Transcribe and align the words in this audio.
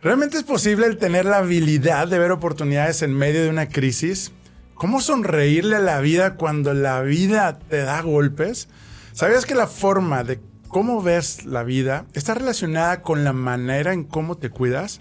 ¿Realmente 0.00 0.36
es 0.36 0.44
posible 0.44 0.86
el 0.86 0.96
tener 0.96 1.24
la 1.24 1.38
habilidad 1.38 2.06
de 2.06 2.20
ver 2.20 2.30
oportunidades 2.30 3.02
en 3.02 3.12
medio 3.12 3.42
de 3.42 3.50
una 3.50 3.68
crisis? 3.68 4.30
¿Cómo 4.74 5.00
sonreírle 5.00 5.74
a 5.74 5.80
la 5.80 5.98
vida 5.98 6.36
cuando 6.36 6.72
la 6.72 7.02
vida 7.02 7.58
te 7.58 7.78
da 7.78 8.00
golpes? 8.02 8.68
¿Sabías 9.12 9.44
que 9.44 9.56
la 9.56 9.66
forma 9.66 10.22
de 10.22 10.38
cómo 10.68 11.02
ves 11.02 11.46
la 11.46 11.64
vida 11.64 12.06
está 12.12 12.34
relacionada 12.34 13.02
con 13.02 13.24
la 13.24 13.32
manera 13.32 13.92
en 13.92 14.04
cómo 14.04 14.36
te 14.36 14.50
cuidas? 14.50 15.00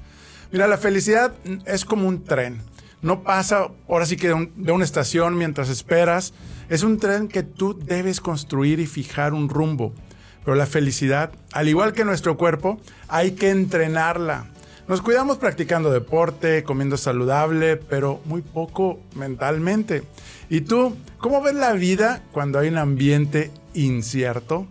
Mira, 0.51 0.65
la 0.65 0.79
felicidad 0.79 1.31
es 1.67 1.85
como 1.85 2.07
un 2.07 2.23
tren. 2.23 2.63
No 3.03 3.21
pasa 3.21 3.67
ahora 3.87 4.07
sí 4.07 4.17
que 4.17 4.29
de, 4.29 4.51
de 4.55 4.71
una 4.71 4.83
estación 4.83 5.37
mientras 5.37 5.69
esperas. 5.69 6.33
Es 6.69 6.81
un 6.81 6.97
tren 6.97 7.27
que 7.27 7.43
tú 7.43 7.77
debes 7.77 8.19
construir 8.19 8.79
y 8.79 8.87
fijar 8.87 9.35
un 9.35 9.47
rumbo. 9.47 9.93
Pero 10.43 10.55
la 10.55 10.65
felicidad, 10.65 11.33
al 11.51 11.69
igual 11.69 11.93
que 11.93 12.03
nuestro 12.03 12.35
cuerpo, 12.35 12.81
hay 13.07 13.33
que 13.33 13.51
entrenarla. 13.51 14.47
Nos 14.87 15.01
cuidamos 15.01 15.37
practicando 15.37 15.91
deporte, 15.91 16.63
comiendo 16.63 16.95
saludable, 16.95 17.75
pero 17.75 18.21
muy 18.23 18.41
poco 18.41 19.01
mentalmente. 19.15 20.03
¿Y 20.49 20.61
tú, 20.61 20.95
cómo 21.17 21.41
ves 21.41 21.55
la 21.55 21.73
vida 21.73 22.23
cuando 22.31 22.57
hay 22.57 22.69
un 22.69 22.77
ambiente 22.77 23.51
incierto? 23.73 24.65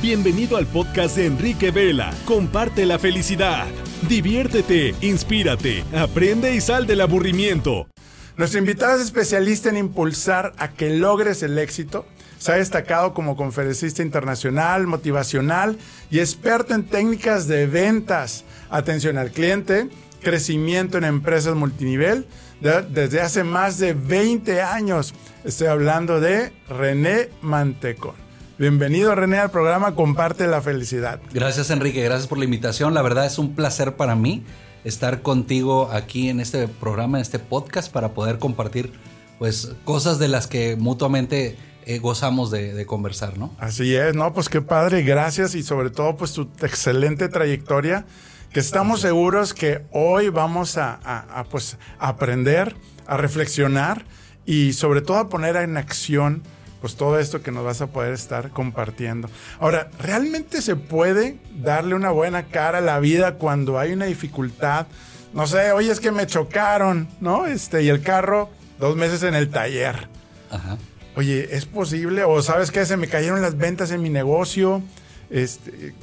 Bienvenido 0.00 0.56
al 0.56 0.66
podcast 0.66 1.16
de 1.16 1.26
Enrique 1.26 1.72
Vela. 1.72 2.14
Comparte 2.24 2.86
la 2.86 3.00
felicidad. 3.00 3.66
Diviértete, 4.08 4.94
inspírate, 5.00 5.82
aprende 5.96 6.54
y 6.54 6.60
sal 6.60 6.86
del 6.86 7.00
aburrimiento. 7.00 7.88
Nuestro 8.36 8.60
invitado 8.60 8.94
es 8.94 9.02
especialista 9.02 9.70
en 9.70 9.76
impulsar 9.76 10.52
a 10.56 10.68
que 10.68 10.90
logres 10.90 11.42
el 11.42 11.58
éxito 11.58 12.06
se 12.44 12.52
ha 12.52 12.56
destacado 12.56 13.14
como 13.14 13.36
conferencista 13.36 14.02
internacional, 14.02 14.86
motivacional 14.86 15.78
y 16.10 16.18
experto 16.18 16.74
en 16.74 16.84
técnicas 16.84 17.48
de 17.48 17.66
ventas, 17.66 18.44
atención 18.68 19.16
al 19.16 19.30
cliente, 19.30 19.88
crecimiento 20.20 20.98
en 20.98 21.04
empresas 21.04 21.54
multinivel 21.54 22.26
desde 22.60 23.22
hace 23.22 23.44
más 23.44 23.78
de 23.78 23.94
20 23.94 24.60
años. 24.60 25.14
Estoy 25.42 25.68
hablando 25.68 26.20
de 26.20 26.52
René 26.68 27.30
Mantecón. 27.40 28.12
Bienvenido 28.58 29.14
René 29.14 29.38
al 29.38 29.50
programa 29.50 29.94
Comparte 29.94 30.46
la 30.46 30.60
Felicidad. 30.60 31.20
Gracias 31.32 31.70
Enrique, 31.70 32.04
gracias 32.04 32.26
por 32.26 32.36
la 32.36 32.44
invitación. 32.44 32.92
La 32.92 33.00
verdad 33.00 33.24
es 33.24 33.38
un 33.38 33.54
placer 33.54 33.96
para 33.96 34.16
mí 34.16 34.44
estar 34.84 35.22
contigo 35.22 35.88
aquí 35.90 36.28
en 36.28 36.40
este 36.40 36.68
programa, 36.68 37.16
en 37.16 37.22
este 37.22 37.38
podcast, 37.38 37.90
para 37.90 38.12
poder 38.12 38.38
compartir 38.38 38.92
pues 39.38 39.72
cosas 39.84 40.18
de 40.18 40.28
las 40.28 40.46
que 40.46 40.76
mutuamente 40.76 41.56
eh, 41.86 41.98
gozamos 41.98 42.50
de, 42.50 42.86
conversar, 42.86 43.36
¿no? 43.38 43.54
Así 43.58 43.94
es, 43.94 44.14
no, 44.14 44.32
pues 44.32 44.48
qué 44.48 44.62
padre, 44.62 45.02
gracias 45.02 45.54
y 45.54 45.62
sobre 45.62 45.90
todo 45.90 46.16
pues 46.16 46.32
tu 46.32 46.48
excelente 46.62 47.28
trayectoria, 47.28 48.06
que 48.52 48.60
estamos 48.60 49.00
seguros 49.00 49.52
que 49.52 49.84
hoy 49.92 50.28
vamos 50.28 50.78
a, 50.78 51.44
pues 51.50 51.76
aprender, 51.98 52.74
a 53.06 53.16
reflexionar 53.16 54.04
y 54.46 54.72
sobre 54.72 55.02
todo 55.02 55.18
a 55.18 55.28
poner 55.28 55.56
en 55.56 55.76
acción 55.76 56.42
pues 56.80 56.96
todo 56.96 57.18
esto 57.18 57.42
que 57.42 57.50
nos 57.50 57.64
vas 57.64 57.80
a 57.80 57.86
poder 57.86 58.12
estar 58.12 58.50
compartiendo. 58.50 59.28
Ahora, 59.58 59.90
¿realmente 59.98 60.60
se 60.60 60.76
puede 60.76 61.38
darle 61.56 61.94
una 61.94 62.10
buena 62.10 62.44
cara 62.44 62.78
a 62.78 62.82
la 62.82 63.00
vida 63.00 63.34
cuando 63.34 63.78
hay 63.78 63.92
una 63.92 64.04
dificultad? 64.04 64.86
No 65.32 65.46
sé, 65.46 65.72
oye, 65.72 65.90
es 65.90 65.98
que 65.98 66.12
me 66.12 66.26
chocaron, 66.26 67.08
¿no? 67.20 67.46
Este, 67.46 67.82
y 67.82 67.88
el 67.88 68.02
carro 68.02 68.50
dos 68.78 68.96
meses 68.96 69.22
en 69.22 69.34
el 69.34 69.48
taller. 69.48 70.08
Ajá 70.50 70.76
oye, 71.16 71.56
¿es 71.56 71.66
posible? 71.66 72.24
O 72.24 72.42
sabes 72.42 72.70
qué, 72.70 72.84
se 72.86 72.96
me 72.96 73.08
cayeron 73.08 73.42
las 73.42 73.56
ventas 73.56 73.90
en 73.90 74.02
mi 74.02 74.10
negocio, 74.10 74.82
este, 75.30 75.94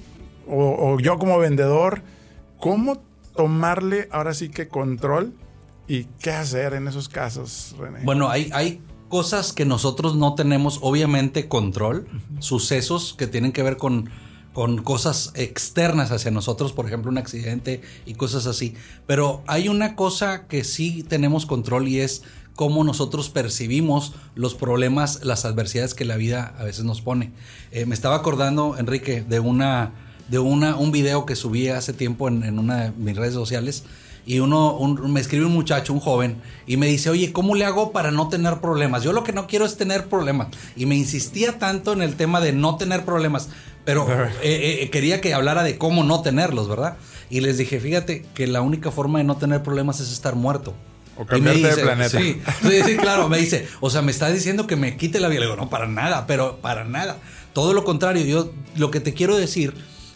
o, 0.47 0.99
yo 0.99 1.17
como 1.17 1.37
vendedor, 1.39 2.01
¿cómo 2.59 3.01
tomarle 3.35 4.07
ahora 4.11 4.33
sí 4.33 4.49
que 4.49 4.67
control 4.67 5.33
y 5.87 6.05
qué 6.21 6.31
hacer 6.31 6.73
en 6.73 6.87
esos 6.87 7.09
casos, 7.09 7.75
René? 7.79 7.99
Bueno, 8.03 8.29
hay, 8.29 8.49
hay 8.53 8.81
cosas 9.09 9.53
que 9.53 9.65
nosotros 9.65 10.15
no 10.15 10.35
tenemos 10.35 10.79
obviamente 10.81 11.47
control, 11.47 12.07
sucesos 12.39 13.15
que 13.17 13.27
tienen 13.27 13.51
que 13.51 13.63
ver 13.63 13.77
con 13.77 14.09
con 14.53 14.83
cosas 14.83 15.31
externas 15.35 16.11
hacia 16.11 16.31
nosotros, 16.31 16.73
por 16.73 16.85
ejemplo, 16.85 17.09
un 17.09 17.17
accidente 17.17 17.81
y 18.05 18.15
cosas 18.15 18.47
así. 18.47 18.75
Pero 19.07 19.43
hay 19.47 19.69
una 19.69 19.95
cosa 19.95 20.47
que 20.47 20.63
sí 20.63 21.03
tenemos 21.03 21.45
control 21.45 21.87
y 21.87 21.99
es 21.99 22.23
cómo 22.61 22.83
nosotros 22.83 23.31
percibimos 23.31 24.13
los 24.35 24.53
problemas, 24.53 25.25
las 25.25 25.45
adversidades 25.45 25.95
que 25.95 26.05
la 26.05 26.15
vida 26.15 26.53
a 26.59 26.63
veces 26.63 26.85
nos 26.85 27.01
pone. 27.01 27.31
Eh, 27.71 27.87
me 27.87 27.95
estaba 27.95 28.13
acordando, 28.13 28.77
Enrique, 28.77 29.23
de 29.27 29.39
una 29.39 29.93
de 30.29 30.37
una, 30.37 30.75
un 30.75 30.91
video 30.91 31.25
que 31.25 31.35
subí 31.35 31.69
hace 31.69 31.91
tiempo 31.91 32.27
en, 32.27 32.59
una 32.59 32.83
de 32.83 32.91
mis 32.91 33.17
redes 33.17 33.33
sociales 33.33 33.83
y 34.27 34.41
uno 34.41 34.77
me 34.79 35.19
escribe 35.19 35.45
un 35.45 35.53
muchacho, 35.53 35.91
un 35.91 35.99
joven, 35.99 36.39
y 36.67 36.77
me 36.77 36.85
dice, 36.85 37.09
oye, 37.09 37.33
¿cómo 37.33 37.55
le 37.55 37.65
hago 37.65 37.91
para 37.91 38.11
no 38.11 38.29
tener 38.29 38.61
problemas? 38.61 39.01
Yo 39.01 39.11
lo 39.11 39.23
que 39.23 39.33
no 39.33 39.47
quiero 39.47 39.65
es 39.65 39.75
tener 39.75 40.05
problemas. 40.07 40.49
Y 40.75 40.85
me 40.85 40.95
insistía 40.95 41.57
tanto 41.57 41.93
en 41.93 42.03
el 42.03 42.15
tema 42.15 42.41
de 42.41 42.53
no 42.53 42.77
tener 42.77 43.05
problemas, 43.05 43.49
pero 43.85 44.07
eh, 44.43 44.81
eh, 44.83 44.89
quería 44.91 45.19
que 45.19 45.33
hablara 45.33 45.63
de 45.63 45.79
cómo 45.79 46.03
no 46.03 46.21
tenerlos, 46.21 46.69
¿verdad? 46.69 46.97
Y 47.31 47.39
les 47.39 47.57
dije, 47.57 47.79
fíjate 47.79 48.23
que 48.35 48.45
la 48.45 48.61
única 48.61 48.91
forma 48.91 49.17
de 49.17 49.23
no 49.23 49.37
tener 49.37 49.63
problemas 49.63 49.99
es 49.99 50.11
estar 50.11 50.35
muerto. 50.35 50.75
O 51.21 51.25
cambiarte 51.27 51.75
de 51.75 51.83
planeta. 51.83 52.19
Sí, 52.19 52.41
sí, 52.83 52.97
claro, 52.97 53.29
me 53.29 53.37
dice, 53.37 53.67
o 53.79 53.91
sea, 53.91 54.01
me 54.01 54.11
está 54.11 54.31
diciendo 54.31 54.65
que 54.65 54.75
me 54.75 54.97
quite 54.97 55.19
la 55.19 55.27
vida. 55.27 55.41
Le 55.41 55.45
digo, 55.45 55.55
no, 55.55 55.69
para 55.69 55.87
nada, 55.87 56.25
pero 56.25 56.57
para 56.57 56.83
nada. 56.83 57.19
Todo 57.53 57.73
lo 57.73 57.83
contrario, 57.83 58.25
yo 58.25 58.51
lo 58.75 58.89
que 58.89 58.99
te 58.99 59.13
quiero 59.13 59.37
decir 59.37 59.75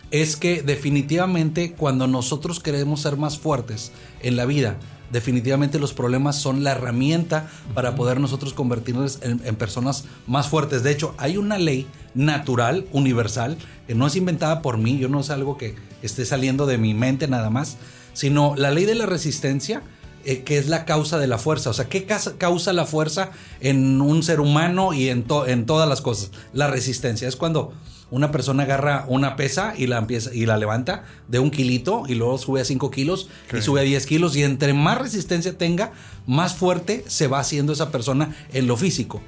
es 0.10 0.36
que 0.36 0.64
definitivamente 0.64 1.74
cuando 1.74 2.08
nosotros 2.08 2.60
queremos 2.60 3.02
ser 3.02 3.18
más 3.18 3.38
fuertes 3.38 3.92
en 4.22 4.36
la 4.36 4.46
vida, 4.46 4.78
definitivamente 5.12 5.78
los 5.78 5.94
problemas 5.94 6.38
son 6.38 6.64
la 6.64 6.72
herramienta 6.72 7.52
para 7.76 7.96
poder 7.96 8.20
nosotros 8.20 8.54
convertirnos 8.54 9.20
en, 9.22 9.42
en, 9.46 9.56
personas 9.56 10.06
más 10.26 10.48
fuertes. 10.48 10.82
De 10.82 10.92
hecho, 10.92 11.14
hay 11.20 11.38
una 11.38 11.60
ley 11.60 11.86
natural, 12.16 12.88
universal, 12.92 13.58
que 13.86 13.94
no 13.94 14.08
es 14.08 14.16
inventada 14.16 14.64
por 14.64 14.80
mí, 14.80 14.98
yo 14.98 15.08
no 15.08 15.20
es 15.20 15.30
algo 15.30 15.56
que 15.58 15.76
esté 16.02 16.26
saliendo 16.26 16.66
de 16.66 16.80
mi 16.80 16.96
mente 16.96 17.28
nada 17.28 17.52
más, 17.52 17.78
sino 18.14 18.56
la 18.56 18.72
ley 18.72 18.86
de 18.86 18.96
la 18.96 19.06
resistencia 19.06 19.84
eh, 20.26 20.44
que 20.44 20.58
es 20.58 20.68
la 20.68 20.86
causa 20.86 21.20
de 21.20 21.28
la 21.28 21.38
fuerza. 21.38 21.70
O 21.70 21.74
sea, 21.74 21.86
¿qué 21.86 22.06
causa 22.06 22.74
la 22.74 22.86
fuerza 22.86 23.32
en 23.60 24.02
un 24.02 24.24
ser 24.24 24.40
humano 24.40 24.94
y 24.94 25.10
en, 25.10 25.26
en 25.48 25.66
todas 25.66 25.88
las 25.88 26.02
cosas? 26.02 26.32
La 26.54 26.68
resistencia. 26.68 27.28
Es 27.28 27.36
cuando 27.36 27.74
una 28.12 28.32
persona 28.32 28.64
agarra 28.64 29.06
una 29.08 29.36
pesa 29.36 29.74
y 29.78 29.88
la 29.88 29.98
empieza 29.98 30.34
y 30.34 30.46
la 30.46 30.58
levanta 30.58 31.04
de 31.28 31.40
un 31.40 31.52
kilito 31.52 32.04
y 32.08 32.16
luego 32.16 32.38
sube 32.38 32.62
a 32.62 32.66
5 32.66 32.92
kilos 32.92 33.30
y 33.54 33.62
sube 33.62 33.82
a 33.82 33.84
10 33.84 34.06
kilos 34.06 34.36
y 34.36 34.44
entre 34.44 34.74
más 34.74 35.00
resistencia 35.00 35.58
tenga, 35.58 35.92
más 36.28 36.56
fuerte 36.56 37.04
se 37.08 37.28
va 37.28 37.40
haciendo 37.40 37.74
esa 37.74 37.92
persona 37.92 38.36
en 38.54 38.68
lo 38.68 38.78
físico. 38.78 39.22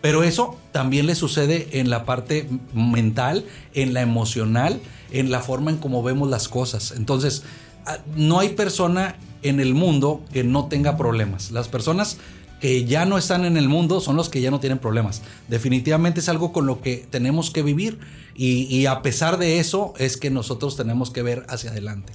Pero 0.00 0.24
eso 0.24 0.56
también 0.72 1.06
le 1.06 1.14
sucede 1.14 1.68
en 1.78 1.88
la 1.88 2.04
parte 2.04 2.48
mental, 2.74 3.44
en 3.74 3.94
la 3.94 4.00
emocional, 4.02 4.80
en 5.12 5.30
la 5.30 5.40
forma 5.40 5.70
en 5.70 5.76
cómo 5.76 6.02
vemos 6.02 6.28
las 6.28 6.48
cosas. 6.48 6.92
Entonces, 6.96 7.44
ah, 7.86 7.98
no 8.16 8.40
hay 8.40 8.50
persona 8.50 9.16
en 9.42 9.60
el 9.60 9.74
mundo 9.74 10.24
que 10.32 10.44
no 10.44 10.66
tenga 10.66 10.96
problemas. 10.96 11.50
Las 11.50 11.68
personas 11.68 12.18
que 12.60 12.84
ya 12.84 13.04
no 13.06 13.18
están 13.18 13.44
en 13.44 13.56
el 13.56 13.68
mundo 13.68 14.00
son 14.00 14.14
los 14.16 14.28
que 14.28 14.40
ya 14.40 14.52
no 14.52 14.60
tienen 14.60 14.78
problemas. 14.78 15.20
Definitivamente 15.48 16.20
es 16.20 16.28
algo 16.28 16.52
con 16.52 16.64
lo 16.64 16.80
que 16.80 17.04
tenemos 17.10 17.50
que 17.50 17.62
vivir 17.62 17.98
y, 18.36 18.86
a 18.86 19.02
pesar 19.02 19.36
de 19.36 19.58
eso 19.58 19.94
es 19.98 20.16
que 20.16 20.30
nosotros 20.30 20.76
tenemos 20.76 21.10
que 21.10 21.22
ver 21.22 21.44
hacia 21.48 21.70
adelante. 21.70 22.12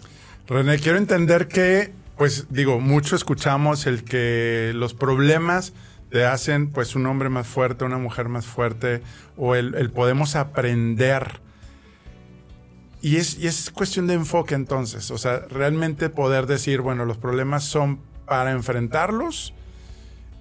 René, 0.47 0.79
quiero 0.79 0.97
entender 0.97 1.49
que, 1.49 1.91
pues 2.17 2.47
digo, 2.49 2.79
mucho 2.79 3.17
escuchamos 3.17 3.87
el 3.87 4.05
que 4.05 4.71
los 4.73 4.93
problemas 4.93 5.73
te 6.09 6.25
hacen 6.25 6.71
pues 6.71 6.95
un 6.95 7.05
hombre 7.07 7.27
más 7.27 7.45
fuerte, 7.45 7.83
una 7.83 7.97
mujer 7.97 8.29
más 8.29 8.45
fuerte, 8.45 9.01
o 9.35 9.53
el, 9.53 9.75
el 9.75 9.91
podemos 9.91 10.37
aprender 10.37 11.41
y 13.01 13.17
es, 13.17 13.37
y 13.37 13.47
es 13.47 13.69
cuestión 13.71 14.07
de 14.07 14.15
enfoque 14.15 14.55
entonces, 14.55 15.11
o 15.11 15.17
sea, 15.17 15.39
realmente 15.49 16.09
poder 16.09 16.47
decir, 16.47 16.81
bueno, 16.81 17.05
los 17.05 17.17
problemas 17.17 17.63
son 17.63 17.99
para 18.25 18.51
enfrentarlos 18.51 19.53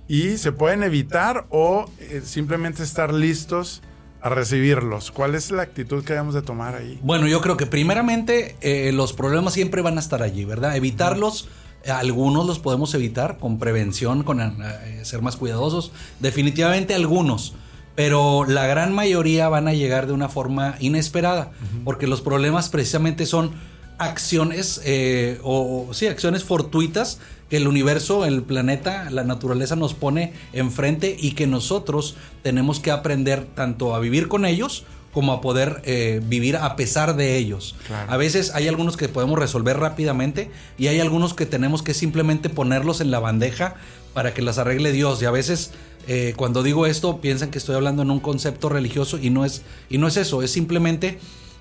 y 0.09 0.39
se 0.39 0.53
pueden 0.53 0.83
evitar 0.83 1.47
o 1.51 1.91
eh, 2.01 2.23
simplemente 2.25 2.83
estar 2.83 3.13
listos 3.13 3.83
a 4.21 4.29
recibirlos. 4.29 5.11
¿Cuál 5.11 5.35
es 5.35 5.51
la 5.51 5.63
actitud 5.63 6.05
que 6.05 6.15
debemos 6.15 6.35
de 6.35 6.43
tomar 6.43 6.75
ahí? 6.75 6.99
Bueno, 7.03 7.27
yo 7.29 7.41
creo 7.41 7.57
que 7.57 7.67
primeramente 7.67 8.57
eh, 8.61 8.93
los 8.93 9.13
problemas 9.13 9.55
siempre 9.55 9.83
van 9.83 9.99
a 9.99 10.01
estar 10.01 10.23
allí, 10.23 10.45
¿verdad? 10.45 10.77
Evitarlos. 10.77 11.49
Algunos 11.89 12.47
los 12.47 12.59
podemos 12.59 12.93
evitar 12.95 13.39
con 13.39 13.61
prevención, 13.61 14.25
con 14.25 14.41
eh, 14.41 15.05
ser 15.05 15.23
más 15.23 15.37
cuidadosos. 15.37 15.93
Definitivamente 16.19 16.95
algunos 16.95 17.55
pero 17.97 18.45
la 18.45 18.67
gran 18.67 18.95
mayoría 18.95 19.49
van 19.49 19.67
a 19.67 19.73
llegar 19.73 20.07
de 20.07 20.13
una 20.13 20.29
forma 20.29 20.77
inesperada, 20.79 21.51
porque 21.85 22.07
los 22.07 22.21
problemas 22.21 22.69
precisamente 22.69 23.27
son 23.27 23.53
acciones 23.99 24.83
eh, 24.85 25.41
o, 25.43 25.89
sí, 25.93 26.07
acciones 26.07 26.45
fortuitas 26.45 27.19
que 27.49 27.57
el 27.57 27.67
universo, 27.67 28.27
el 28.27 28.43
planeta, 28.43 29.09
la 29.11 29.25
naturaleza 29.25 29.77
nos 29.77 29.95
pone 29.95 30.35
enfrente 30.53 31.17
y 31.19 31.33
que 31.33 31.47
nosotros 31.47 32.17
tenemos 32.43 32.81
que 32.81 32.91
aprender 32.91 33.47
tanto 33.55 33.95
a 33.95 34.01
vivir 34.01 34.29
con 34.29 34.45
ellos 34.45 34.85
como 35.17 35.33
a 35.33 35.41
poder 35.41 35.81
eh, 35.87 36.21
vivir 36.23 36.57
a 36.59 36.77
pesar 36.77 37.17
de 37.17 37.39
ellos. 37.39 37.75
Claro. 37.87 38.13
A 38.13 38.19
veces 38.19 38.53
hay 38.55 38.69
algunos 38.69 38.99
que 38.99 39.09
podemos 39.09 39.39
resolver 39.39 39.79
rápidamente 39.79 40.51
y 40.77 40.89
hay 40.89 41.01
algunos 41.01 41.33
que 41.33 41.47
tenemos 41.47 41.83
que 41.83 41.95
simplemente 41.95 42.51
ponerlos 42.51 43.01
en 43.01 43.11
la 43.11 43.19
bandeja 43.19 43.77
para 44.13 44.35
que 44.35 44.43
las 44.43 44.59
arregle 44.59 44.93
Dios. 44.93 45.23
Y 45.23 45.25
a 45.25 45.31
veces 45.31 45.71
eh, 46.07 46.35
cuando 46.37 46.63
digo 46.63 46.85
esto 46.85 47.23
piensan 47.23 47.51
que 47.51 47.57
estoy 47.57 47.77
hablando 47.77 48.03
en 48.03 48.11
un 48.11 48.21
concepto 48.21 48.69
religioso 48.69 49.17
y 49.17 49.31
no 49.31 49.47
es, 49.47 49.63
y 49.89 49.97
no 49.97 50.07
es 50.07 50.19
eso, 50.19 50.43
es 50.43 50.51
simplemente 50.51 51.19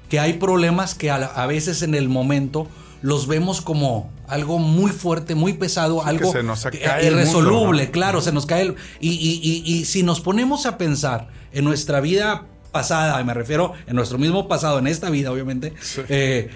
que 0.09 0.19
hay 0.19 0.33
problemas 0.33 0.93
que 0.93 1.09
a, 1.09 1.17
la- 1.17 1.27
a 1.27 1.47
veces 1.47 1.81
en 1.81 1.95
el 1.95 2.09
momento 2.09 2.67
los 3.01 3.25
vemos 3.27 3.61
como 3.61 4.11
algo 4.27 4.59
muy 4.59 4.91
fuerte, 4.91 5.33
muy 5.33 5.53
pesado, 5.53 6.03
algo 6.03 6.29
se 6.29 6.43
nos 6.43 6.65
mundo, 6.65 6.77
irresoluble, 7.07 7.85
¿no? 7.85 7.91
claro, 7.93 8.19
se 8.19 8.33
nos 8.33 8.45
cae 8.45 8.63
el... 8.63 8.75
Y, 8.99 9.11
y- 9.11 9.39
y- 9.41 9.73
y 9.79 9.85
si 9.85 10.03
nos 10.03 10.19
ponemos 10.19 10.65
a 10.65 10.77
pensar 10.77 11.29
en 11.53 11.63
nuestra 11.63 12.01
vida 12.01 12.47
pasada, 12.75 13.23
me 13.23 13.33
refiero 13.33 13.71
en 13.87 13.95
nuestro 13.95 14.17
mismo 14.17 14.49
pasado, 14.49 14.79
en 14.79 14.87
esta 14.87 15.09
vida 15.09 15.31
obviamente, 15.31 15.73
Sí. 15.81 16.01
eh, 16.09 16.49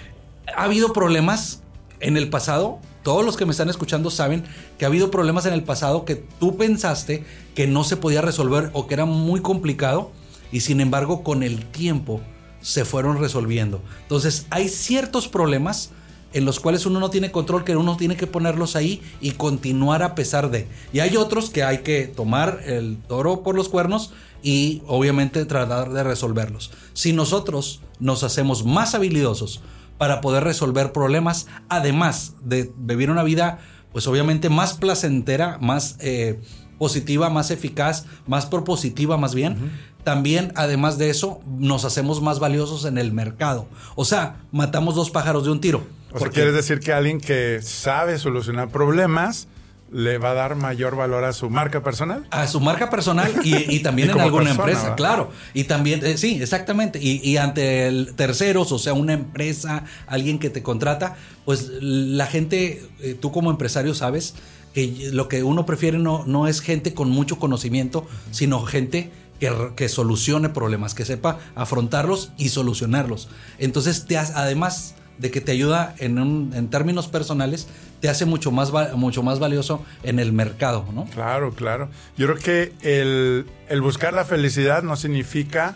ha 0.53 0.63
habido 0.65 0.91
problemas 0.91 1.61
en 2.01 2.17
el 2.17 2.29
pasado. 2.29 2.79
Todos 3.03 3.23
los 3.25 3.37
que 3.37 3.45
me 3.45 3.51
están 3.51 3.69
escuchando 3.69 4.11
saben 4.11 4.43
que 4.77 4.83
ha 4.83 4.89
habido 4.89 5.09
problemas 5.09 5.45
en 5.45 5.53
el 5.53 5.63
pasado 5.63 6.03
que 6.03 6.15
tú 6.17 6.57
pensaste 6.57 7.23
que 7.55 7.67
no 7.67 7.85
se 7.85 7.95
podía 7.95 8.21
resolver 8.21 8.69
o 8.73 8.85
que 8.85 8.95
era 8.95 9.05
muy 9.05 9.39
complicado 9.41 10.11
y 10.51 10.59
sin 10.59 10.81
embargo 10.81 11.23
con 11.23 11.41
el 11.41 11.65
tiempo 11.65 12.19
se 12.61 12.83
fueron 12.83 13.17
resolviendo. 13.17 13.81
Entonces 14.01 14.45
hay 14.49 14.67
ciertos 14.67 15.29
problemas 15.29 15.91
en 16.33 16.45
los 16.45 16.59
cuales 16.59 16.85
uno 16.85 16.99
no 16.99 17.09
tiene 17.09 17.31
control, 17.31 17.63
que 17.63 17.75
uno 17.75 17.97
tiene 17.97 18.15
que 18.15 18.27
ponerlos 18.27 18.75
ahí 18.75 19.01
y 19.21 19.31
continuar 19.31 20.03
a 20.03 20.15
pesar 20.15 20.51
de. 20.51 20.67
Y 20.93 20.99
hay 20.99 21.17
otros 21.17 21.49
que 21.49 21.63
hay 21.63 21.79
que 21.79 22.07
tomar 22.07 22.61
el 22.65 22.97
toro 23.07 23.43
por 23.43 23.55
los 23.55 23.69
cuernos 23.69 24.13
y 24.43 24.81
obviamente 24.87 25.45
tratar 25.45 25.91
de 25.91 26.03
resolverlos. 26.03 26.71
Si 26.93 27.13
nosotros 27.13 27.81
nos 27.99 28.23
hacemos 28.23 28.65
más 28.65 28.95
habilidosos 28.95 29.61
para 29.97 30.21
poder 30.21 30.43
resolver 30.43 30.93
problemas, 30.93 31.47
además 31.67 32.35
de 32.43 32.71
vivir 32.77 33.11
una 33.11 33.23
vida, 33.23 33.59
pues 33.91 34.07
obviamente 34.07 34.49
más 34.49 34.73
placentera, 34.73 35.57
más 35.59 35.97
eh, 35.99 36.39
positiva, 36.77 37.29
más 37.29 37.51
eficaz, 37.51 38.05
más 38.25 38.45
propositiva 38.45 39.17
más 39.17 39.35
bien, 39.35 39.71
también 40.03 40.53
además 40.55 40.97
de 40.97 41.09
eso 41.09 41.41
nos 41.45 41.83
hacemos 41.83 42.21
más 42.21 42.39
valiosos 42.39 42.85
en 42.85 42.97
el 42.97 43.11
mercado. 43.11 43.67
O 43.95 44.05
sea, 44.05 44.41
matamos 44.51 44.95
dos 44.95 45.11
pájaros 45.11 45.43
de 45.43 45.51
un 45.51 45.59
tiro. 45.59 45.98
O 46.13 46.19
sea, 46.19 46.29
quieres 46.29 46.53
decir 46.53 46.79
que 46.79 46.93
alguien 46.93 47.19
que 47.19 47.59
sabe 47.61 48.17
solucionar 48.17 48.69
problemas 48.69 49.47
le 49.91 50.19
va 50.19 50.31
a 50.31 50.33
dar 50.35 50.55
mayor 50.55 50.95
valor 50.95 51.23
a 51.23 51.33
su 51.33 51.49
marca 51.49 51.81
personal. 51.81 52.27
a 52.29 52.45
su 52.45 52.59
marca 52.59 52.91
personal 52.91 53.31
y, 53.43 53.55
y 53.75 53.79
también 53.83 54.09
Y 54.09 54.11
en 54.11 54.19
alguna 54.19 54.43
persona, 54.45 54.61
empresa, 54.63 54.81
¿verdad? 54.83 54.95
claro. 54.97 55.31
Y 55.55 55.63
también, 55.63 56.05
eh, 56.05 56.15
sí, 56.17 56.39
exactamente. 56.41 56.99
Y, 57.01 57.19
y 57.27 57.37
ante 57.37 57.87
el 57.87 58.13
terceros, 58.15 58.71
o 58.71 58.77
sea, 58.77 58.93
una 58.93 59.13
empresa, 59.13 59.85
alguien 60.05 60.37
que 60.37 60.51
te 60.51 60.61
contrata, 60.61 61.15
pues 61.45 61.69
la 61.81 62.27
gente, 62.27 62.83
eh, 62.99 63.17
tú 63.19 63.31
como 63.31 63.49
empresario 63.49 63.95
sabes 63.95 64.35
que 64.75 65.09
lo 65.11 65.27
que 65.27 65.41
uno 65.41 65.65
prefiere 65.65 65.97
no, 65.97 66.23
no 66.27 66.47
es 66.47 66.61
gente 66.61 66.93
con 66.93 67.09
mucho 67.09 67.39
conocimiento, 67.39 68.07
sino 68.29 68.61
gente 68.61 69.09
que, 69.39 69.51
que 69.75 69.89
solucione 69.89 70.49
problemas, 70.49 70.93
que 70.93 71.03
sepa 71.05 71.39
afrontarlos 71.55 72.31
y 72.37 72.49
solucionarlos. 72.49 73.27
Entonces, 73.57 74.05
te 74.05 74.19
has- 74.19 74.33
además 74.35 74.93
de 75.19 75.29
que 75.31 75.41
te 75.41 75.51
ayuda 75.51 75.93
en, 75.99 76.17
un- 76.17 76.51
en 76.55 76.69
términos 76.69 77.07
personales, 77.07 77.67
te 77.99 78.09
hace 78.09 78.25
mucho 78.25 78.51
más, 78.51 78.71
mucho 78.95 79.21
más 79.21 79.39
valioso 79.39 79.85
en 80.03 80.17
el 80.19 80.31
mercado, 80.33 80.85
¿no? 80.93 81.05
Claro, 81.05 81.51
claro. 81.51 81.89
Yo 82.17 82.25
creo 82.27 82.39
que 82.39 82.71
el, 82.81 83.45
el 83.67 83.81
buscar 83.81 84.13
la 84.13 84.25
felicidad 84.25 84.81
no 84.81 84.95
significa 84.95 85.75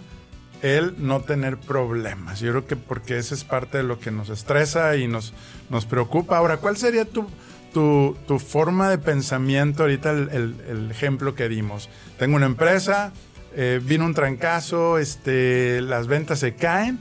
el 0.62 0.96
no 0.98 1.20
tener 1.22 1.58
problemas. 1.58 2.40
Yo 2.40 2.52
creo 2.52 2.66
que 2.66 2.76
porque 2.78 3.18
esa 3.18 3.36
es 3.36 3.44
parte 3.44 3.78
de 3.78 3.84
lo 3.84 4.00
que 4.00 4.12
nos 4.12 4.30
estresa 4.30 4.96
y 4.96 5.08
nos, 5.10 5.34
nos 5.70 5.86
preocupa. 5.86 6.38
Ahora, 6.38 6.58
¿cuál 6.58 6.78
sería 6.78 7.04
tu, 7.04 7.26
tu, 7.74 8.16
tu 8.26 8.40
forma 8.40 8.90
de 8.90 8.98
pensamiento? 8.98 9.84
Ahorita 9.84 10.12
el, 10.12 10.30
el- 10.32 10.56
el 10.70 10.90
ejemplo 10.92 11.36
que 11.36 11.50
dimos. 11.50 11.90
Tengo 12.18 12.38
una 12.38 12.46
empresa, 12.46 13.12
eh, 13.56 13.82
vino 13.84 14.06
un 14.06 14.14
trancazo, 14.14 15.00
este, 15.00 15.82
las 15.82 16.08
ventas 16.08 16.40
se 16.40 16.56
caen. 16.56 16.98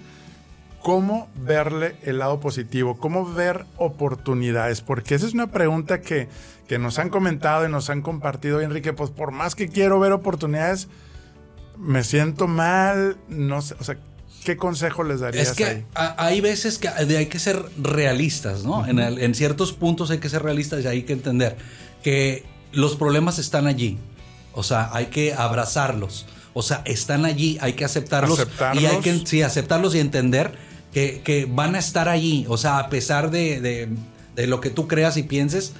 ¿Cómo 0.83 1.29
verle 1.37 1.97
el 2.03 2.19
lado 2.19 2.41
positivo? 2.41 2.99
¿Cómo 2.99 3.25
ver 3.33 3.65
oportunidades? 3.77 4.81
Porque 4.81 5.15
esa 5.15 5.27
es 5.27 5.33
una 5.35 5.47
pregunta 5.53 6.01
que, 6.01 6.29
que 6.67 6.79
nos 6.79 6.99
han 6.99 7.09
comentado 7.09 7.67
y 7.67 7.71
nos 7.71 7.89
han 7.91 8.03
compartido, 8.03 8.61
Enrique. 8.61 8.93
Pues 8.93 9.11
por 9.11 9.31
más 9.31 9.55
que 9.55 9.69
quiero 9.69 10.01
ver 10.01 10.11
oportunidades, 10.13 10.89
me 11.79 12.03
siento 12.03 12.49
mal. 12.49 13.17
No 13.29 13.63
sé, 13.63 13.77
o 13.79 13.85
sea, 13.85 13.97
¿qué 14.45 14.57
consejo 14.57 15.05
les 15.05 15.21
darías 15.21 15.51
Es 15.51 15.55
que 15.57 15.65
ahí? 15.67 15.87
a- 15.95 16.17
hay 16.27 16.41
veces 16.41 16.79
que 16.79 16.89
hay 16.89 17.27
que 17.27 17.39
ser 17.39 17.65
realistas, 17.81 18.65
¿no? 18.65 18.85
en, 18.85 18.99
el- 18.99 19.21
en 19.21 19.35
ciertos 19.37 19.73
puntos 19.73 20.11
hay 20.11 20.19
que 20.19 20.29
ser 20.29 20.43
realistas 20.43 20.83
y 20.85 20.89
hay 20.89 21.03
que 21.05 21.13
entender 21.13 21.57
que 22.03 22.45
los 22.73 22.97
problemas 22.97 23.39
están 23.39 23.69
allí. 23.69 23.99
O 24.53 24.65
sea, 24.65 24.91
hay 24.93 25.07
que 25.07 25.33
abrazarlos. 25.33 26.27
O 26.55 26.63
sea, 26.63 26.83
están 26.85 27.25
allí, 27.25 27.57
hay 27.63 27.75
que 27.75 27.85
aceptarlos. 27.85 28.39
Aceptarlos. 28.41 28.83
Y 28.83 28.87
hay 28.87 28.99
que 29.01 29.27
sí, 29.27 29.43
aceptarlos 29.43 29.95
y 29.95 30.01
entender 30.01 30.72
que, 30.93 31.21
que 31.25 31.47
van 31.51 31.75
a 31.75 31.79
estar 31.79 32.09
allí. 32.09 32.45
O 32.49 32.57
sea, 32.57 32.79
a 32.79 32.89
pesar 32.89 33.31
de, 33.31 33.61
de- 33.61 33.89
de 34.37 34.47
lo 34.47 34.61
que 34.61 34.71
tú 34.71 34.89
creas 34.89 35.17
y 35.19 35.23
pienses, 35.25 35.73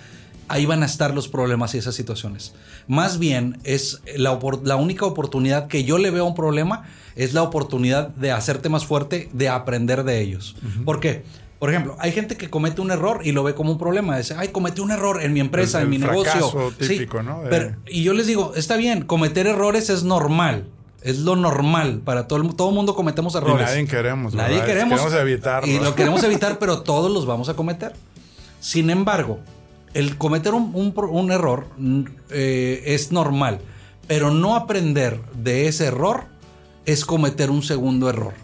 ahí 0.49 0.67
van 0.67 0.83
a 0.83 0.87
estar 0.87 1.15
los 1.15 1.29
problemas 1.29 1.75
y 1.75 1.79
esas 1.79 1.95
situaciones. 1.95 2.53
Más 2.87 3.19
bien, 3.19 3.59
es 3.65 4.03
la, 4.17 4.39
la 4.65 4.77
única 4.77 5.07
oportunidad 5.07 5.69
que 5.69 5.85
yo 5.85 5.97
le 5.99 6.11
veo 6.11 6.25
a 6.25 6.29
un 6.29 6.35
problema 6.35 6.85
es 7.17 7.33
la 7.33 7.43
oportunidad 7.43 8.09
de 8.09 8.31
hacerte 8.33 8.69
más 8.69 8.85
fuerte, 8.85 9.31
de 9.33 9.49
aprender 9.49 10.05
de 10.05 10.21
ellos. 10.21 10.57
¿Por 10.85 11.01
qué? 11.01 11.25
Por 11.59 11.71
ejemplo, 11.71 11.97
hay 12.01 12.11
gente 12.13 12.37
que 12.37 12.51
comete 12.51 12.81
un 12.81 12.91
error 12.91 13.21
y 13.25 13.31
lo 13.33 13.45
ve 13.45 13.55
como 13.55 13.71
un 13.71 13.79
problema. 13.79 14.19
Dice, 14.19 14.35
ay, 14.37 14.49
cometí 14.49 14.81
un 14.81 14.91
error 14.91 15.23
en 15.23 15.33
mi 15.33 15.39
empresa, 15.41 15.79
El- 15.79 15.85
en 15.85 15.91
mi 15.91 15.99
negocio. 15.99 16.33
fracaso 16.51 16.73
Sí, 16.81 16.89
típico, 16.89 17.23
¿no? 17.23 17.43
De- 17.45 17.49
pero- 17.51 17.77
y 17.87 18.03
yo 18.03 18.13
les 18.15 18.27
digo, 18.27 18.53
está 18.57 18.77
bien, 18.77 19.03
cometer 19.05 19.47
errores 19.47 19.89
es 19.89 20.03
normal. 20.03 20.67
Es 21.05 21.19
lo 21.19 21.35
normal 21.37 22.01
para 22.05 22.29
todo 22.29 22.39
el 22.39 22.45
mu- 22.45 22.53
todo 22.55 22.69
el 22.69 22.75
mundo 22.75 22.95
cometemos 22.95 23.35
errores. 23.35 23.67
nadie 23.67 23.87
queremos, 23.87 24.35
Nadie 24.35 24.55
¿verdad? 24.55 24.67
queremos. 24.67 25.01
Queremos 25.01 25.21
evitarlo. 25.21 25.69
Y 25.73 25.79
lo 25.81 25.95
queremos 25.97 26.23
evitar, 26.25 26.59
pero 26.59 26.83
todos 26.83 27.11
los 27.11 27.27
vamos 27.27 27.49
a 27.49 27.55
cometer. 27.55 27.93
Sin 28.61 28.91
embargo, 28.91 29.41
el 29.95 30.17
cometer 30.17 30.55
un, 30.55 30.73
un 30.75 31.33
error 31.33 31.67
eh, 32.31 32.83
es 32.87 33.11
normal, 33.13 33.61
pero 34.07 34.31
no 34.31 34.55
aprender 34.55 35.21
de 35.35 35.67
ese 35.69 35.87
error 35.87 36.25
es 36.87 37.05
cometer 37.05 37.51
un 37.51 37.63
segundo 37.63 38.09
error. 38.09 38.35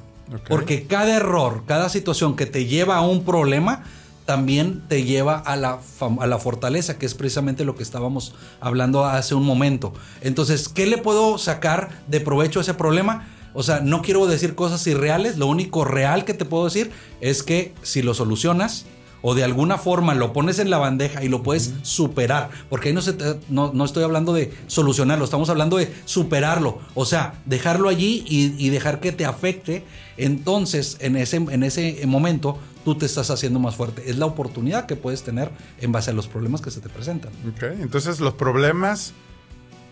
Porque 0.49 0.87
cada 0.87 1.17
error, 1.17 1.63
cada 1.67 1.89
situación 1.89 2.37
que 2.37 2.45
te 2.47 2.67
lleva 2.67 2.97
a 2.97 3.01
un 3.01 3.25
problema, 3.25 3.85
también 4.29 4.83
te 4.89 5.05
lleva 5.05 5.39
a 5.39 5.57
la, 5.57 5.79
a 6.21 6.27
la 6.27 6.39
fortaleza, 6.39 6.99
que 6.99 7.07
es 7.07 7.15
precisamente 7.15 7.65
lo 7.65 7.77
que 7.77 7.83
estábamos 7.83 8.35
hablando 8.61 9.07
hace 9.07 9.35
un 9.35 9.43
momento. 9.47 9.95
Entonces, 10.21 10.69
¿qué 10.69 10.85
le 10.85 10.99
puedo 10.99 11.39
sacar 11.39 11.89
de 12.09 12.21
provecho 12.21 12.59
a 12.59 12.63
ese 12.63 12.75
problema? 12.75 13.27
O 13.55 13.63
sea, 13.63 13.81
no 13.81 14.03
quiero 14.03 14.27
decir 14.27 14.55
cosas 14.55 14.87
irreales, 14.87 15.39
lo 15.39 15.47
único 15.47 15.87
real 15.87 16.27
que 16.27 16.35
te 16.35 16.45
puedo 16.45 16.67
decir 16.67 16.91
es 17.23 17.43
que 17.43 17.73
si 17.81 18.03
lo 18.03 18.13
solucionas 18.13 18.85
o 19.23 19.35
de 19.35 19.45
alguna 19.45 19.79
forma 19.79 20.15
lo 20.15 20.35
pones 20.35 20.59
en 20.59 20.69
la 20.69 20.77
bandeja 20.77 21.25
y 21.25 21.29
lo 21.29 21.43
puedes 21.43 21.73
superar, 21.81 22.51
porque 22.69 22.89
ahí 22.91 22.95
no, 22.95 23.01
se 23.01 23.15
te- 23.15 23.41
no, 23.49 23.73
no 23.73 23.87
estoy 23.87 24.05
hablando 24.05 24.35
de 24.35 24.53
solucionarlo, 24.67 25.25
estamos 25.25 25.49
hablando 25.49 25.79
de 25.79 25.91
superarlo, 26.05 26.81
o 26.95 27.07
sea, 27.07 27.41
dejarlo 27.47 27.89
allí 27.89 28.25
y, 28.29 28.55
y 28.63 28.69
dejar 28.69 29.01
que 29.01 29.11
te 29.11 29.25
afecte, 29.25 29.85
entonces 30.19 30.97
en 31.01 31.17
ese, 31.17 31.37
en 31.37 31.63
ese 31.63 32.07
momento 32.07 32.59
tú 32.85 32.97
te 32.97 33.07
estás 33.07 33.31
haciendo 33.31 33.59
más 33.59 33.77
fuerte. 33.77 34.11
Es 34.11 34.19
la 34.19 34.27
oportunidad 34.27 34.87
que 34.87 34.97
puedes 34.97 35.23
tener 35.23 35.51
en 35.81 35.93
base 35.93 36.11
a 36.11 36.15
los 36.15 36.29
problemas 36.29 36.61
que 36.61 36.71
se 36.71 36.81
te 36.81 36.89
presentan. 36.89 37.33
Ok, 37.55 37.63
entonces 37.81 38.21
los 38.21 38.35
problemas 38.35 39.15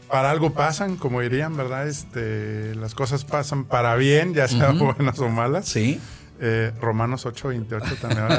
para 0.08 0.30
algo 0.30 0.52
pasan, 0.52 0.96
como 0.96 1.20
dirían, 1.20 1.56
¿verdad? 1.56 1.88
Este, 1.88 2.74
las 2.76 2.94
cosas 2.94 3.24
pasan 3.24 3.64
para 3.64 3.96
bien, 3.96 4.34
ya 4.34 4.48
sean 4.48 4.78
buenas 4.78 5.18
o 5.18 5.28
malas. 5.28 5.68
Sí. 5.68 6.00
Eh, 6.40 6.72
Romanos 6.80 7.26
8, 7.26 7.48
28 7.48 7.86
también. 8.00 8.26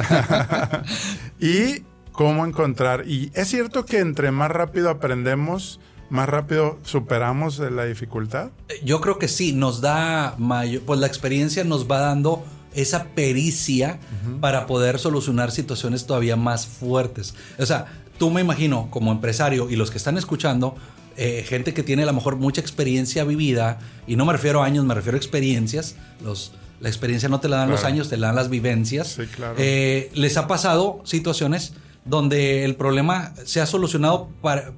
y 1.39 1.83
cómo 2.11 2.45
encontrar. 2.45 3.07
Y 3.07 3.31
es 3.33 3.47
cierto 3.49 3.85
que 3.85 3.99
entre 3.99 4.31
más 4.31 4.49
rápido 4.51 4.89
aprendemos, 4.89 5.79
más 6.09 6.29
rápido 6.29 6.79
superamos 6.83 7.59
la 7.59 7.85
dificultad. 7.85 8.49
Yo 8.83 9.01
creo 9.01 9.19
que 9.19 9.27
sí, 9.27 9.53
nos 9.53 9.81
da 9.81 10.35
mayor, 10.37 10.81
pues 10.83 10.99
la 10.99 11.07
experiencia 11.07 11.63
nos 11.63 11.89
va 11.89 11.99
dando 11.99 12.43
esa 12.73 13.05
pericia 13.05 13.99
para 14.39 14.67
poder 14.67 14.99
solucionar 14.99 15.51
situaciones 15.51 16.05
todavía 16.05 16.35
más 16.35 16.67
fuertes. 16.67 17.33
O 17.57 17.65
sea, 17.65 17.87
tú 18.19 18.29
me 18.29 18.41
imagino 18.41 18.87
como 18.91 19.11
empresario 19.11 19.69
y 19.69 19.75
los 19.75 19.89
que 19.89 19.97
están 19.97 20.17
escuchando, 20.17 20.75
eh, 21.17 21.43
gente 21.47 21.73
que 21.73 21.81
tiene 21.81 22.03
a 22.03 22.05
lo 22.05 22.13
mejor 22.13 22.35
mucha 22.35 22.61
experiencia 22.61 23.23
vivida, 23.23 23.79
y 24.05 24.15
no 24.15 24.25
me 24.25 24.33
refiero 24.33 24.61
a 24.61 24.65
años, 24.65 24.85
me 24.85 24.93
refiero 24.93 25.15
a 25.15 25.19
experiencias, 25.19 25.95
los, 26.23 26.51
la 26.79 26.89
experiencia 26.89 27.29
no 27.29 27.39
te 27.39 27.49
la 27.49 27.57
dan 27.57 27.71
los 27.71 27.83
años, 27.83 28.09
te 28.09 28.17
la 28.17 28.27
dan 28.27 28.35
las 28.35 28.49
vivencias. 28.49 29.07
Sí, 29.07 29.25
claro. 29.25 29.55
Eh, 29.57 30.11
les 30.13 30.37
ha 30.37 30.47
pasado 30.47 31.01
situaciones 31.03 31.73
donde 32.07 32.63
el 32.63 32.75
problema 32.75 33.33
se 33.45 33.61
ha 33.61 33.65
solucionado 33.65 34.29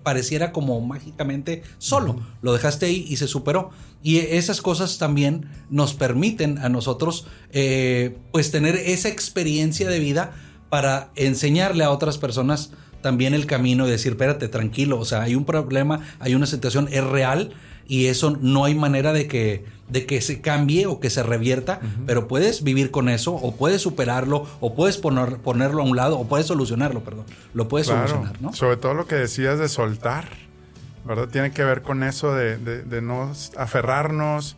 pareciera 0.04 0.52
como 0.52 0.82
mágicamente 0.82 1.64
solo. 1.78 2.20
Lo 2.42 2.54
dejaste 2.54 2.88
ahí 2.88 3.06
y 3.08 3.18
se 3.18 3.28
superó. 3.28 3.70
Y 4.02 4.18
esas 4.18 4.62
cosas 4.62 4.98
también 4.98 5.50
nos 5.70 5.94
permiten 5.94 6.58
a 6.60 6.70
nosotros 6.70 7.28
eh, 7.52 8.18
pues 8.32 8.52
tener 8.52 8.76
esa 8.76 9.10
experiencia 9.10 9.90
de 9.90 10.00
vida 10.00 10.34
para 10.70 11.12
enseñarle 11.16 11.84
a 11.84 11.92
otras 11.92 12.18
personas 12.18 12.72
también 13.02 13.34
el 13.34 13.46
camino 13.46 13.88
y 13.88 13.92
decir, 13.92 14.14
espérate, 14.14 14.48
tranquilo, 14.48 15.00
o 15.00 15.06
sea, 15.06 15.22
hay 15.22 15.36
un 15.36 15.46
problema, 15.46 16.02
hay 16.20 16.36
una 16.36 16.46
situación, 16.46 16.90
es 16.92 17.04
real 17.04 17.54
y 17.90 18.06
eso 18.06 18.38
no 18.40 18.64
hay 18.64 18.76
manera 18.76 19.12
de 19.12 19.28
que, 19.28 19.66
de 19.90 20.06
que 20.06 20.22
se 20.22 20.40
cambie 20.40 20.86
o 20.86 21.02
que 21.02 21.10
se 21.10 21.24
revierta, 21.24 21.82
pero 22.06 22.30
puedes 22.30 22.64
vivir 22.64 22.92
con 22.92 23.10
eso 23.10 23.34
o 23.34 23.56
puedes 23.56 23.82
superarlo 23.82 24.48
o 24.62 24.76
puedes 24.76 24.98
poner, 24.98 25.40
ponerlo 25.40 25.82
a 25.82 25.86
un 25.86 25.98
lado 25.98 26.18
o 26.18 26.28
puedes 26.28 26.46
solucionarlo, 26.46 27.04
perdón, 27.04 27.26
lo 27.54 27.68
puedes 27.68 27.88
solucionar, 27.88 28.42
¿no? 28.42 28.54
Sobre 28.54 28.78
todo 28.78 28.94
lo 28.94 29.08
que 29.08 29.16
decías 29.16 29.60
de 29.60 29.68
soltar, 29.68 30.30
¿verdad? 31.04 31.28
Tiene 31.28 31.52
que 31.52 31.66
ver 31.66 31.82
con 31.82 32.04
eso 32.04 32.34
de, 32.34 32.58
de 32.58 33.02
no 33.02 33.34
aferrarnos 33.58 34.56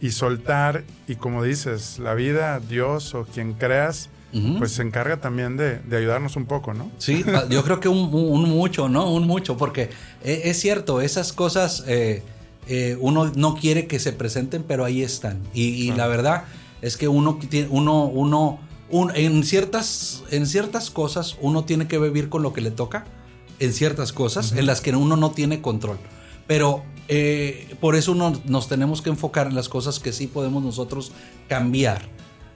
y 0.00 0.10
soltar 0.12 0.84
y 1.06 1.16
como 1.16 1.44
dices, 1.44 1.98
la 1.98 2.14
vida, 2.14 2.60
Dios 2.60 3.14
o 3.14 3.24
quien 3.24 3.52
creas, 3.52 4.08
pues 4.58 4.72
se 4.72 4.82
encarga 4.82 5.16
también 5.16 5.56
de, 5.56 5.80
ayudarnos 5.96 6.36
un 6.36 6.46
poco, 6.46 6.72
¿no? 6.72 6.90
Sí, 6.98 7.24
ah, 7.34 7.44
yo 7.50 7.64
creo 7.64 7.80
que 7.80 7.88
un, 7.88 8.48
mucho, 8.48 8.88
¿no? 8.88 9.12
Un 9.12 9.26
mucho, 9.26 9.56
porque 9.56 9.90
e, 10.22 10.42
es, 10.44 10.60
cierto, 10.60 11.00
esas 11.00 11.32
cosas 11.32 11.84
eh, 11.86 12.22
eh, 12.72 12.96
uno 13.00 13.32
no 13.34 13.56
quiere 13.56 13.88
que 13.88 13.98
se 13.98 14.12
presenten, 14.12 14.62
pero 14.62 14.84
ahí 14.84 15.02
están. 15.02 15.42
Y, 15.52 15.90
la 15.90 16.06
verdad 16.06 16.44
es 16.82 16.96
que 16.96 17.08
uno, 17.08 17.36
uno, 17.68 18.04
uno, 18.04 18.60
en, 19.14 19.42
ciertas, 19.42 20.22
en 20.30 20.46
ciertas 20.46 20.90
cosas 20.90 21.36
uno 21.40 21.64
tiene 21.64 21.88
que 21.88 21.98
vivir 21.98 22.28
con 22.28 22.44
lo 22.44 22.52
que 22.52 22.60
le 22.60 22.70
toca, 22.70 23.06
en 23.58 23.72
ciertas 23.72 24.12
cosas 24.12 24.52
en 24.52 24.66
las 24.66 24.80
que 24.80 24.94
uno 24.94 25.16
no 25.16 25.32
tiene 25.32 25.60
control. 25.60 25.98
Pero 26.46 26.84
eh, 27.08 27.74
por 27.80 27.96
eso 27.96 28.12
uno, 28.12 28.40
nos 28.44 28.68
tenemos 28.68 29.02
que 29.02 29.10
enfocar 29.10 29.48
en 29.48 29.56
las 29.56 29.68
cosas 29.68 29.98
que 29.98 30.12
sí 30.12 30.28
podemos 30.28 30.62
nosotros 30.62 31.10
cambiar 31.48 32.08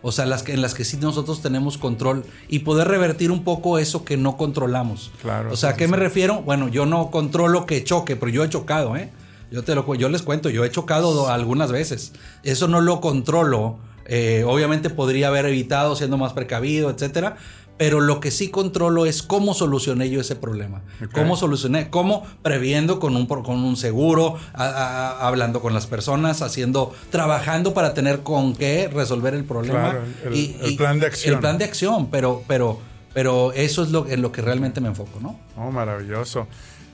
o 0.06 0.12
sea, 0.12 0.26
las 0.26 0.42
que, 0.42 0.52
en 0.52 0.60
las 0.60 0.74
que 0.74 0.84
sí 0.84 0.98
nosotros 0.98 1.40
tenemos 1.40 1.78
control 1.78 2.26
y 2.46 2.58
poder 2.58 2.86
revertir 2.86 3.32
un 3.32 3.42
poco 3.42 3.78
eso 3.78 4.04
que 4.04 4.18
no 4.18 4.36
controlamos. 4.36 5.10
Claro. 5.22 5.50
O 5.50 5.56
sea, 5.56 5.70
¿a 5.70 5.76
qué 5.76 5.88
me 5.88 5.96
refiero? 5.96 6.42
Bueno, 6.42 6.68
yo 6.68 6.84
no 6.84 7.10
controlo 7.10 7.64
que 7.64 7.82
choque, 7.82 8.14
pero 8.14 8.30
yo 8.30 8.44
he 8.44 8.48
chocado, 8.50 8.96
¿eh? 8.96 9.10
Yo, 9.54 9.62
te 9.62 9.74
lo, 9.74 9.94
yo 9.94 10.08
les 10.08 10.22
cuento, 10.22 10.50
yo 10.50 10.64
he 10.64 10.70
chocado 10.70 11.28
algunas 11.28 11.70
veces. 11.70 12.12
Eso 12.42 12.66
no 12.66 12.80
lo 12.80 13.00
controlo. 13.00 13.78
Eh, 14.06 14.44
obviamente 14.46 14.90
podría 14.90 15.28
haber 15.28 15.46
evitado 15.46 15.96
siendo 15.96 16.18
más 16.18 16.32
precavido, 16.34 16.90
etcétera 16.90 17.36
pero 17.76 18.00
lo 18.00 18.20
que 18.20 18.30
sí 18.30 18.50
controlo 18.50 19.04
es 19.04 19.22
cómo 19.22 19.52
solucioné 19.52 20.08
yo 20.08 20.20
ese 20.20 20.36
problema. 20.36 20.82
Cómo 21.12 21.36
solucioné, 21.36 21.90
cómo 21.90 22.24
previendo 22.42 23.00
con 23.00 23.16
un, 23.16 23.26
con 23.26 23.64
un 23.64 23.76
seguro, 23.76 24.38
hablando 24.52 25.60
con 25.60 25.74
las 25.74 25.86
personas, 25.86 26.40
haciendo, 26.42 26.94
trabajando 27.10 27.74
para 27.74 27.92
tener 27.92 28.20
con 28.20 28.54
qué 28.54 28.88
resolver 28.88 29.34
el 29.34 29.44
problema. 29.44 29.96
el, 30.24 30.76
plan 30.76 31.00
de 31.00 31.06
acción. 31.06 31.34
El 31.34 31.40
plan 31.40 31.58
de 31.58 31.64
acción, 31.64 32.10
pero, 32.10 32.44
pero, 32.46 32.78
pero 33.12 33.52
eso 33.52 33.82
es 33.82 33.90
lo, 33.90 34.06
en 34.08 34.22
lo 34.22 34.30
que 34.30 34.40
realmente 34.40 34.80
me 34.80 34.88
enfoco, 34.88 35.18
¿no? 35.20 35.40
Oh, 35.56 35.72
maravilloso. 35.72 36.46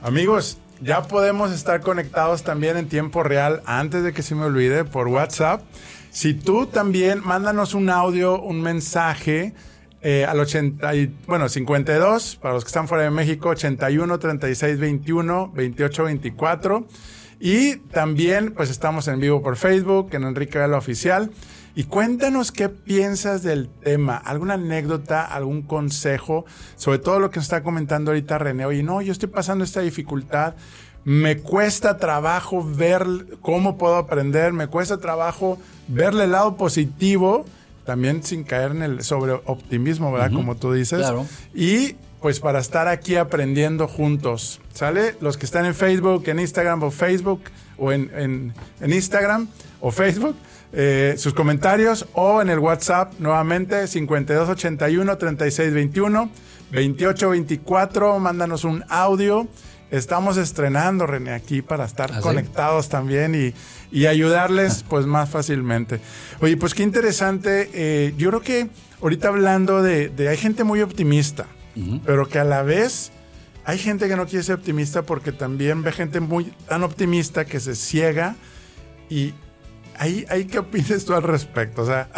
Amigos, 0.02 0.56
ya 0.80 1.02
podemos 1.02 1.52
estar 1.52 1.80
conectados 1.80 2.42
también 2.42 2.76
en 2.76 2.88
tiempo 2.88 3.22
real, 3.22 3.62
antes 3.66 4.02
de 4.02 4.12
que 4.12 4.22
se 4.22 4.34
me 4.34 4.44
olvide, 4.44 4.84
por 4.84 5.08
WhatsApp. 5.08 5.62
Si 6.10 6.34
tú 6.34 6.66
también, 6.66 7.20
mándanos 7.24 7.74
un 7.74 7.90
audio, 7.90 8.40
un 8.40 8.60
mensaje 8.62 9.54
eh, 10.02 10.24
al 10.24 10.40
80, 10.40 10.90
bueno, 11.26 11.48
52, 11.48 12.36
para 12.36 12.54
los 12.54 12.64
que 12.64 12.68
están 12.68 12.88
fuera 12.88 13.04
de 13.04 13.10
México, 13.10 13.50
81, 13.50 14.18
36, 14.18 14.78
21, 14.78 15.52
28, 15.54 16.04
24. 16.04 16.86
Y 17.38 17.76
también, 17.76 18.52
pues 18.52 18.70
estamos 18.70 19.08
en 19.08 19.20
vivo 19.20 19.42
por 19.42 19.56
Facebook, 19.56 20.08
en 20.12 20.24
Enrique 20.24 20.58
Vela 20.58 20.78
Oficial. 20.78 21.30
Y 21.74 21.84
cuéntanos 21.84 22.52
qué 22.52 22.68
piensas 22.68 23.42
del 23.42 23.68
tema, 23.68 24.16
alguna 24.16 24.54
anécdota, 24.54 25.24
algún 25.24 25.62
consejo, 25.62 26.44
sobre 26.76 26.98
todo 26.98 27.20
lo 27.20 27.30
que 27.30 27.36
nos 27.36 27.46
está 27.46 27.62
comentando 27.62 28.10
ahorita 28.10 28.38
René. 28.38 28.64
Oye, 28.66 28.82
no, 28.82 29.02
yo 29.02 29.12
estoy 29.12 29.28
pasando 29.28 29.64
esta 29.64 29.80
dificultad, 29.80 30.54
me 31.04 31.38
cuesta 31.38 31.96
trabajo 31.96 32.64
ver 32.64 33.06
cómo 33.40 33.78
puedo 33.78 33.96
aprender, 33.96 34.52
me 34.52 34.66
cuesta 34.66 34.98
trabajo 34.98 35.58
verle 35.88 36.24
el 36.24 36.32
lado 36.32 36.56
positivo 36.56 37.44
también 37.84 38.22
sin 38.22 38.44
caer 38.44 38.72
en 38.72 38.82
el 38.82 39.02
sobre 39.02 39.32
optimismo, 39.32 40.12
¿verdad? 40.12 40.32
Como 40.32 40.56
tú 40.56 40.72
dices. 40.72 41.00
Claro. 41.00 41.26
Y 41.54 41.96
pues 42.20 42.38
para 42.38 42.58
estar 42.58 42.86
aquí 42.86 43.16
aprendiendo 43.16 43.88
juntos, 43.88 44.60
¿sale? 44.74 45.16
Los 45.20 45.38
que 45.38 45.46
están 45.46 45.64
en 45.64 45.74
Facebook, 45.74 46.28
en 46.28 46.38
Instagram 46.38 46.82
o 46.82 46.90
Facebook, 46.90 47.40
o 47.78 47.92
en, 47.92 48.52
Instagram 48.84 49.48
o 49.80 49.90
Facebook, 49.90 50.36
eh, 50.72 51.14
sus 51.18 51.34
comentarios 51.34 52.06
o 52.12 52.40
en 52.42 52.50
el 52.50 52.58
WhatsApp 52.58 53.12
nuevamente 53.18 53.86
5281 53.86 55.18
3621 55.18 56.30
2824, 56.72 58.18
mándanos 58.18 58.64
un 58.64 58.84
audio 58.88 59.48
estamos 59.90 60.36
estrenando, 60.36 61.06
René, 61.06 61.32
aquí 61.32 61.62
para 61.62 61.84
estar 61.84 62.10
¿Ah, 62.14 62.20
conectados 62.20 62.88
también 62.88 63.34
y, 63.34 64.06
ayudarles 64.06 64.84
pues 64.88 65.06
más 65.06 65.28
fácilmente. 65.28 66.00
Oye, 66.40 66.56
pues 66.56 66.74
qué 66.74 66.82
interesante. 66.82 67.70
Eh, 67.74 68.14
yo 68.16 68.28
creo 68.30 68.40
que 68.40 68.68
ahorita 69.02 69.28
hablando 69.28 69.82
de, 69.82 70.12
hay 70.28 70.36
gente 70.36 70.64
muy 70.64 70.80
optimista, 70.80 71.46
pero 72.04 72.28
que 72.28 72.38
a 72.38 72.44
la 72.44 72.62
vez 72.62 73.10
hay 73.64 73.78
gente 73.78 74.08
que 74.08 74.16
no 74.16 74.26
quiere 74.26 74.44
ser 74.44 74.56
optimista 74.56 75.02
porque 75.02 75.32
también 75.32 75.82
ve 75.82 75.92
gente 75.92 76.20
muy 76.20 76.52
tan 76.68 76.82
optimista 76.82 77.44
que 77.44 77.58
se 77.58 77.74
ciega 77.74 78.36
y 79.08 79.34
ahí, 80.00 80.24
ahí 80.28 80.46
¿qué 80.46 80.58
opinas 80.58 81.04
tú 81.04 81.14
al 81.14 81.22
respecto? 81.22 81.82
O 81.82 81.86
sea, 81.86 82.08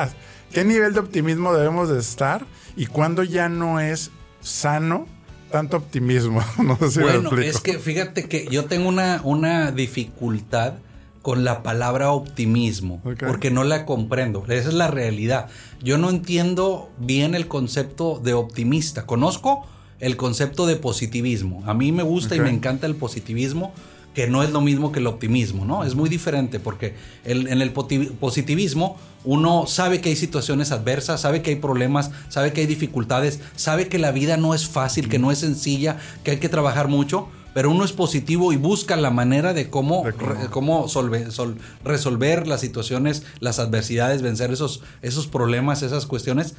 ¿qué 0.52 0.64
nivel 0.64 0.94
de 0.94 1.00
optimismo 1.00 1.52
debemos 1.52 1.90
de 1.90 1.98
estar 1.98 2.46
y 2.76 2.86
cuándo 2.86 3.22
ya 3.22 3.48
no 3.48 3.80
es 3.80 4.10
sano? 4.40 5.06
tanto 5.52 5.76
optimismo. 5.76 6.42
No 6.64 6.76
sé 6.78 6.90
si 6.90 7.00
bueno, 7.00 7.30
es 7.38 7.60
que 7.60 7.78
fíjate 7.78 8.24
que 8.24 8.48
yo 8.50 8.64
tengo 8.64 8.88
una, 8.88 9.20
una 9.22 9.70
dificultad 9.70 10.76
con 11.20 11.44
la 11.44 11.62
palabra 11.62 12.10
optimismo, 12.10 13.00
porque 13.02 13.52
no 13.52 13.62
la 13.62 13.86
comprendo. 13.86 14.44
Esa 14.48 14.70
es 14.70 14.74
la 14.74 14.88
realidad. 14.88 15.48
Yo 15.80 15.96
no 15.96 16.10
entiendo 16.10 16.90
bien 16.98 17.36
el 17.36 17.46
concepto 17.46 18.20
de 18.22 18.34
optimista. 18.34 19.06
Conozco 19.06 19.64
el 20.00 20.16
concepto 20.16 20.66
de 20.66 20.74
positivismo. 20.74 21.62
A 21.66 21.74
mí 21.74 21.92
me 21.92 22.02
gusta 22.02 22.34
y 22.34 22.40
me 22.40 22.50
encanta 22.50 22.88
el 22.88 22.96
positivismo, 22.96 23.72
que 24.14 24.26
no 24.26 24.42
es 24.42 24.50
lo 24.50 24.60
mismo 24.60 24.92
que 24.92 25.00
el 25.00 25.06
optimismo, 25.06 25.64
¿no? 25.64 25.84
Es 25.84 25.94
muy 25.94 26.08
diferente 26.08 26.60
porque 26.60 26.94
en 27.24 27.62
el 27.62 27.72
positivismo 27.72 28.96
uno 29.24 29.66
sabe 29.66 30.00
que 30.00 30.10
hay 30.10 30.16
situaciones 30.16 30.72
adversas, 30.72 31.20
sabe 31.20 31.42
que 31.42 31.50
hay 31.50 31.56
problemas, 31.56 32.10
sabe 32.28 32.52
que 32.52 32.62
hay 32.62 32.66
dificultades, 32.66 33.40
sabe 33.56 33.88
que 33.88 33.98
la 33.98 34.12
vida 34.12 34.36
no 34.36 34.54
es 34.54 34.68
fácil, 34.68 35.08
que 35.08 35.18
no 35.18 35.30
es 35.30 35.38
sencilla, 35.38 35.98
que 36.24 36.32
hay 36.32 36.36
que 36.38 36.48
trabajar 36.48 36.88
mucho, 36.88 37.28
pero 37.54 37.70
uno 37.70 37.84
es 37.84 37.92
positivo 37.92 38.52
y 38.52 38.56
busca 38.56 38.96
la 38.96 39.10
manera 39.10 39.52
de 39.52 39.70
cómo, 39.70 40.04
cómo, 40.50 40.86
resolver 41.84 42.46
las 42.46 42.60
situaciones, 42.60 43.24
las 43.40 43.58
adversidades, 43.58 44.22
vencer 44.22 44.50
esos, 44.50 44.82
esos 45.02 45.26
problemas, 45.26 45.82
esas 45.82 46.06
cuestiones. 46.06 46.54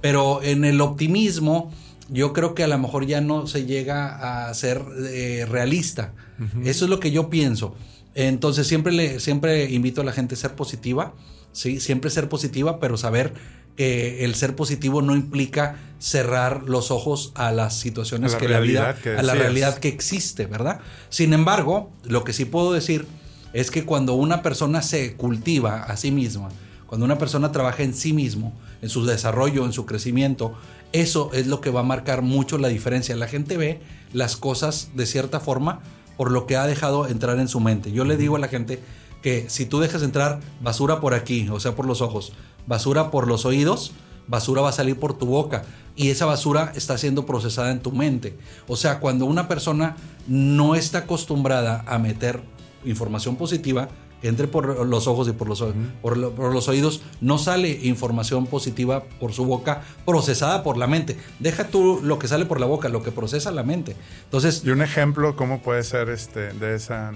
Pero 0.00 0.42
en 0.42 0.64
el 0.64 0.80
optimismo 0.80 1.72
yo 2.08 2.32
creo 2.32 2.54
que 2.54 2.64
a 2.64 2.68
lo 2.68 2.78
mejor 2.78 3.06
ya 3.06 3.20
no 3.20 3.46
se 3.46 3.66
llega 3.66 4.48
a 4.48 4.54
ser 4.54 4.82
eh, 5.10 5.46
realista. 5.48 6.14
Eso 6.64 6.84
es 6.84 6.90
lo 6.90 7.00
que 7.00 7.10
yo 7.10 7.30
pienso. 7.30 7.74
Entonces 8.14 8.66
siempre, 8.66 8.92
le, 8.92 9.20
siempre 9.20 9.70
invito 9.70 10.00
a 10.00 10.04
la 10.04 10.12
gente 10.12 10.34
a 10.34 10.38
ser 10.38 10.54
positiva, 10.54 11.14
¿sí? 11.52 11.80
siempre 11.80 12.10
ser 12.10 12.28
positiva, 12.28 12.80
pero 12.80 12.96
saber 12.96 13.32
que 13.76 14.24
el 14.24 14.34
ser 14.34 14.56
positivo 14.56 15.02
no 15.02 15.14
implica 15.14 15.76
cerrar 16.00 16.64
los 16.64 16.90
ojos 16.90 17.32
a 17.36 17.52
las 17.52 17.78
situaciones 17.78 18.34
que 18.34 18.48
la 18.48 18.58
vida, 18.58 18.96
a 19.16 19.22
la 19.22 19.34
realidad 19.34 19.78
que 19.78 19.88
existe, 19.88 20.46
¿verdad? 20.46 20.80
Sin 21.10 21.32
embargo, 21.32 21.92
lo 22.04 22.24
que 22.24 22.32
sí 22.32 22.44
puedo 22.44 22.72
decir 22.72 23.06
es 23.52 23.70
que 23.70 23.84
cuando 23.84 24.14
una 24.14 24.42
persona 24.42 24.82
se 24.82 25.14
cultiva 25.14 25.84
a 25.84 25.96
sí 25.96 26.10
misma, 26.10 26.48
cuando 26.86 27.04
una 27.04 27.18
persona 27.18 27.52
trabaja 27.52 27.82
en 27.82 27.94
sí 27.94 28.12
mismo, 28.12 28.52
en 28.82 28.88
su 28.88 29.04
desarrollo, 29.06 29.64
en 29.64 29.72
su 29.72 29.86
crecimiento, 29.86 30.54
eso 30.92 31.30
es 31.32 31.46
lo 31.46 31.60
que 31.60 31.70
va 31.70 31.80
a 31.80 31.84
marcar 31.84 32.22
mucho 32.22 32.58
la 32.58 32.68
diferencia. 32.68 33.14
La 33.14 33.28
gente 33.28 33.56
ve 33.56 33.80
las 34.12 34.36
cosas 34.36 34.90
de 34.94 35.06
cierta 35.06 35.38
forma 35.38 35.82
por 36.18 36.30
lo 36.30 36.46
que 36.46 36.56
ha 36.56 36.66
dejado 36.66 37.06
entrar 37.06 37.38
en 37.38 37.48
su 37.48 37.60
mente. 37.60 37.92
Yo 37.92 38.04
le 38.04 38.18
digo 38.18 38.36
a 38.36 38.40
la 38.40 38.48
gente 38.48 38.82
que 39.22 39.48
si 39.48 39.64
tú 39.64 39.80
dejas 39.80 40.02
entrar 40.02 40.40
basura 40.60 41.00
por 41.00 41.14
aquí, 41.14 41.48
o 41.48 41.60
sea, 41.60 41.74
por 41.74 41.86
los 41.86 42.02
ojos, 42.02 42.32
basura 42.66 43.10
por 43.10 43.26
los 43.26 43.46
oídos, 43.46 43.92
basura 44.26 44.60
va 44.60 44.68
a 44.68 44.72
salir 44.72 44.98
por 44.98 45.16
tu 45.16 45.26
boca 45.26 45.64
y 45.96 46.10
esa 46.10 46.26
basura 46.26 46.72
está 46.76 46.98
siendo 46.98 47.24
procesada 47.24 47.70
en 47.70 47.80
tu 47.80 47.92
mente. 47.92 48.36
O 48.66 48.76
sea, 48.76 49.00
cuando 49.00 49.24
una 49.24 49.48
persona 49.48 49.96
no 50.26 50.74
está 50.74 50.98
acostumbrada 50.98 51.84
a 51.86 51.98
meter 51.98 52.42
información 52.84 53.36
positiva, 53.36 53.88
que 54.20 54.28
entre 54.28 54.48
por 54.48 54.86
los 54.86 55.06
ojos 55.06 55.28
y 55.28 55.32
por 55.32 55.48
los, 55.48 55.64
por, 56.02 56.16
los 56.16 56.68
oídos, 56.68 57.02
no 57.20 57.38
sale 57.38 57.70
información 57.82 58.46
positiva 58.46 59.04
por 59.20 59.32
su 59.32 59.44
boca 59.44 59.82
procesada 60.04 60.62
por 60.62 60.76
la 60.76 60.86
mente. 60.86 61.16
Deja 61.38 61.68
tú 61.68 62.00
lo 62.02 62.18
que 62.18 62.26
sale 62.26 62.44
por 62.44 62.58
la 62.58 62.66
boca, 62.66 62.88
lo 62.88 63.02
que 63.02 63.12
procesa 63.12 63.50
la 63.50 63.62
mente. 63.62 63.96
Entonces, 64.24 64.62
y 64.64 64.70
un 64.70 64.82
ejemplo, 64.82 65.36
¿cómo 65.36 65.62
puede 65.62 65.84
ser 65.84 66.08
este 66.08 66.52
de 66.52 66.74
esa, 66.74 67.12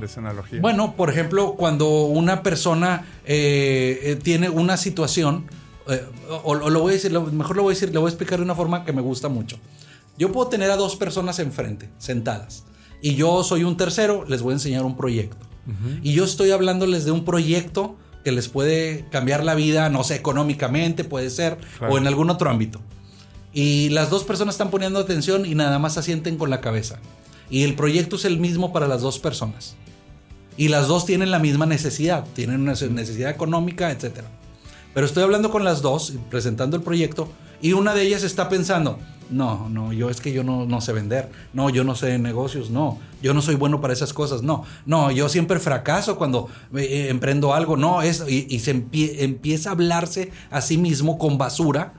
de 0.00 0.06
esa 0.06 0.20
analogía? 0.20 0.60
Bueno, 0.60 0.94
por 0.96 1.10
ejemplo, 1.10 1.54
cuando 1.56 2.04
una 2.04 2.42
persona 2.42 3.06
eh, 3.26 4.00
eh, 4.02 4.16
tiene 4.16 4.48
una 4.48 4.76
situación, 4.76 5.44
eh, 5.88 6.06
o, 6.42 6.54
lo 6.54 6.80
voy 6.80 6.92
a 6.92 6.94
decir, 6.94 7.12
mejor 7.12 7.56
lo 7.56 7.62
voy 7.64 7.72
a 7.72 7.74
decir, 7.74 7.90
le 7.92 7.98
voy 7.98 8.06
a 8.06 8.10
explicar 8.10 8.38
de 8.38 8.44
una 8.44 8.54
forma 8.54 8.84
que 8.84 8.92
me 8.92 9.02
gusta 9.02 9.28
mucho. 9.28 9.58
Yo 10.16 10.32
puedo 10.32 10.48
tener 10.48 10.70
a 10.70 10.76
dos 10.76 10.96
personas 10.96 11.38
enfrente, 11.40 11.90
sentadas, 11.98 12.64
y 13.04 13.16
yo 13.16 13.44
soy 13.44 13.64
un 13.64 13.76
tercero, 13.76 14.24
les 14.26 14.40
voy 14.40 14.52
a 14.52 14.54
enseñar 14.54 14.82
un 14.82 14.96
proyecto. 14.96 15.36
Y 16.02 16.14
yo 16.14 16.24
estoy 16.24 16.52
hablándoles 16.52 17.04
de 17.04 17.10
un 17.10 17.26
proyecto 17.26 17.96
que 18.24 18.32
les 18.32 18.48
puede 18.48 19.04
cambiar 19.10 19.44
la 19.44 19.54
vida, 19.54 19.90
no 19.90 20.04
sé, 20.04 20.14
económicamente 20.14 21.04
puede 21.04 21.28
ser, 21.28 21.58
o 21.86 21.98
en 21.98 22.06
algún 22.06 22.30
otro 22.30 22.48
ámbito. 22.48 22.80
Y 23.52 23.90
las 23.90 24.08
dos 24.08 24.24
personas 24.24 24.54
están 24.54 24.70
poniendo 24.70 24.98
atención 24.98 25.44
y 25.44 25.54
nada 25.54 25.78
más 25.78 25.98
asienten 25.98 26.38
con 26.38 26.48
la 26.48 26.62
cabeza. 26.62 26.98
Y 27.50 27.64
el 27.64 27.74
proyecto 27.74 28.16
es 28.16 28.24
el 28.24 28.40
mismo 28.40 28.72
para 28.72 28.88
las 28.88 29.02
dos 29.02 29.18
personas. 29.18 29.76
Y 30.56 30.68
las 30.68 30.88
dos 30.88 31.04
tienen 31.04 31.30
la 31.30 31.38
misma 31.38 31.66
necesidad, 31.66 32.24
tienen 32.34 32.62
una 32.62 32.72
necesidad 32.72 33.28
económica, 33.28 33.90
etc. 33.90 34.20
Pero 34.94 35.04
estoy 35.04 35.24
hablando 35.24 35.50
con 35.50 35.62
las 35.62 35.82
dos, 35.82 36.14
presentando 36.30 36.78
el 36.78 36.82
proyecto, 36.82 37.28
y 37.60 37.74
una 37.74 37.92
de 37.92 38.00
ellas 38.00 38.22
está 38.22 38.48
pensando, 38.48 38.98
no, 39.30 39.68
no, 39.68 39.92
yo 39.92 40.10
es 40.10 40.20
que 40.20 40.32
yo 40.32 40.44
no, 40.44 40.66
no 40.66 40.80
sé 40.80 40.92
vender, 40.92 41.30
no, 41.52 41.70
yo 41.70 41.84
no 41.84 41.94
sé 41.94 42.06
de 42.06 42.18
negocios, 42.18 42.70
no, 42.70 42.98
yo 43.22 43.34
no 43.34 43.42
soy 43.42 43.54
bueno 43.54 43.80
para 43.80 43.92
esas 43.92 44.12
cosas, 44.12 44.42
no, 44.42 44.64
no, 44.86 45.10
yo 45.10 45.28
siempre 45.28 45.58
fracaso 45.58 46.16
cuando 46.16 46.48
eh, 46.74 47.08
emprendo 47.10 47.54
algo, 47.54 47.76
no, 47.76 48.02
es, 48.02 48.24
y, 48.28 48.58
se 48.58 48.84
empieza 48.92 49.70
a 49.70 49.72
hablarse 49.72 50.30
a 50.50 50.60
sí 50.60 50.78
mismo 50.78 51.18
con 51.18 51.38
basura, 51.38 51.94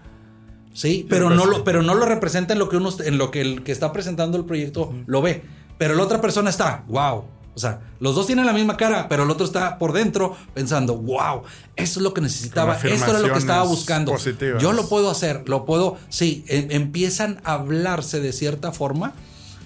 ¿sí? 0.73 1.05
Pero 1.09 1.29
no 1.29 1.45
lo, 1.45 1.63
pero 1.63 1.81
no 1.81 1.95
lo 1.95 2.05
representa 2.05 2.53
en 2.53 2.59
lo 2.59 2.69
que 2.69 2.77
uno, 2.77 2.89
en 3.03 3.17
lo 3.17 3.31
que 3.31 3.41
el 3.41 3.63
que 3.63 3.71
está 3.71 3.91
presentando 3.91 4.37
el 4.37 4.45
proyecto 4.45 4.93
lo 5.05 5.21
ve, 5.21 5.43
pero 5.77 5.95
la 5.95 6.03
otra 6.03 6.21
persona 6.21 6.49
está, 6.49 6.83
wow, 6.87 7.25
o 7.55 7.59
sea, 7.59 7.79
los 8.01 8.15
dos 8.15 8.27
tienen 8.27 8.45
la 8.45 8.51
misma 8.51 8.75
cara, 8.75 9.07
pero 9.07 9.23
el 9.23 9.31
otro 9.31 9.45
está 9.45 9.77
por 9.77 9.93
dentro 9.93 10.35
pensando, 10.53 10.97
wow, 10.97 11.43
eso 11.77 11.99
es 11.99 12.03
lo 12.03 12.13
que 12.13 12.19
necesitaba, 12.19 12.75
esto 12.75 13.11
era 13.11 13.19
lo 13.19 13.31
que 13.31 13.39
estaba 13.39 13.63
buscando. 13.63 14.13
Yo 14.59 14.73
lo 14.73 14.89
puedo 14.89 15.09
hacer, 15.09 15.47
lo 15.47 15.65
puedo, 15.65 15.97
sí, 16.09 16.43
em, 16.49 16.67
empiezan 16.71 17.39
a 17.45 17.53
hablarse 17.53 18.19
de 18.19 18.33
cierta 18.33 18.73
forma 18.73 19.13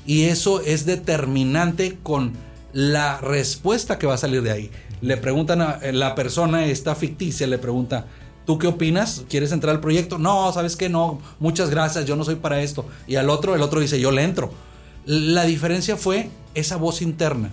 y 0.05 0.25
eso 0.25 0.61
es 0.61 0.85
determinante 0.85 1.97
con 2.03 2.33
la 2.73 3.17
respuesta 3.17 3.97
que 3.97 4.05
va 4.05 4.13
a 4.13 4.17
salir 4.17 4.43
de 4.43 4.51
ahí. 4.51 4.71
Le 5.01 5.17
preguntan 5.17 5.61
a 5.61 5.79
eh, 5.81 5.91
la 5.91 6.13
persona, 6.13 6.65
esta 6.65 6.93
ficticia, 6.93 7.47
le 7.47 7.57
pregunta, 7.57 8.05
¿tú 8.45 8.59
qué 8.59 8.67
opinas? 8.67 9.23
¿Quieres 9.27 9.51
entrar 9.51 9.73
al 9.73 9.81
proyecto? 9.81 10.19
No, 10.19 10.51
¿sabes 10.53 10.75
qué? 10.75 10.89
No, 10.89 11.19
muchas 11.39 11.71
gracias, 11.71 12.05
yo 12.05 12.15
no 12.15 12.23
soy 12.23 12.35
para 12.35 12.61
esto. 12.61 12.85
Y 13.07 13.15
al 13.15 13.31
otro, 13.31 13.55
el 13.55 13.63
otro 13.63 13.79
dice, 13.79 13.99
yo 13.99 14.11
le 14.11 14.21
entro. 14.23 14.51
La 15.05 15.45
diferencia 15.45 15.97
fue 15.97 16.29
esa 16.53 16.75
voz 16.75 17.01
interna. 17.01 17.51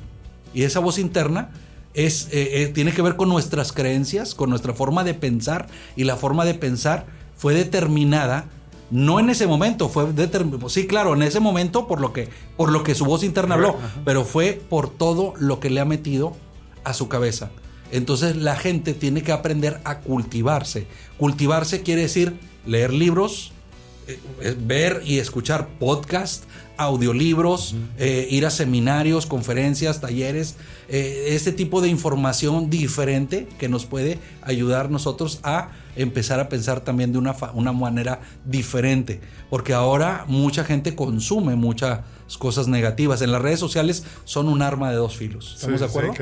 Y 0.57 0.63
esa 0.63 0.81
voz 0.81 0.99
interna 0.99 1.51
es, 1.93 2.29
eh, 2.33 2.63
eh, 2.63 2.69
tiene 2.69 2.93
que 2.93 3.03
ver 3.03 3.17
con 3.17 3.29
nuestras 3.29 3.73
creencias, 3.73 4.35
con 4.35 4.49
nuestra 4.49 4.73
forma 4.73 5.05
de 5.05 5.13
pensar. 5.13 5.67
Y 5.97 6.05
la 6.05 6.17
forma 6.17 6.47
de 6.47 6.55
pensar 6.55 7.05
fue 7.37 7.53
determinada 7.53 8.47
no 8.91 9.21
en 9.21 9.29
ese 9.29 9.47
momento, 9.47 9.91
fue 9.91 10.11
determinado. 10.13 10.71
Sí, 10.71 10.87
claro, 10.87 11.13
en 11.15 11.23
ese 11.23 11.41
momento 11.41 11.87
por 11.87 12.01
lo 12.01 12.15
que, 12.15 12.31
por 12.57 12.73
lo 12.73 12.83
que 12.83 12.95
su 12.95 13.05
voz 13.05 13.23
interna 13.23 13.57
habló, 13.57 13.77
pero 14.07 14.25
fue 14.25 14.63
por 14.71 14.89
todo 14.89 15.35
lo 15.39 15.61
que 15.61 15.69
le 15.69 15.81
ha 15.81 15.85
metido 15.85 16.35
a 16.85 16.95
su 16.95 17.09
cabeza. 17.09 17.51
Entonces 17.91 18.37
la 18.37 18.57
gente 18.57 18.95
tiene 18.95 19.23
que 19.23 19.33
aprender 19.33 19.81
a 19.85 19.99
cultivarse. 19.99 20.87
Cultivarse 21.19 21.83
quiere 21.83 22.03
decir 22.03 22.39
leer 22.65 22.95
libros, 22.95 23.53
eh, 24.07 24.57
ver 24.59 25.03
y 25.05 25.19
escuchar 25.19 25.69
podcasts, 25.81 26.47
audiolibros, 26.76 27.75
eh, 27.99 28.26
ir 28.30 28.47
a 28.47 28.50
seminarios, 28.50 29.26
conferencias, 29.26 30.00
talleres, 30.00 30.56
eh, 30.88 31.28
este 31.30 31.52
tipo 31.52 31.80
de 31.80 31.88
información 31.88 32.71
diferente 32.71 33.49
que 33.59 33.68
nos 33.68 33.87
puede 33.87 34.18
ayudar 34.42 34.90
nosotros 34.90 35.40
a 35.42 35.71
empezar 35.97 36.40
a 36.40 36.49
pensar 36.49 36.80
también 36.80 37.12
de 37.12 37.18
una, 37.18 37.35
una 37.54 37.73
manera 37.73 38.21
diferente. 38.45 39.21
Porque 39.50 39.73
ahora 39.73 40.25
mucha 40.28 40.64
gente 40.64 40.95
consume 40.95 41.56
muchas 41.56 42.00
cosas 42.38 42.68
negativas. 42.68 43.23
En 43.23 43.33
las 43.33 43.40
redes 43.40 43.61
sociales 43.61 44.04
son 44.25 44.49
un 44.49 44.62
arma 44.62 44.90
de 44.90 44.97
dos 44.97 45.16
filos. 45.16 45.55
¿Estamos 45.55 45.81
de 45.81 45.87
acuerdo? 45.87 46.12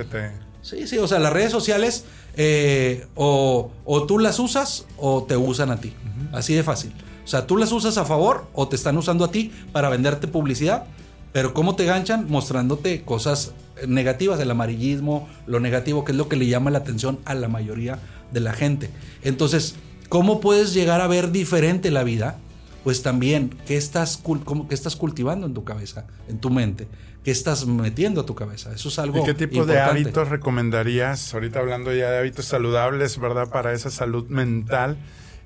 Sí, 0.62 0.86
sí, 0.86 0.96
o 0.96 1.06
sea, 1.06 1.18
las 1.18 1.32
redes 1.32 1.52
sociales 1.52 2.04
eh, 2.36 3.06
o, 3.14 3.70
tú 4.08 4.18
las 4.18 4.38
usas 4.38 4.86
o 4.96 5.24
te 5.24 5.36
usan 5.36 5.70
a 5.70 5.80
ti. 5.80 5.92
Así 6.32 6.54
de 6.54 6.62
fácil. 6.62 6.92
O 7.24 7.26
sea, 7.26 7.46
tú 7.46 7.56
las 7.56 7.72
usas 7.72 7.96
a 7.96 8.04
favor 8.04 8.46
o 8.52 8.68
te 8.68 8.76
están 8.76 8.96
usando 8.98 9.24
a 9.24 9.30
ti 9.30 9.52
para 9.72 9.88
venderte 9.88 10.28
publicidad. 10.28 10.84
Pero 11.32 11.52
¿cómo 11.52 11.74
te 11.74 11.84
ganchan? 11.84 12.26
Mostrándote 12.28 13.02
cosas 13.02 13.54
negativas, 13.88 14.38
el 14.38 14.50
amarillismo, 14.50 15.28
lo 15.46 15.58
negativo, 15.58 16.04
que 16.04 16.12
es 16.12 16.18
lo 16.18 16.28
que 16.28 16.36
le 16.36 16.46
llama 16.46 16.70
la 16.70 16.78
atención 16.78 17.18
a 17.24 17.34
la 17.34 17.48
mayoría 17.48 17.98
de 18.30 18.40
la 18.40 18.52
gente. 18.52 18.90
Entonces, 19.22 19.74
¿cómo 20.08 20.40
puedes 20.40 20.74
llegar 20.74 21.00
a 21.00 21.08
ver 21.08 21.32
diferente 21.32 21.90
la 21.90 22.04
vida? 22.04 22.38
Pues 22.84 23.02
también, 23.02 23.50
¿qué 23.66 23.76
estás, 23.76 24.18
cómo, 24.18 24.68
qué 24.68 24.74
estás 24.74 24.94
cultivando 24.94 25.46
en 25.46 25.54
tu 25.54 25.64
cabeza, 25.64 26.06
en 26.28 26.38
tu 26.38 26.50
mente? 26.50 26.86
¿Qué 27.24 27.30
estás 27.30 27.66
metiendo 27.66 28.20
a 28.20 28.26
tu 28.26 28.34
cabeza? 28.34 28.70
Eso 28.72 28.90
es 28.90 28.98
algo. 28.98 29.22
¿Y 29.22 29.24
qué 29.24 29.32
tipo 29.32 29.64
de 29.64 29.80
hábitos 29.80 30.28
recomendarías? 30.28 31.32
Ahorita 31.32 31.60
hablando 31.60 31.92
ya 31.94 32.10
de 32.10 32.18
hábitos 32.18 32.44
saludables, 32.44 33.18
¿verdad? 33.18 33.48
Para 33.48 33.72
esa 33.72 33.90
salud 33.90 34.28
mental. 34.28 34.98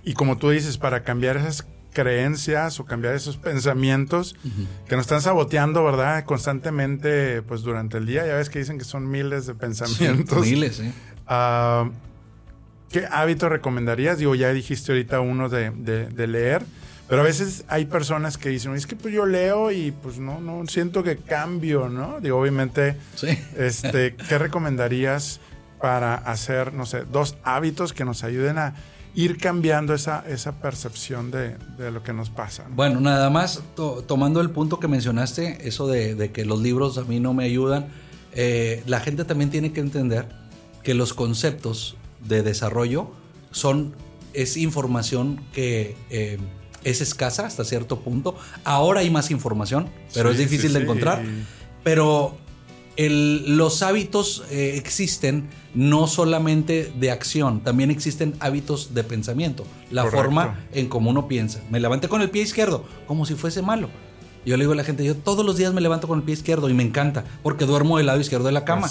Y 0.09 0.15
como 0.15 0.39
tú 0.39 0.49
dices, 0.49 0.79
para 0.79 1.03
cambiar 1.03 1.37
esas 1.37 1.67
creencias 1.93 2.81
o 2.81 2.87
cambiar 2.87 3.15
esos 3.15 3.37
pensamientos 3.37 4.35
que 4.89 4.97
nos 4.97 5.05
están 5.05 5.21
saboteando, 5.21 5.85
¿verdad? 5.85 6.25
Constantemente, 6.25 7.43
pues 7.43 7.61
durante 7.61 7.99
el 7.99 8.07
día. 8.07 8.27
Ya 8.27 8.35
ves 8.37 8.49
que 8.49 8.59
dicen 8.59 8.79
que 8.79 8.85
son 8.85 9.11
miles 9.11 9.45
de 9.45 9.55
pensamientos. 9.55 10.41
miles, 10.47 10.77
sí. 10.77 10.91
Ah, 11.27 11.91
¿Qué 12.91 13.07
hábito 13.11 13.51
recomendarías? 13.51 14.17
Digo, 14.17 14.35
ya 14.35 14.51
dijiste 14.55 14.93
ahorita 14.93 15.21
uno 15.21 15.51
de, 15.51 16.27
leer, 16.27 16.63
pero 17.07 17.21
a 17.21 17.25
veces 17.25 17.67
hay 17.69 17.85
personas 17.85 18.39
que 18.39 18.49
dicen, 18.49 18.75
es 18.75 18.87
que 18.87 18.97
pues 18.97 19.13
yo 19.13 19.27
leo 19.27 19.71
y 19.71 19.91
pues 19.91 20.19
no, 20.19 20.41
no 20.41 20.67
siento 20.69 21.03
que 21.03 21.19
cambio, 21.19 21.91
¿no? 21.91 22.19
Digo, 22.23 22.41
obviamente, 22.41 22.97
este, 23.59 24.17
¿qué 24.17 24.39
recomendarías 24.39 25.41
para 25.79 26.15
hacer, 26.15 26.73
no 26.73 26.87
sé, 26.87 27.05
dos 27.13 27.37
hábitos 27.45 27.93
que 27.93 28.07
nos 28.07 28.25
ayuden 28.25 28.57
a 28.57 28.75
ir 29.15 29.39
cambiando 29.39 29.95
esa, 29.95 30.25
esa 30.29 30.61
percepción 30.61 31.31
de, 31.31 31.57
lo 31.91 32.03
que 32.03 32.13
nos 32.13 32.31
pasa. 32.31 32.65
Bueno, 32.71 33.01
nada 33.01 33.31
más 33.31 33.63
tomando 34.07 34.41
el 34.41 34.51
punto 34.51 34.79
que 34.81 34.89
mencionaste, 34.89 35.67
eso 35.67 35.87
de, 35.87 36.31
que 36.33 36.45
los 36.45 36.61
libros 36.61 36.99
a 36.99 37.05
mí 37.05 37.21
no 37.21 37.35
me 37.35 37.45
ayudan, 37.45 37.87
eh, 38.33 38.83
la 38.87 39.01
gente 39.01 39.25
también 39.25 39.51
tiene 39.51 39.73
que 39.73 39.81
entender 39.81 40.29
que 40.83 40.95
los 40.95 41.15
conceptos 41.15 41.97
de 42.27 42.43
desarrollo 42.43 43.11
son, 43.51 43.95
es 44.35 44.57
información 44.57 45.41
que 45.53 45.97
eh, 46.11 46.39
es 46.85 47.01
escasa 47.01 47.47
hasta 47.47 47.65
cierto 47.65 48.01
punto. 48.01 48.37
Ahora 48.65 49.01
hay 49.01 49.11
más 49.11 49.31
información, 49.31 49.89
pero 50.15 50.31
es 50.31 50.39
difícil 50.39 50.73
de 50.73 50.81
encontrar. 50.81 51.23
Pero 51.83 52.37
los 53.07 53.83
hábitos 53.83 54.43
eh, 54.51 54.75
existen 54.77 55.49
no 55.75 56.09
solamente 56.09 56.93
de 56.99 57.13
acción, 57.13 57.61
también 57.63 57.93
existen 57.93 58.35
hábitos 58.41 58.93
de 58.93 59.05
pensamiento. 59.05 59.65
La 59.91 60.07
forma 60.07 60.67
en 60.73 60.89
cómo 60.89 61.11
uno 61.11 61.29
piensa. 61.29 61.61
Me 61.71 61.79
levanté 61.79 62.09
con 62.09 62.23
el 62.23 62.31
pie 62.31 62.43
izquierdo, 62.43 62.85
como 63.07 63.25
si 63.25 63.35
fuese 63.37 63.63
malo. 63.63 63.89
Yo 64.45 64.57
le 64.57 64.65
digo 64.65 64.73
a 64.73 64.77
la 64.77 64.85
gente, 64.85 65.05
yo 65.05 65.15
todos 65.15 65.45
los 65.45 65.57
días 65.57 65.73
me 65.75 65.81
levanto 65.81 66.09
con 66.09 66.19
el 66.19 66.25
pie 66.25 66.33
izquierdo 66.33 66.69
y 66.71 66.75
me 66.75 66.83
encanta, 66.83 67.25
porque 67.43 67.67
duermo 67.67 67.99
del 67.99 68.07
lado 68.07 68.19
izquierdo 68.19 68.47
de 68.47 68.53
la 68.53 68.65
cama. 68.65 68.91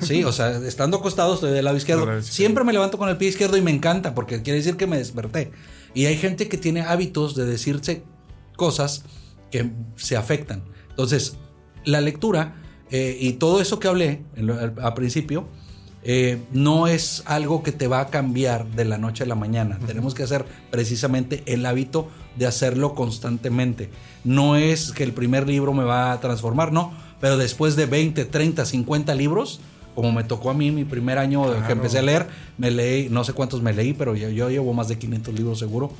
Sí, 0.00 0.22
o 0.22 0.32
sea, 0.32 0.58
estando 0.58 0.98
acostado 0.98 1.34
estoy 1.34 1.50
del 1.50 1.64
lado 1.64 1.76
izquierdo. 1.76 2.22
Siempre 2.22 2.62
me 2.62 2.72
levanto 2.72 2.98
con 2.98 3.08
el 3.08 3.16
pie 3.16 3.28
izquierdo 3.28 3.56
y 3.56 3.62
me 3.62 3.70
encanta, 3.70 4.14
porque 4.14 4.42
quiere 4.42 4.58
decir 4.58 4.76
que 4.76 4.86
me 4.86 4.98
desperté. 4.98 5.50
Y 5.94 6.06
hay 6.06 6.16
gente 6.16 6.48
que 6.48 6.58
tiene 6.58 6.82
hábitos 6.82 7.34
de 7.34 7.46
decirse 7.46 8.04
cosas 8.56 9.04
que 9.50 9.70
se 9.96 10.16
afectan. 10.16 10.62
Entonces, 10.90 11.38
la 11.84 12.00
lectura 12.00 12.54
eh, 12.90 13.16
y 13.20 13.34
todo 13.34 13.60
eso 13.60 13.78
que 13.78 13.88
hablé 13.88 14.22
al, 14.36 14.94
principio, 14.94 15.46
eh, 16.02 16.40
no 16.52 16.86
es 16.86 17.22
algo 17.26 17.62
que 17.62 17.72
te 17.72 17.88
va 17.88 18.00
a 18.00 18.06
cambiar 18.08 18.66
de 18.68 18.84
la 18.84 18.98
noche 18.98 19.24
a 19.24 19.26
la 19.26 19.34
mañana. 19.34 19.78
Tenemos 19.86 20.14
que 20.14 20.22
hacer 20.22 20.44
precisamente 20.70 21.42
el 21.46 21.66
hábito 21.66 22.08
de 22.36 22.46
hacerlo 22.46 22.94
constantemente. 22.94 23.90
No 24.24 24.56
es 24.56 24.92
que 24.92 25.04
el 25.04 25.12
primer 25.12 25.46
libro 25.46 25.74
me 25.74 25.84
va 25.84 26.12
a 26.12 26.20
transformar, 26.20 26.72
no, 26.72 26.92
pero 27.20 27.36
después 27.36 27.76
de 27.76 27.86
20, 27.86 28.24
30, 28.24 28.64
50 28.64 29.14
libros, 29.14 29.60
como 29.94 30.12
me 30.12 30.22
tocó 30.22 30.50
a 30.50 30.54
mí 30.54 30.70
mi 30.70 30.84
primer 30.84 31.18
año 31.18 31.44
que 31.66 31.72
empecé 31.72 31.98
a 31.98 32.02
leer, 32.02 32.28
me 32.56 32.70
leí, 32.70 33.08
no 33.08 33.24
sé 33.24 33.32
cuántos 33.32 33.62
me 33.62 33.72
leí, 33.72 33.94
pero 33.94 34.14
yo, 34.14 34.28
yo 34.28 34.48
llevo 34.48 34.72
más 34.72 34.86
de 34.86 34.96
500 34.96 35.34
libros 35.34 35.58
seguro, 35.58 35.90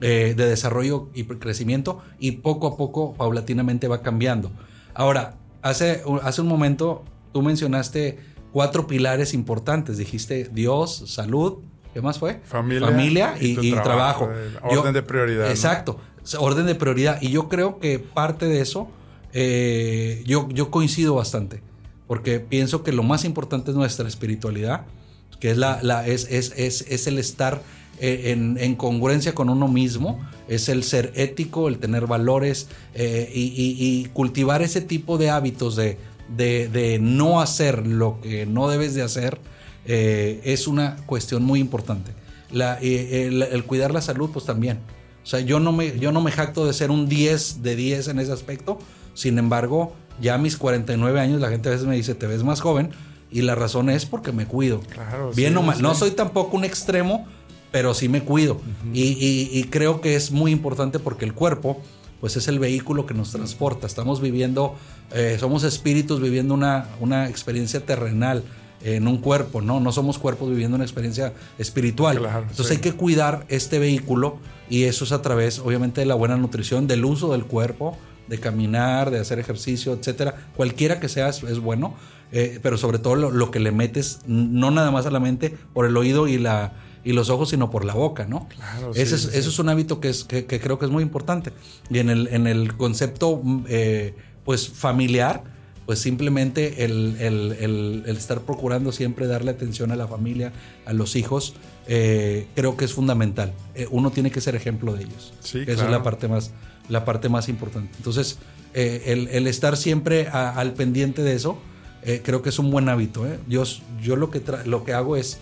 eh, 0.00 0.34
de 0.36 0.46
desarrollo 0.46 1.08
y 1.14 1.22
crecimiento, 1.22 2.02
y 2.18 2.32
poco 2.32 2.66
a 2.66 2.76
poco, 2.76 3.14
paulatinamente 3.14 3.86
va 3.86 4.02
cambiando. 4.02 4.50
Ahora, 4.92 5.36
Hace, 5.64 6.02
hace 6.22 6.42
un 6.42 6.46
momento 6.46 7.04
tú 7.32 7.40
mencionaste 7.40 8.18
cuatro 8.52 8.86
pilares 8.86 9.32
importantes. 9.32 9.96
Dijiste 9.96 10.50
Dios, 10.52 11.04
salud, 11.06 11.60
¿qué 11.94 12.02
más 12.02 12.18
fue? 12.18 12.40
Familia, 12.44 12.88
Familia 12.88 13.34
y, 13.40 13.72
trabajo. 13.72 14.28
Orden 14.62 14.84
Yo- 14.84 14.92
de 14.92 15.02
prioridad. 15.02 15.44
¿no? 15.46 15.50
Exacto, 15.50 15.98
orden 16.38 16.66
de 16.66 16.74
prioridad. 16.74 17.16
Y 17.22 17.30
yo 17.30 17.48
creo 17.48 17.78
que 17.78 17.98
parte 17.98 18.44
de 18.44 18.60
eso, 18.60 18.88
eh, 19.32 20.22
yo, 20.26 20.50
yo 20.50 20.70
coincido 20.70 21.14
bastante, 21.14 21.62
porque 22.06 22.40
pienso 22.40 22.82
que 22.82 22.92
lo 22.92 23.02
más 23.02 23.24
importante 23.24 23.70
es 23.70 23.76
nuestra 23.78 24.06
espiritualidad, 24.06 24.84
que 25.44 25.50
es, 25.50 25.58
la, 25.58 25.78
la- 25.82 26.06
es, 26.06 26.26
es, 26.30 26.54
es, 26.56 26.86
es 26.88 27.06
el 27.06 27.18
estar 27.18 27.60
eh, 28.00 28.30
en, 28.32 28.56
en 28.58 28.76
congruencia 28.76 29.34
con 29.34 29.50
uno 29.50 29.68
mismo, 29.68 30.18
es 30.48 30.70
el 30.70 30.82
ser 30.84 31.12
ético, 31.16 31.68
el 31.68 31.76
tener 31.76 32.06
valores 32.06 32.68
eh, 32.94 33.30
y, 33.34 33.42
y- 33.42 33.76
y 33.78 34.06
cultivar 34.06 34.62
ese 34.62 34.80
tipo 34.80 35.18
de 35.18 35.28
hábitos 35.28 35.76
de, 35.76 35.98
de, 36.34 36.68
de 36.70 36.98
no 36.98 37.42
hacer 37.42 37.86
lo 37.86 38.22
que 38.22 38.46
no 38.46 38.68
debes 38.70 38.94
de 38.94 39.02
hacer, 39.02 39.38
eh, 39.84 40.40
es 40.44 40.66
una 40.66 40.96
cuestión 41.04 41.44
muy 41.44 41.60
importante. 41.60 42.12
La- 42.50 42.78
eh, 42.80 43.26
el, 43.26 43.42
el 43.42 43.64
cuidar 43.64 43.92
la 43.92 44.00
salud, 44.00 44.30
pues 44.32 44.46
también. 44.46 44.78
O 45.22 45.26
sea, 45.26 45.40
yo 45.40 45.60
no, 45.60 45.72
me, 45.72 45.98
yo 45.98 46.10
no 46.10 46.22
me 46.22 46.30
jacto 46.32 46.64
de 46.66 46.72
ser 46.72 46.90
un 46.90 47.06
10 47.06 47.62
de 47.62 47.76
10 47.76 48.08
en 48.08 48.18
ese 48.18 48.32
aspecto. 48.32 48.78
Sin 49.12 49.36
embargo, 49.36 49.94
ya 50.22 50.36
a 50.36 50.38
mis 50.38 50.56
49 50.56 51.20
años 51.20 51.38
la 51.42 51.50
gente 51.50 51.68
a 51.68 51.72
veces 51.72 51.86
me 51.86 51.96
dice, 51.96 52.14
te 52.14 52.26
ves 52.26 52.42
más 52.44 52.62
joven. 52.62 52.92
Y 53.34 53.42
la 53.42 53.54
razón 53.54 53.90
es 53.90 54.06
porque 54.06 54.32
me 54.32 54.46
cuido. 54.46 54.80
Claro, 54.80 55.32
Bien 55.34 55.52
sí, 55.52 55.58
o 55.58 55.62
mal. 55.62 55.76
sí. 55.76 55.82
No 55.82 55.94
soy 55.94 56.12
tampoco 56.12 56.56
un 56.56 56.64
extremo, 56.64 57.26
pero 57.72 57.92
sí 57.92 58.08
me 58.08 58.22
cuido. 58.22 58.60
y, 58.94 59.02
y- 59.02 59.50
y 59.52 59.64
creo 59.64 60.00
que 60.00 60.14
es 60.16 60.30
muy 60.30 60.52
importante 60.52 60.98
porque 61.00 61.24
el 61.26 61.34
cuerpo, 61.34 61.80
pues 62.20 62.36
es 62.36 62.46
el 62.48 62.58
vehículo 62.60 63.04
que 63.06 63.12
nos 63.12 63.32
transporta. 63.32 63.86
Estamos 63.86 64.20
viviendo, 64.20 64.76
eh, 65.12 65.36
somos 65.40 65.64
espíritus 65.64 66.20
viviendo 66.22 66.54
una, 66.54 66.86
una 67.00 67.28
experiencia 67.28 67.84
terrenal 67.84 68.44
en 68.84 69.08
un 69.08 69.18
cuerpo, 69.18 69.60
¿no? 69.62 69.80
No 69.80 69.90
somos 69.92 70.18
cuerpos 70.18 70.48
viviendo 70.50 70.76
una 70.76 70.84
experiencia 70.84 71.32
espiritual. 71.58 72.18
Claro, 72.20 72.42
Entonces 72.42 72.66
sí. 72.68 72.72
hay 72.74 72.80
que 72.80 72.92
cuidar 72.92 73.46
este 73.48 73.78
vehículo 73.78 74.38
y 74.70 74.84
eso 74.84 75.04
es 75.04 75.12
a 75.12 75.22
través, 75.22 75.58
obviamente, 75.58 76.02
de 76.02 76.06
la 76.06 76.14
buena 76.14 76.36
nutrición, 76.36 76.86
del 76.86 77.04
uso 77.04 77.32
del 77.32 77.44
cuerpo, 77.46 77.96
de 78.28 78.38
caminar, 78.40 79.10
de 79.10 79.18
hacer 79.18 79.38
ejercicio, 79.38 79.92
etcétera. 79.92 80.48
Cualquiera 80.56 81.00
que 81.00 81.08
sea 81.08 81.28
es, 81.28 81.58
bueno, 81.60 81.94
eh, 82.32 82.58
pero 82.62 82.76
sobre 82.78 82.98
todo 82.98 83.14
lo, 83.16 83.30
lo 83.30 83.50
que 83.50 83.60
le 83.60 83.70
metes, 83.72 84.20
no 84.26 84.70
nada 84.70 84.90
más 84.90 85.06
a 85.06 85.10
la 85.10 85.20
mente, 85.20 85.54
por 85.72 85.86
el 85.86 85.96
oído 85.96 86.26
y 86.28 86.38
la 86.38 86.72
y 87.06 87.12
los 87.12 87.28
ojos, 87.28 87.50
sino 87.50 87.70
por 87.70 87.84
la 87.84 87.92
boca, 87.92 88.24
¿no? 88.26 88.48
Claro, 88.48 88.94
sí, 88.94 89.00
es-. 89.02 89.12
Eso 89.12 89.50
es 89.50 89.58
un 89.58 89.68
hábito 89.68 90.00
que, 90.00 90.08
es, 90.08 90.24
que, 90.24 90.46
que 90.46 90.58
creo 90.58 90.78
que 90.78 90.86
es 90.86 90.90
muy 90.90 91.02
importante. 91.02 91.52
Y 91.90 91.98
en 91.98 92.08
el, 92.08 92.28
en 92.28 92.46
el 92.46 92.78
concepto, 92.78 93.42
mm, 93.44 93.64
eh, 93.68 94.14
pues, 94.46 94.70
familiar, 94.70 95.44
pues 95.84 95.98
simplemente 95.98 96.82
el, 96.86 97.16
el- 97.20 97.52
el- 97.60 98.02
el 98.06 98.16
estar 98.16 98.40
procurando 98.40 98.90
siempre 98.90 99.26
darle 99.26 99.50
atención 99.50 99.92
a 99.92 99.96
la 99.96 100.08
familia, 100.08 100.54
a 100.86 100.94
los 100.94 101.14
hijos, 101.14 101.52
eh, 101.88 102.46
creo 102.54 102.78
que 102.78 102.86
es 102.86 102.94
fundamental. 102.94 103.52
Uno 103.90 104.10
tiene 104.10 104.30
que 104.30 104.40
ser 104.40 104.54
ejemplo 104.56 104.94
de 104.94 105.02
ellos. 105.04 105.34
Sí, 105.40 105.58
Esa 105.66 105.84
es 105.84 105.90
la 105.90 106.02
parte 106.02 106.26
más, 106.26 106.52
la 106.88 107.04
parte 107.04 107.28
más 107.28 107.48
importante. 107.48 107.90
Entonces, 107.96 108.38
eh, 108.74 109.02
el, 109.06 109.28
el 109.28 109.46
estar 109.46 109.76
siempre 109.76 110.28
a- 110.28 110.50
al 110.50 110.72
pendiente 110.74 111.22
de 111.22 111.34
eso, 111.34 111.58
eh, 112.02 112.20
creo 112.24 112.42
que 112.42 112.48
es 112.50 112.58
un 112.58 112.70
buen 112.70 112.88
hábito. 112.88 113.26
¿eh? 113.26 113.38
Yo, 113.48 113.62
yo 114.02 114.16
lo, 114.16 114.30
que 114.30 114.42
lo 114.66 114.84
que 114.84 114.92
hago 114.92 115.16
es 115.16 115.38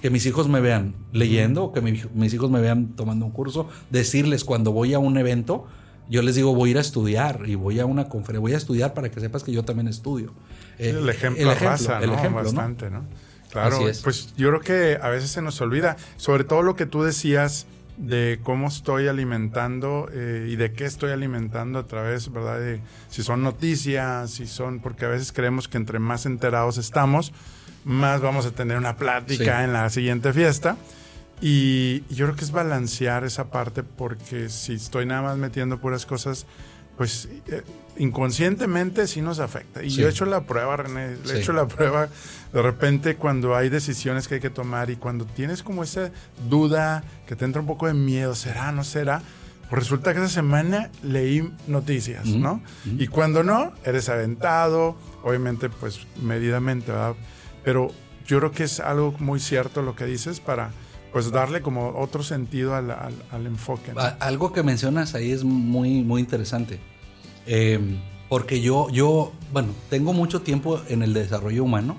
que 0.00 0.10
mis 0.10 0.24
hijos 0.26 0.48
me 0.48 0.60
vean 0.60 0.94
leyendo, 1.12 1.64
o 1.64 1.72
que 1.72 1.80
mi- 1.80 2.00
mis 2.14 2.32
hijos 2.34 2.50
me 2.50 2.60
vean 2.60 2.88
tomando 2.96 3.24
un 3.26 3.32
curso, 3.32 3.68
decirles 3.90 4.44
cuando 4.44 4.72
voy 4.72 4.94
a 4.94 4.98
un 4.98 5.16
evento, 5.18 5.66
yo 6.08 6.22
les 6.22 6.34
digo 6.34 6.54
voy 6.54 6.70
a 6.70 6.72
ir 6.72 6.78
a 6.78 6.80
estudiar 6.80 7.42
y 7.46 7.54
voy 7.54 7.78
a 7.78 7.86
una 7.86 8.08
conferencia, 8.08 8.40
voy 8.40 8.54
a 8.54 8.56
estudiar 8.56 8.94
para 8.94 9.10
que 9.10 9.20
sepas 9.20 9.44
que 9.44 9.52
yo 9.52 9.64
también 9.64 9.86
estudio. 9.88 10.32
Eh, 10.78 10.90
el 10.98 11.08
ejemplo 11.08 11.40
el 11.42 11.46
¿no? 12.10 12.14
ejemplo, 12.16 12.42
¿no? 12.42 12.44
Bastante, 12.44 12.90
¿no? 12.90 13.04
Claro, 13.50 13.78
pues 14.02 14.32
yo 14.36 14.48
creo 14.48 14.60
que 14.60 14.98
a 15.00 15.10
veces 15.10 15.30
se 15.30 15.42
nos 15.42 15.60
olvida, 15.60 15.96
sobre 16.16 16.44
todo 16.44 16.62
lo 16.62 16.74
que 16.74 16.86
tú 16.86 17.02
decías 17.02 17.66
de 18.02 18.40
cómo 18.42 18.68
estoy 18.68 19.06
alimentando 19.08 20.08
eh, 20.12 20.48
y 20.50 20.56
de 20.56 20.72
qué 20.72 20.84
estoy 20.84 21.12
alimentando 21.12 21.78
a 21.78 21.86
través, 21.86 22.30
¿verdad? 22.32 22.58
De 22.58 22.80
si 23.08 23.22
son 23.22 23.42
noticias, 23.42 24.30
si 24.32 24.46
son, 24.46 24.80
porque 24.80 25.04
a 25.04 25.08
veces 25.08 25.32
creemos 25.32 25.68
que 25.68 25.78
entre 25.78 25.98
más 26.00 26.26
enterados 26.26 26.78
estamos, 26.78 27.32
más 27.84 28.20
vamos 28.20 28.44
a 28.44 28.50
tener 28.50 28.76
una 28.76 28.96
plática 28.96 29.58
Sí. 29.58 29.64
en 29.64 29.72
la 29.72 29.88
siguiente 29.88 30.32
fiesta. 30.32 30.76
Y 31.40 32.04
yo 32.14 32.26
creo 32.26 32.36
que 32.36 32.44
es 32.44 32.52
balancear 32.52 33.24
esa 33.24 33.50
parte 33.50 33.82
porque 33.82 34.48
si 34.48 34.74
estoy 34.74 35.06
nada 35.06 35.22
más 35.22 35.36
metiendo 35.38 35.80
puras 35.80 36.04
cosas, 36.06 36.46
pues 36.96 37.28
eh, 37.48 37.62
inconscientemente 37.98 39.06
sí 39.06 39.20
nos 39.22 39.38
afecta. 39.38 39.82
Y 39.82 39.90
Sí. 39.90 40.00
yo 40.00 40.06
he 40.06 40.10
hecho 40.10 40.24
la 40.24 40.42
prueba, 40.42 40.76
René, 40.76 41.16
le 41.16 41.32
he 41.32 41.36
Sí. 41.36 41.38
hecho 41.42 41.52
la 41.52 41.66
prueba 41.66 42.08
de 42.52 42.62
repente 42.62 43.16
cuando 43.16 43.56
hay 43.56 43.68
decisiones 43.68 44.28
que 44.28 44.36
hay 44.36 44.40
que 44.40 44.50
tomar 44.50 44.90
y 44.90 44.96
cuando 44.96 45.24
tienes 45.24 45.62
como 45.62 45.82
esa 45.82 46.10
duda 46.48 47.02
que 47.26 47.36
te 47.36 47.44
entra 47.44 47.60
un 47.60 47.66
poco 47.66 47.86
de 47.86 47.94
miedo, 47.94 48.34
¿será, 48.34 48.72
no 48.72 48.84
será? 48.84 49.22
Pues 49.70 49.84
resulta 49.84 50.12
que 50.12 50.20
esa 50.20 50.28
semana 50.28 50.90
leí 51.02 51.50
noticias, 51.66 52.26
¿no? 52.26 52.62
Y 52.98 53.06
cuando 53.06 53.42
no, 53.42 53.72
eres 53.84 54.08
aventado, 54.10 54.96
obviamente 55.22 55.70
pues 55.70 56.00
medidamente, 56.22 56.92
¿verdad? 56.92 57.14
Pero 57.64 57.90
yo 58.26 58.38
creo 58.38 58.50
que 58.52 58.64
es 58.64 58.80
algo 58.80 59.14
muy 59.18 59.40
cierto 59.40 59.80
lo 59.82 59.96
que 59.96 60.04
dices 60.04 60.40
para 60.40 60.70
pues 61.12 61.30
darle 61.30 61.60
como 61.62 61.90
otro 61.98 62.22
sentido 62.22 62.74
al, 62.74 62.90
al- 62.90 63.22
al 63.30 63.46
enfoque. 63.46 63.92
¿no? 63.94 64.00
A- 64.00 64.16
Algo 64.20 64.52
que 64.52 64.62
mencionas 64.62 65.14
ahí 65.14 65.30
es 65.30 65.44
muy, 65.44 66.02
muy 66.02 66.20
interesante. 66.20 66.80
Eh, 67.46 67.78
porque 68.28 68.60
yo, 68.60 68.88
yo, 68.90 69.32
bueno, 69.52 69.68
tengo 69.90 70.12
mucho 70.12 70.40
tiempo 70.42 70.80
en 70.88 71.02
el 71.02 71.12
desarrollo 71.12 71.64
humano, 71.64 71.98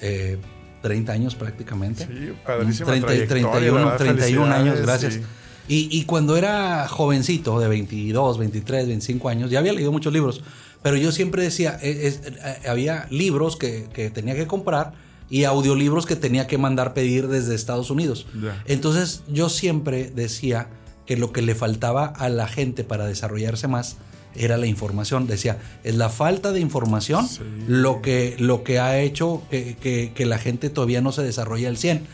eh, 0.00 0.38
30 0.82 1.12
años 1.12 1.34
prácticamente. 1.34 2.06
Sí, 2.06 2.32
padrísima 2.44 2.86
30, 2.88 3.06
trayectoria, 3.06 3.50
31, 3.50 3.74
¿verdad? 3.74 3.96
31 3.96 4.54
años, 4.54 4.80
gracias. 4.80 5.14
sí. 5.14 5.20
Y, 5.66 5.88
y 5.98 6.04
cuando 6.04 6.36
era 6.36 6.86
jovencito, 6.88 7.58
de 7.58 7.68
22, 7.68 8.36
23, 8.38 8.86
25 8.88 9.28
años, 9.30 9.50
ya 9.50 9.60
había 9.60 9.72
leído 9.72 9.90
muchos 9.92 10.12
libros, 10.12 10.42
pero 10.82 10.96
yo 10.98 11.10
siempre 11.10 11.42
decía, 11.42 11.78
eh, 11.80 12.00
es- 12.02 12.20
eh, 12.26 12.68
había 12.68 13.06
libros 13.10 13.56
que, 13.56 13.86
que 13.94 14.10
tenía 14.10 14.34
que 14.34 14.46
comprar 14.46 14.92
y 15.30 15.44
audiolibros 15.44 16.04
que 16.04 16.16
tenía 16.16 16.46
que 16.46 16.58
mandar 16.58 16.92
pedir 16.92 17.28
desde 17.28 17.54
Estados 17.54 17.90
Unidos. 17.90 18.26
Ya. 18.42 18.62
Entonces 18.66 19.22
yo 19.32 19.48
siempre 19.48 20.12
decía 20.14 20.68
que 21.06 21.16
lo 21.16 21.32
que 21.32 21.40
le 21.40 21.54
faltaba 21.54 22.04
a 22.08 22.28
la 22.28 22.46
gente 22.46 22.84
para 22.84 23.06
desarrollarse 23.06 23.66
más 23.66 23.96
era 24.36 24.56
la 24.56 24.66
información. 24.66 25.26
Decía, 25.26 25.58
es 25.84 25.94
la 25.96 26.08
falta 26.08 26.52
de 26.52 26.60
información 26.60 27.26
Sí. 27.28 27.40
lo, 27.68 28.02
que, 28.02 28.36
lo 28.38 28.62
que 28.64 28.78
ha 28.78 28.98
hecho 29.00 29.42
que, 29.50 29.76
que- 29.76 30.12
que 30.14 30.26
la 30.26 30.38
gente 30.38 30.70
todavía 30.70 31.00
no 31.00 31.12
se 31.12 31.22
desarrolle 31.22 31.66
al 31.66 31.76
100. 31.76 32.06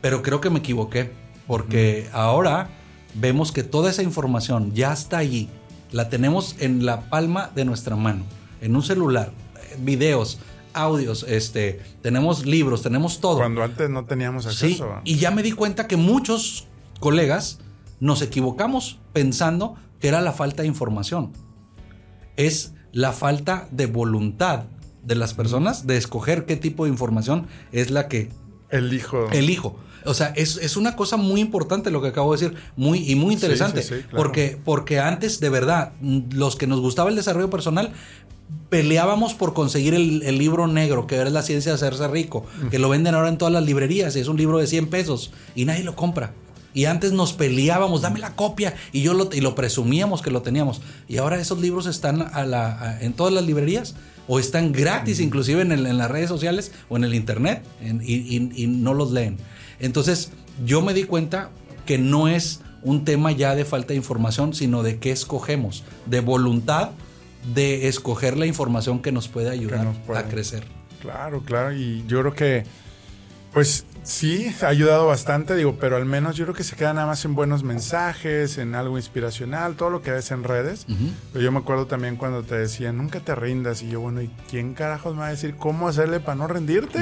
Pero 0.00 0.22
creo 0.22 0.40
que 0.40 0.50
me 0.50 0.58
equivoqué, 0.60 1.10
porque 1.46 2.08
ahora 2.12 2.68
vemos 3.14 3.52
que 3.52 3.62
toda 3.64 3.90
esa 3.90 4.02
información 4.02 4.72
ya 4.74 4.92
está 4.92 5.18
allí. 5.18 5.48
La 5.90 6.08
tenemos 6.08 6.56
en 6.60 6.84
la 6.84 7.08
palma 7.08 7.50
de 7.54 7.64
nuestra 7.64 7.96
mano, 7.96 8.24
en 8.60 8.76
un 8.76 8.82
celular, 8.82 9.32
videos, 9.78 10.38
audios, 10.74 11.24
este, 11.26 11.80
tenemos 12.02 12.44
libros, 12.46 12.82
tenemos 12.82 13.20
todo. 13.20 13.38
Cuando 13.38 13.62
antes 13.64 13.88
no 13.90 14.04
teníamos 14.04 14.44
Sí, 14.44 14.50
acceso. 14.50 14.88
y 15.04 15.16
ya 15.16 15.30
me 15.30 15.42
di 15.42 15.52
cuenta 15.52 15.86
que 15.88 15.96
muchos 15.96 16.66
colegas 17.00 17.58
nos 18.00 18.22
equivocamos 18.22 18.98
pensando 19.12 19.74
que 19.98 20.08
era 20.08 20.20
la 20.20 20.32
falta 20.32 20.62
de 20.62 20.68
información. 20.68 21.32
Es 22.38 22.72
la 22.92 23.12
falta 23.12 23.68
de 23.70 23.84
voluntad 23.84 24.64
de 25.04 25.14
las 25.14 25.34
personas 25.34 25.86
de 25.86 25.96
escoger 25.96 26.46
qué 26.46 26.56
tipo 26.56 26.84
de 26.84 26.90
información 26.90 27.46
es 27.72 27.90
la 27.90 28.08
que 28.08 28.30
El 28.70 28.94
hijo. 28.94 29.28
elijo. 29.32 29.76
O 30.04 30.14
sea, 30.14 30.28
es, 30.36 30.56
es 30.56 30.76
una 30.76 30.96
cosa 30.96 31.16
muy 31.16 31.40
importante 31.40 31.90
lo 31.90 32.00
que 32.00 32.08
acabo 32.08 32.34
de 32.34 32.40
decir, 32.40 32.58
muy 32.76 33.10
y 33.10 33.14
muy 33.14 33.34
interesante, 33.34 33.82
sí, 33.82 33.96
sí, 33.96 34.02
claro. 34.02 34.16
porque 34.16 34.58
porque 34.64 35.00
antes 35.00 35.40
de 35.40 35.48
verdad 35.50 35.92
los 36.00 36.56
que 36.56 36.66
nos 36.66 36.80
gustaba 36.80 37.10
el 37.10 37.16
desarrollo 37.16 37.50
personal 37.50 37.92
peleábamos 38.70 39.34
por 39.34 39.52
conseguir 39.54 39.94
el, 39.94 40.22
el 40.22 40.38
libro 40.38 40.66
negro, 40.66 41.06
que 41.06 41.16
era 41.16 41.28
la 41.30 41.42
ciencia 41.42 41.72
de 41.72 41.76
hacerse 41.76 42.06
rico, 42.08 42.46
que 42.70 42.78
lo 42.78 42.88
venden 42.88 43.14
ahora 43.14 43.28
en 43.28 43.38
todas 43.38 43.52
las 43.52 43.64
librerías, 43.64 44.16
y 44.16 44.20
es 44.20 44.28
un 44.28 44.36
libro 44.36 44.58
de 44.58 44.66
100 44.66 44.88
pesos 44.88 45.32
y 45.54 45.64
nadie 45.64 45.84
lo 45.84 45.96
compra. 45.96 46.32
Y 46.74 46.84
antes 46.84 47.12
nos 47.12 47.32
peleábamos, 47.32 48.02
dame 48.02 48.18
la 48.20 48.34
copia, 48.36 48.74
y 48.92 49.02
yo 49.02 49.14
lo, 49.14 49.30
y 49.32 49.40
lo 49.40 49.54
presumíamos 49.54 50.22
que 50.22 50.30
lo 50.30 50.42
teníamos. 50.42 50.80
Y 51.08 51.16
ahora 51.16 51.40
esos 51.40 51.58
libros 51.60 51.86
están 51.86 52.22
a 52.22 52.44
la, 52.44 52.80
a- 52.80 53.00
en 53.02 53.12
todas 53.14 53.32
las 53.32 53.44
librerías 53.44 53.94
o 54.28 54.38
están 54.38 54.72
gratis, 54.72 55.20
inclusive 55.20 55.62
en, 55.62 55.72
el- 55.72 55.86
en 55.86 55.96
las 55.98 56.10
redes 56.10 56.28
sociales 56.28 56.72
o 56.88 56.96
en 56.96 57.04
el 57.04 57.14
internet, 57.14 57.64
en- 57.80 58.02
y, 58.04 58.14
y- 58.14 58.50
y 58.54 58.66
no 58.66 58.94
los 58.94 59.10
leen. 59.12 59.38
Entonces, 59.80 60.30
yo 60.64 60.82
me 60.82 60.92
di 60.94 61.04
cuenta 61.04 61.50
que 61.86 61.98
no 61.98 62.28
es 62.28 62.60
un 62.82 63.04
tema 63.04 63.32
ya 63.32 63.54
de 63.54 63.64
falta 63.64 63.88
de 63.88 63.96
información, 63.96 64.54
sino 64.54 64.82
de 64.82 64.98
qué 64.98 65.10
escogemos, 65.10 65.84
de 66.06 66.20
voluntad 66.20 66.90
de 67.54 67.88
escoger 67.88 68.36
la 68.36 68.46
información 68.46 69.00
que 69.00 69.10
nos 69.10 69.26
puede 69.28 69.50
ayudar 69.50 69.84
nos 69.84 69.96
puede. 69.98 70.20
a 70.20 70.28
crecer. 70.28 70.64
Claro, 71.00 71.42
claro. 71.44 71.72
Y 71.72 72.04
yo 72.06 72.20
creo 72.20 72.34
que 72.34 72.64
Pues 73.52 73.86
sí, 74.02 74.54
ha 74.62 74.68
ayudado 74.68 75.06
bastante, 75.06 75.54
digo, 75.54 75.76
pero 75.80 75.96
al 75.96 76.04
menos 76.04 76.36
yo 76.36 76.44
creo 76.44 76.54
que 76.54 76.64
se 76.64 76.76
queda 76.76 76.92
nada 76.92 77.06
más 77.06 77.24
en 77.24 77.34
buenos 77.34 77.62
mensajes, 77.64 78.58
en 78.58 78.74
algo 78.74 78.98
inspiracional, 78.98 79.74
todo 79.74 79.90
lo 79.90 80.02
que 80.02 80.10
ves 80.10 80.30
en 80.30 80.44
redes. 80.44 80.86
Pero 81.32 81.44
yo 81.44 81.50
me 81.52 81.58
acuerdo 81.58 81.86
también 81.86 82.16
cuando 82.16 82.42
te 82.42 82.56
decían, 82.56 82.96
nunca 82.98 83.20
te 83.20 83.34
rindas. 83.34 83.82
Y 83.82 83.88
yo, 83.88 84.00
bueno, 84.00 84.20
¿y 84.22 84.30
quién 84.50 84.74
carajos 84.74 85.14
me 85.14 85.20
va 85.20 85.26
a 85.28 85.30
decir 85.30 85.56
cómo 85.56 85.88
hacerle 85.88 86.20
para 86.20 86.36
no 86.36 86.46
rendirte? 86.46 86.98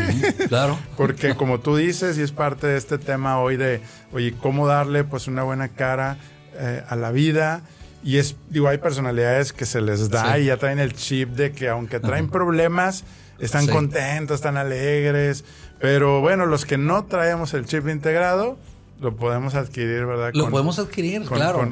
Claro. 0.48 0.78
Porque 0.96 1.34
como 1.34 1.60
tú 1.60 1.76
dices, 1.76 2.16
y 2.18 2.22
es 2.22 2.32
parte 2.32 2.66
de 2.66 2.76
este 2.76 2.98
tema 2.98 3.40
hoy 3.40 3.56
de, 3.56 3.80
oye, 4.12 4.34
¿cómo 4.40 4.66
darle 4.66 5.04
pues 5.04 5.26
una 5.26 5.42
buena 5.42 5.68
cara 5.68 6.18
eh, 6.54 6.82
a 6.88 6.96
la 6.96 7.10
vida? 7.10 7.62
Y 8.04 8.18
es, 8.18 8.36
digo, 8.50 8.68
hay 8.68 8.78
personalidades 8.78 9.52
que 9.52 9.66
se 9.66 9.80
les 9.80 10.10
da 10.10 10.38
y 10.38 10.46
ya 10.46 10.58
traen 10.58 10.78
el 10.78 10.94
chip 10.94 11.30
de 11.30 11.50
que 11.50 11.68
aunque 11.68 11.98
traen 11.98 12.30
problemas, 12.30 13.02
están 13.38 13.66
contentos, 13.66 14.36
están 14.36 14.56
alegres. 14.56 15.44
Pero 15.80 16.20
bueno, 16.20 16.46
los 16.46 16.64
que 16.64 16.78
no 16.78 17.04
traemos 17.04 17.54
el 17.54 17.66
chip 17.66 17.88
integrado, 17.88 18.58
lo 19.00 19.14
podemos 19.16 19.54
adquirir, 19.54 20.06
¿verdad? 20.06 20.30
Lo 20.32 20.48
podemos 20.48 20.78
adquirir, 20.78 21.22
claro. 21.22 21.68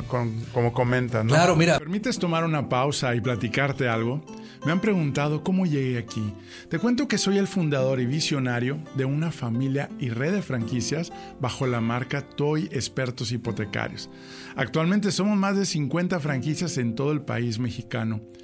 como 0.53 0.73
comentan, 0.73 1.27
¿no? 1.27 1.33
Claro, 1.33 1.57
mira. 1.57 1.79
¿Permites 1.79 2.19
tomar 2.19 2.45
una 2.45 2.69
pausa 2.69 3.15
y 3.15 3.21
platicarte 3.21 3.89
algo? 3.89 4.23
Me 4.65 4.73
han 4.73 4.81
preguntado 4.81 5.43
cómo 5.45 5.67
llegué 5.67 5.99
aquí. 5.99 6.35
Te 6.71 6.79
cuento 6.79 7.07
que 7.07 7.19
soy 7.19 7.37
el 7.37 7.47
fundador 7.47 8.01
y 8.01 8.07
visionario 8.07 8.79
de 8.95 9.05
una 9.05 9.31
familia 9.31 9.91
y 9.99 10.09
red 10.09 10.33
de 10.33 10.43
franquicias 10.43 11.13
bajo 11.39 11.67
la 11.67 11.83
marca 11.83 12.23
Toy 12.23 12.69
Expertos 12.73 13.31
Hipotecarios. 13.33 14.09
Actualmente 14.57 15.13
somos 15.13 15.37
más 15.37 15.57
de 15.57 15.67
50 15.67 16.19
franquicias 16.21 16.79
en 16.79 16.95
todo 16.95 17.13
el 17.13 17.21
país 17.23 17.59
mexicano. 17.59 18.23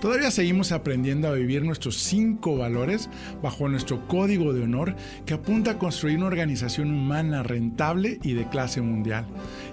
Todavía 0.00 0.30
seguimos 0.30 0.70
aprendiendo 0.70 1.26
a 1.26 1.32
vivir 1.32 1.64
nuestros 1.64 1.96
cinco 1.96 2.56
valores 2.56 3.08
bajo 3.42 3.68
nuestro 3.68 4.06
código 4.06 4.52
de 4.52 4.62
honor 4.62 4.94
que 5.26 5.34
apunta 5.34 5.72
a 5.72 5.78
construir 5.78 6.18
una 6.18 6.26
organización 6.26 6.92
humana 6.92 7.42
rentable 7.42 8.20
y 8.22 8.34
de 8.34 8.48
clase 8.48 8.80
mundial. 8.80 9.26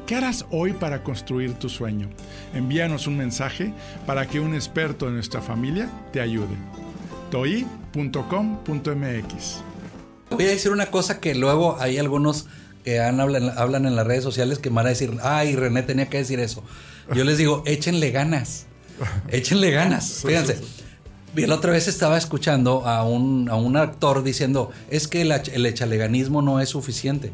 ¿Qué 0.08 0.16
harás 0.16 0.48
hoy 0.50 0.74
para 0.74 1.04
construir 1.04 1.54
tu 1.54 1.70
sueño? 1.70 2.10
Envíanos 2.56 3.06
un 3.06 3.18
mensaje 3.18 3.72
para 4.08 4.28
que 4.28 4.40
un 4.40 4.56
experto 4.56 5.06
de 5.06 5.12
nuestra 5.12 5.42
familia 5.42 5.92
te 6.12 6.22
ayude. 6.22 6.56
toi.com.mx 7.30 8.16
Voy 10.32 10.44
a 10.44 10.50
decir 10.50 10.72
una 10.72 10.88
cosa 10.88 11.20
que 11.20 11.36
luego 11.36 11.78
hay 11.80 12.00
algunos 12.00 12.48
que 12.84 13.00
hablan, 13.00 13.52
hablan 13.58 13.86
en 13.86 13.96
las 13.96 14.08
redes 14.08 14.24
sociales 14.24 14.58
que 14.58 14.70
van 14.70 14.88
a 14.88 14.90
decir, 14.90 15.12
ay, 15.22 15.56
René 15.56 15.84
tenía 15.84 16.10
que 16.10 16.18
decir 16.18 16.40
eso. 16.40 16.64
Yo 17.14 17.24
les 17.24 17.38
digo, 17.38 17.62
échenle 17.68 18.10
ganas. 18.10 18.66
Échenle 19.29 19.71
ganas. 19.71 20.23
Fíjense. 20.25 20.60
La 21.36 21.55
otra 21.55 21.71
vez 21.71 21.88
estaba 21.89 22.17
escuchando 22.17 22.88
a 22.88 23.03
un, 23.03 23.49
a 23.49 23.55
un 23.55 23.75
actor 23.75 24.23
diciendo, 24.23 24.71
es 24.89 25.10
que 25.10 25.21
el, 25.21 25.31
el 25.31 25.65
echaleganismo 25.65 26.41
no 26.41 26.62
es 26.62 26.69
suficiente. 26.69 27.34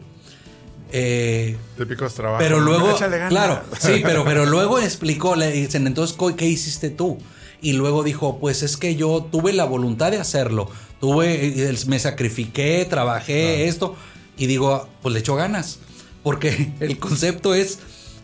Eh, 0.91 1.58
Típicos 1.78 2.13
trabajos. 2.13 2.43
Pero 2.43 2.60
luego, 2.60 2.97
claro, 3.30 3.62
sí, 3.80 4.02
pero, 4.04 4.26
pero 4.26 4.45
luego 4.45 4.80
explicó, 4.80 5.36
le 5.36 5.52
dicen, 5.52 5.88
entonces, 5.88 6.17
¿qué 6.36 6.47
hiciste 6.47 6.89
tú? 6.89 7.17
Y 7.62 7.74
luego 7.74 8.04
dijo, 8.04 8.39
pues 8.39 8.63
es 8.63 8.76
que 8.76 8.95
yo 8.95 9.28
tuve 9.32 9.54
la 9.54 9.65
voluntad 9.65 10.12
de 10.12 10.17
hacerlo, 10.17 10.69
tuve, 11.00 11.76
me 11.88 12.00
sacrifiqué, 12.00 12.86
trabajé 12.89 13.67
esto, 13.67 13.95
y 14.36 14.47
digo, 14.47 14.89
pues 15.02 15.13
le 15.13 15.19
echo 15.19 15.36
ganas, 15.36 15.80
porque 16.24 16.74
el 16.80 16.97
concepto 16.97 17.54
es 17.54 17.80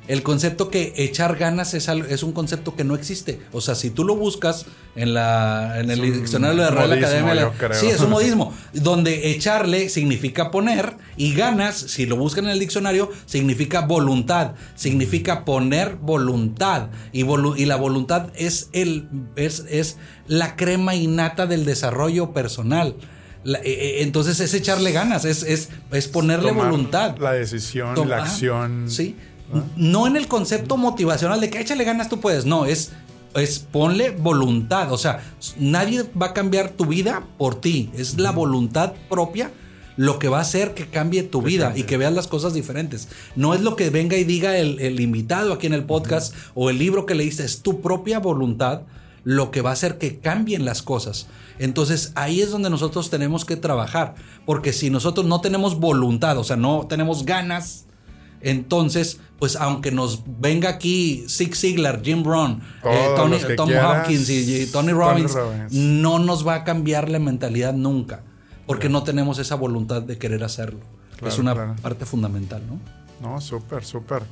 el 0.08 0.24
concepto 0.24 0.70
que 0.70 0.93
echar 0.96 1.36
ganas 1.36 1.74
es, 1.74 1.88
es 1.88 2.24
un 2.24 2.32
concepto 2.32 2.76
que 2.76 2.84
no 2.84 2.96
existe. 2.96 3.39
O 3.52 3.62
sea, 3.62 3.76
si 3.76 3.89
tú 3.89 4.06
lo 4.06 4.15
buscas 4.15 4.65
en, 4.96 5.13
la, 5.13 5.80
en 5.80 5.91
el 5.91 6.02
diccionario 6.02 6.58
de 6.58 6.63
la 6.63 6.72
Real 6.72 6.93
Academia, 6.93 7.52
sí, 7.74 7.88
es 7.88 8.00
un 8.00 8.10
modismo, 8.10 8.54
donde 8.74 9.32
echarle 9.32 9.89
significa 9.89 10.50
poner 10.50 10.96
y 11.17 11.34
ganas, 11.34 11.76
si 11.76 12.06
lo 12.06 12.15
buscan 12.15 12.46
en 12.46 12.52
el 12.52 12.60
diccionario, 12.60 13.12
significa 13.26 13.82
voluntad, 13.82 14.54
significa 14.76 15.43
poner 15.43 15.96
voluntad 15.96 16.88
y, 17.12 17.26
y 17.26 17.65
la 17.65 17.76
voluntad 17.76 18.30
es, 18.36 18.70
el, 18.72 19.10
es, 19.36 19.65
es 19.70 19.98
la 20.28 20.56
crema 20.56 20.96
innata 20.96 21.48
del 21.48 21.65
desarrollo 21.65 22.34
personal. 22.34 22.96
E, 23.46 23.60
e, 23.63 24.04
entonces 24.04 24.39
es 24.39 24.54
echarle 24.54 24.91
ganas, 24.91 25.24
es, 25.24 25.43
es, 25.43 25.70
es 25.91 26.08
ponerle 26.08 26.52
voluntad. 26.52 27.17
La 27.17 27.34
decisión, 27.34 28.10
la 28.10 28.24
acción. 28.24 28.89
Sí. 28.89 29.15
No 29.76 30.08
en 30.08 30.16
el 30.16 30.28
concepto 30.28 30.78
motivacional 30.78 31.40
de 31.40 31.50
que 31.50 31.62
échale 31.62 31.84
ganas 31.84 32.10
tú 32.10 32.20
puedes, 32.20 32.46
no, 32.46 32.66
es, 32.66 32.92
es 33.34 33.60
ponle 33.60 34.12
voluntad, 34.12 34.92
o 34.92 34.98
sea, 34.98 35.24
nadie 35.58 36.04
va 36.20 36.28
a 36.28 36.34
cambiar 36.34 36.72
tu 36.72 36.86
vida 36.86 37.26
por 37.38 37.62
ti, 37.62 37.90
es 37.96 38.18
la 38.18 38.32
voluntad 38.32 38.94
propia 39.10 39.52
lo 39.98 40.20
que 40.20 40.30
va 40.30 40.38
a 40.38 40.42
hacer 40.42 40.74
que 40.74 40.88
cambie 40.88 41.24
tu 41.24 41.42
vida 41.42 41.74
y 41.76 41.84
que 41.84 41.98
veas 41.98 42.14
las 42.14 42.28
cosas 42.28 42.54
diferentes. 42.54 43.10
No 43.36 43.54
es 43.54 43.62
lo 43.62 43.76
que 43.76 43.90
venga 43.90 44.16
y 44.16 44.24
diga 44.24 44.58
el, 44.58 45.00
invitado 45.02 45.52
aquí 45.52 45.68
en 45.68 45.74
el 45.74 45.84
podcast 45.84 46.34
o 46.54 46.70
el 46.70 46.78
libro 46.78 47.06
que 47.06 47.16
leíste, 47.16 47.44
es 47.44 47.62
tu 47.62 47.82
propia 47.82 48.20
voluntad 48.20 48.84
lo 49.24 49.52
que 49.52 49.62
va 49.62 49.72
a 49.72 49.74
hacer 49.74 49.98
que 49.98 50.20
cambien 50.20 50.64
las 50.64 50.84
cosas. 50.84 51.28
Entonces 51.60 52.14
ahí 52.16 52.42
es 52.42 52.52
donde 52.52 52.70
nosotros 52.70 53.10
tenemos 53.10 53.44
que 53.44 53.58
trabajar, 53.58 54.16
porque 54.46 54.72
si 54.72 54.90
nosotros 54.90 55.26
no 55.26 55.42
tenemos 55.42 55.80
voluntad, 55.80 56.38
o 56.38 56.44
sea, 56.46 56.56
no 56.56 56.86
tenemos 56.88 57.26
ganas, 57.26 57.87
entonces, 58.41 59.19
pues 59.39 59.56
aunque 59.56 59.91
nos 59.91 60.23
venga 60.39 60.69
aquí 60.69 61.26
Zig 61.28 61.56
Ziglar, 61.56 62.02
Jim 62.04 62.23
Brown, 62.23 62.62
eh, 62.84 63.10
Tony, 63.15 63.38
Tom 63.56 63.69
Hopkins 63.71 64.30
y, 64.30 64.67
Tony 64.71 64.91
Robbins, 64.91 65.36
no 65.71 66.19
nos 66.19 66.47
va 66.47 66.56
a 66.56 66.63
cambiar 66.63 67.10
la 67.10 67.19
mentalidad 67.19 67.73
nunca, 67.73 68.23
porque 68.65 68.89
no 68.89 69.04
tenemos 69.04 69.39
esa 69.39 69.56
voluntad 69.56 70.02
de 70.02 70.17
querer 70.17 70.43
hacerlo. 70.43 70.80
es 71.26 71.38
una 71.39 71.76
parte 71.78 72.06
fundamental, 72.06 72.62
¿no? 72.67 72.80
No, 73.19 73.41
súper, 73.41 73.84
súper. 73.84 74.23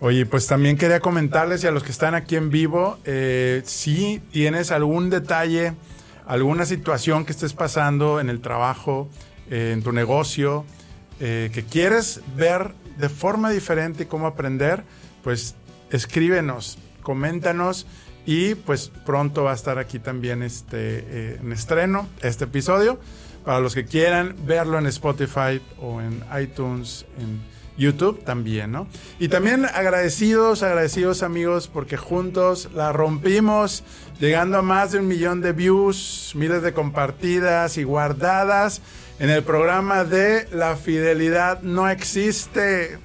Oye, 0.00 0.26
pues 0.26 0.46
también 0.46 0.76
quería 0.76 1.00
comentarles 1.00 1.64
y 1.64 1.66
a 1.66 1.72
los 1.72 1.82
que 1.82 1.90
están 1.90 2.14
aquí 2.14 2.36
en 2.36 2.50
vivo, 2.50 2.98
eh, 3.04 3.62
si 3.64 4.22
tienes 4.30 4.70
algún 4.70 5.10
detalle, 5.10 5.74
alguna 6.24 6.66
situación 6.66 7.24
que 7.24 7.32
estés 7.32 7.52
pasando 7.52 8.20
en 8.20 8.28
el 8.28 8.40
trabajo, 8.40 9.08
eh, 9.50 9.72
en 9.72 9.82
tu 9.82 9.90
negocio, 9.92 10.64
que 11.18 11.64
quieres 11.68 12.20
ver 12.36 12.74
de 12.98 13.08
forma 13.08 13.50
diferente 13.50 14.06
cómo 14.06 14.26
aprender, 14.26 14.84
pues 15.22 15.54
escríbenos, 15.90 16.78
coméntanos 17.02 17.86
y 18.26 18.54
pues 18.54 18.90
pronto 19.06 19.44
va 19.44 19.52
a 19.52 19.54
estar 19.54 19.78
aquí 19.78 19.98
también 19.98 20.42
este, 20.42 20.76
eh, 20.76 21.38
en 21.40 21.52
estreno 21.52 22.08
este 22.22 22.44
episodio. 22.44 22.98
Para 23.44 23.60
los 23.60 23.74
que 23.74 23.86
quieran 23.86 24.34
verlo 24.44 24.78
en 24.78 24.86
Spotify 24.86 25.62
o 25.80 26.02
en 26.02 26.22
iTunes, 26.38 27.06
en 27.18 27.40
YouTube 27.78 28.22
también, 28.24 28.72
¿no? 28.72 28.88
Y 29.18 29.28
también 29.28 29.64
agradecidos, 29.64 30.62
agradecidos 30.62 31.22
amigos, 31.22 31.68
porque 31.68 31.96
juntos 31.96 32.68
la 32.74 32.92
rompimos, 32.92 33.84
llegando 34.20 34.58
a 34.58 34.62
más 34.62 34.92
de 34.92 34.98
un 34.98 35.08
millón 35.08 35.40
de 35.40 35.52
views, 35.52 36.32
miles 36.34 36.60
de 36.62 36.74
compartidas 36.74 37.78
y 37.78 37.84
guardadas 37.84 38.82
en 39.18 39.30
el 39.30 39.42
programa 39.42 40.04
de 40.04 40.48
La 40.52 40.76
Fidelidad 40.76 41.62
No 41.62 41.88
Existe. 41.88 42.98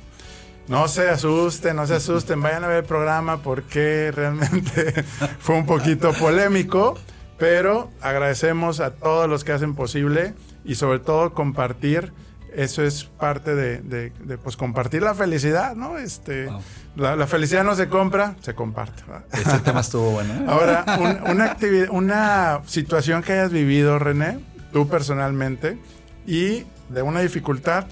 No 0.68 0.88
se 0.88 1.10
asusten, 1.10 1.76
no 1.76 1.86
se 1.86 1.96
asusten, 1.96 2.42
vayan 2.42 2.64
a 2.64 2.68
ver 2.68 2.78
el 2.78 2.84
programa 2.86 3.42
porque 3.42 4.12
realmente 4.16 5.04
fue 5.40 5.56
un 5.56 5.66
poquito 5.66 6.14
polémico, 6.14 6.98
pero 7.38 7.92
agradecemos 8.00 8.80
a 8.80 8.92
todos 8.92 9.30
los 9.30 9.44
que 9.44 9.52
hacen 9.52 9.76
posible 9.76 10.36
y 10.64 10.76
sobre 10.76 11.00
todo 11.00 11.34
compartir. 11.34 12.14
Eso 12.56 12.84
es 12.84 13.06
parte 13.06 13.56
de, 13.56 14.12
pues 14.44 14.56
compartir 14.56 15.02
la 15.02 15.16
felicidad, 15.16 15.76
¿no? 15.76 15.98
Este, 15.98 16.48
la, 16.96 17.26
felicidad 17.26 17.64
no 17.64 17.76
se 17.76 17.90
compra, 17.90 18.36
se 18.42 18.54
comparte. 18.54 19.04
Ese 19.34 19.58
tema 19.60 19.80
estuvo 19.80 20.12
bueno. 20.12 20.34
¿eh? 20.36 20.46
Ahora, 20.48 20.86
una 21.30 21.46
actividad, 21.46 21.88
una 21.90 22.62
situación 22.68 23.24
que 23.24 23.34
hayas 23.34 23.52
vivido, 23.52 23.98
René, 23.98 24.38
tú 24.72 24.88
personalmente, 24.88 25.80
y 26.26 26.64
de 26.90 27.02
una 27.02 27.22
dificultad, 27.22 27.86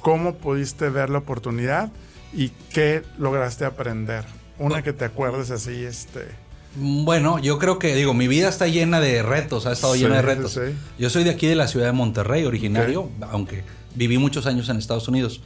¿cómo 0.00 0.34
pudiste 0.34 0.88
ver 0.90 1.10
la 1.10 1.18
oportunidad 1.18 1.90
y 2.32 2.50
qué 2.72 3.02
lograste 3.18 3.64
aprender? 3.64 4.24
Una 4.58 4.82
que 4.82 4.92
te 4.92 5.04
acuerdes 5.04 5.50
así, 5.50 5.84
este... 5.84 6.28
Bueno, 6.74 7.38
yo 7.38 7.58
creo 7.58 7.78
que, 7.78 7.94
digo, 7.94 8.14
mi 8.14 8.28
vida 8.28 8.48
está 8.48 8.66
llena 8.66 8.98
de 9.00 9.22
retos, 9.22 9.66
ha 9.66 9.72
estado 9.72 9.94
llena 9.94 10.16
de 10.16 10.22
retos. 10.22 10.58
Yo 10.98 11.10
soy 11.10 11.22
de 11.22 11.30
aquí 11.30 11.46
de 11.46 11.54
la 11.54 11.68
ciudad 11.68 11.86
de 11.86 11.92
Monterrey, 11.92 12.46
originario, 12.46 13.10
aunque 13.30 13.62
viví 13.94 14.16
muchos 14.16 14.46
años 14.46 14.70
en 14.70 14.78
Estados 14.78 15.06
Unidos. 15.06 15.42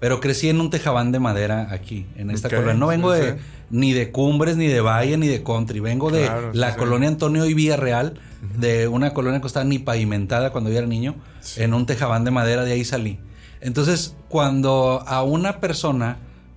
Pero 0.00 0.18
crecí 0.18 0.48
en 0.48 0.60
un 0.60 0.70
tejabán 0.70 1.12
de 1.12 1.20
madera 1.20 1.68
aquí, 1.70 2.06
en 2.16 2.30
esta 2.30 2.48
colonia. 2.48 2.74
No 2.74 2.86
vengo 2.86 3.14
sí, 3.14 3.20
de 3.20 3.32
sí. 3.32 3.38
ni 3.68 3.92
de 3.92 4.10
Cumbres, 4.10 4.56
ni 4.56 4.66
de 4.66 4.80
Valle, 4.80 5.18
ni 5.18 5.28
de 5.28 5.42
Country. 5.42 5.78
Vengo 5.80 6.10
de 6.10 6.28
la 6.54 6.72
sí, 6.72 6.78
colonia 6.78 7.06
Antonio 7.06 7.44
y 7.44 7.52
Villarreal, 7.52 8.18
de 8.58 8.88
una 8.88 9.12
colonia 9.12 9.42
que 9.42 9.46
estaba 9.46 9.64
ni 9.64 9.78
pavimentada 9.78 10.52
cuando 10.52 10.70
yo 10.70 10.78
era 10.78 10.86
niño, 10.86 11.16
en 11.56 11.74
un 11.74 11.84
tejabán 11.84 12.24
de 12.24 12.30
madera, 12.30 12.64
de 12.64 12.72
ahí 12.72 12.84
salí. 12.84 13.18
Entonces, 13.60 14.16
cuando 14.30 15.04
a 15.06 15.22
una 15.22 15.60
persona 15.60 16.16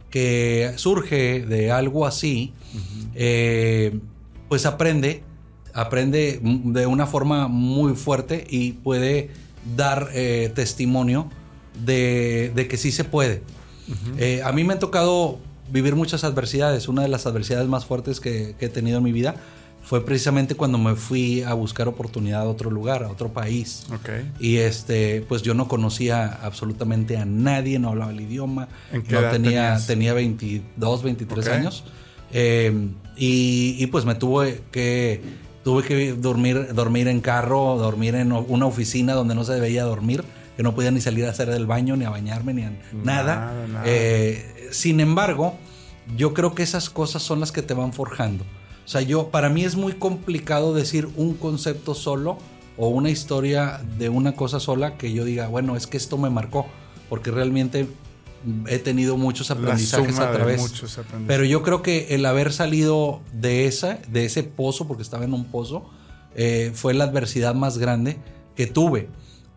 que 0.10 0.71
surge 0.77 1.45
de 1.45 1.69
algo 1.69 2.08
así, 2.08 2.53
eh, 3.13 3.99
pues 4.47 4.65
aprende, 4.65 5.21
aprende 5.73 6.39
de 6.41 6.86
una 6.86 7.08
forma 7.08 7.49
muy 7.49 7.93
fuerte 7.95 8.45
y 8.49 8.71
puede 8.71 9.32
dar 9.75 10.10
eh, 10.13 10.49
testimonio 10.56 11.29
de, 11.86 12.52
de 12.56 12.68
que 12.68 12.78
sí 12.78 12.92
se 12.92 13.04
puede. 13.04 13.42
Eh, 14.18 14.42
a 14.44 14.52
mí 14.52 14.64
me 14.64 14.74
ha 14.74 14.80
tocado 14.80 15.40
vivir 15.72 15.96
muchas 15.96 16.24
adversidades. 16.24 16.88
Una 16.88 17.02
de 17.02 17.08
las 17.10 17.26
adversidades 17.26 17.68
más 17.68 17.86
fuertes 17.86 18.20
que, 18.20 18.56
que 18.60 18.68
he 18.68 18.70
tenido 18.70 18.98
en 19.00 19.04
mi 19.04 19.12
vida 19.12 19.36
fue 19.84 20.06
precisamente 20.06 20.56
cuando 20.56 20.78
me 20.78 20.96
fui 20.96 21.44
a 21.44 21.54
buscar 21.54 21.90
oportunidad 21.90 22.42
a 22.42 22.46
otro 22.46 22.72
lugar, 22.72 23.04
a 23.04 23.10
otro 23.10 23.34
país. 23.34 23.86
Ok. 23.94 24.10
Y 24.40 24.58
este, 24.58 25.26
pues 25.28 25.42
yo 25.42 25.54
no 25.54 25.68
conocía 25.68 26.26
absolutamente 26.42 27.18
a 27.18 27.26
nadie, 27.26 27.80
no 27.80 27.90
hablaba 27.90 28.12
el 28.12 28.22
idioma, 28.22 28.70
¿En 28.94 29.04
qué 29.04 29.14
no 29.16 29.20
edad 29.20 29.32
tenía, 29.32 29.52
tenías? 29.52 29.88
tenía 29.88 30.14
22, 30.14 31.04
23 31.04 31.46
Ok. 31.46 31.54
años. 31.54 31.84
Eh, 32.32 32.88
y, 33.18 33.76
y, 33.78 33.88
pues 33.88 34.06
me 34.06 34.16
tuve 34.16 34.62
que 34.72 35.22
tuve 35.64 35.84
que 35.84 36.14
dormir, 36.14 36.74
dormir 36.74 37.08
en 37.08 37.20
carro, 37.22 37.78
dormir 37.78 38.16
en 38.16 38.32
una 38.32 38.66
oficina 38.66 39.14
donde 39.14 39.36
no 39.36 39.44
se 39.44 39.54
debía 39.54 39.84
dormir, 39.84 40.24
que 40.56 40.63
no 40.63 40.76
podía 40.76 40.92
ni 40.92 41.02
salir 41.02 41.26
a 41.26 41.30
hacer 41.30 41.50
del 41.50 41.66
baño, 41.66 41.96
ni 41.96 42.06
a 42.06 42.10
bañarme, 42.10 42.54
ni 42.54 42.63
a 42.63 42.72
nada. 43.04 43.36
Nada, 43.36 43.68
nada. 43.68 43.84
Eh, 43.86 44.70
sin 44.72 45.00
embargo, 45.00 45.58
yo 46.16 46.34
creo 46.34 46.54
que 46.54 46.63
esas 46.63 46.89
cosas 46.89 47.24
son 47.24 47.39
las 47.39 47.52
que 47.52 47.62
te 47.62 47.74
van 47.74 47.94
forjando. 47.94 48.44
O 48.86 48.88
sea, 48.88 49.02
yo, 49.02 49.30
para 49.30 49.50
mí 49.50 49.63
es 49.63 49.76
muy 49.76 49.94
complicado 49.94 50.74
decir 50.74 51.10
un 51.16 51.36
concepto 51.36 51.96
solo 51.96 52.38
o 52.78 52.89
una 52.89 53.10
historia 53.10 53.82
de 53.98 54.10
una 54.10 54.34
cosa 54.34 54.60
sola 54.60 54.98
que 54.98 55.13
yo 55.13 55.26
diga, 55.26 55.48
bueno, 55.48 55.76
es 55.76 55.88
que 55.88 55.98
esto 55.98 56.18
me 56.18 56.30
marcó, 56.30 56.66
porque 57.10 57.32
realmente 57.32 57.88
he 58.68 58.80
tenido 58.80 59.16
muchos 59.16 59.52
aprendizajes 59.52 60.20
a 60.20 60.32
través. 60.32 60.60
muchos 60.60 60.98
aprendizajes. 60.98 61.28
Pero 61.28 61.46
yo 61.46 61.63
creo 61.63 61.82
que 61.82 62.08
el 62.16 62.26
haber 62.26 62.52
salido 62.52 63.22
de 63.32 63.68
esa, 63.68 64.00
de 64.10 64.26
ese 64.26 64.44
pozo, 64.44 64.88
porque 64.88 65.04
estaba 65.04 65.24
en 65.24 65.34
un 65.34 65.46
pozo, 65.46 65.89
eh, 66.36 66.72
fue 66.74 66.94
la 66.94 67.06
adversidad 67.06 67.56
más 67.56 67.78
grande 67.78 68.18
que 68.56 68.68
tuve. 68.68 69.08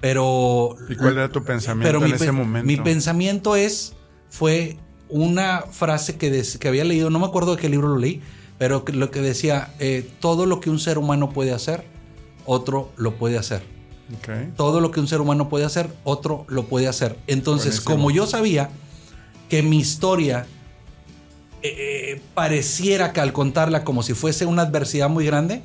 Pero 0.00 0.76
¿Y 0.88 0.94
cuál 0.94 1.14
era 1.14 1.28
tu 1.30 1.42
pensamiento 1.42 1.88
pero 1.88 2.04
en 2.04 2.10
mi, 2.10 2.16
ese 2.16 2.32
momento? 2.32 2.66
mi 2.66 2.76
pensamiento 2.76 3.56
es, 3.56 3.94
fue 4.28 4.76
una 5.08 5.62
frase 5.70 6.16
que, 6.16 6.30
des- 6.30 6.58
que 6.58 6.68
había 6.68 6.84
leído, 6.84 7.10
no 7.10 7.18
me 7.18 7.26
acuerdo 7.26 7.56
de 7.56 7.62
qué 7.62 7.68
libro 7.68 7.88
lo 7.88 7.98
leí, 7.98 8.20
pero 8.58 8.84
que- 8.84 8.92
lo 8.92 9.10
que 9.10 9.20
decía, 9.22 9.72
eh, 9.78 10.08
todo 10.20 10.44
lo 10.46 10.60
que 10.60 10.68
un 10.70 10.78
ser 10.78 10.98
humano 10.98 11.30
puede 11.30 11.52
hacer, 11.52 11.84
otro 12.44 12.90
lo 12.96 13.14
puede 13.16 13.38
hacer. 13.38 13.62
Todo 14.56 14.80
lo 14.80 14.92
que 14.92 15.00
un 15.00 15.08
ser 15.08 15.20
humano 15.20 15.48
puede 15.48 15.64
hacer, 15.64 15.88
otro 16.04 16.44
lo 16.48 16.66
puede 16.66 16.86
hacer. 16.86 17.16
Entonces, 17.26 17.82
Buenísimo. 17.82 17.94
como 17.96 18.10
yo 18.12 18.26
sabía 18.26 18.70
que 19.48 19.62
mi 19.64 19.78
historia 19.78 20.46
eh, 21.62 22.20
pareciera 22.34 23.12
que 23.12 23.20
al 23.20 23.32
contarla 23.32 23.82
como 23.82 24.04
si 24.04 24.14
fuese 24.14 24.46
una 24.46 24.62
adversidad 24.62 25.08
muy 25.08 25.26
grande, 25.26 25.62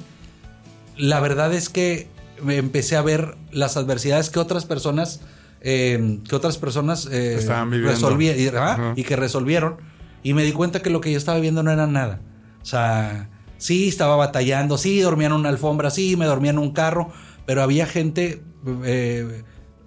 la 0.98 1.20
verdad 1.20 1.54
es 1.54 1.70
que 1.70 2.08
empecé 2.48 2.96
a 2.96 3.02
ver 3.02 3.36
las 3.52 3.78
adversidades 3.78 4.30
que 4.30 4.40
otras 4.40 4.66
personas 4.66 5.22
eh, 5.64 6.20
que 6.28 6.36
otras 6.36 6.58
personas 6.58 7.08
eh, 7.12 7.36
Estaban 7.38 7.70
viviendo. 7.70 7.94
resolví- 7.96 8.36
y, 8.36 8.48
ajá, 8.48 8.74
Ajá. 8.74 8.94
y 8.96 9.04
que 9.04 9.16
resolvieron 9.16 9.78
y 10.24 10.34
me 10.34 10.44
di 10.44 10.52
cuenta 10.54 10.82
que 10.82 10.90
lo 10.90 11.02
que 11.02 11.12
yo 11.12 11.18
estaba 11.20 11.40
viendo 11.40 11.62
no 11.62 11.72
era 11.72 11.86
nada. 11.88 12.20
O 12.62 12.66
sea, 12.66 13.30
sí 13.58 13.88
estaba 13.88 14.16
batallando, 14.16 14.78
sí 14.80 15.00
dormía 15.02 15.28
en 15.28 15.34
una 15.34 15.50
alfombra, 15.50 15.92
sí 15.92 16.16
me 16.18 16.26
dormía 16.26 16.50
en 16.52 16.58
un 16.58 16.72
carro, 16.74 17.12
pero 17.46 17.62
había 17.62 17.86
gente 17.86 18.42
eh, 18.86 19.44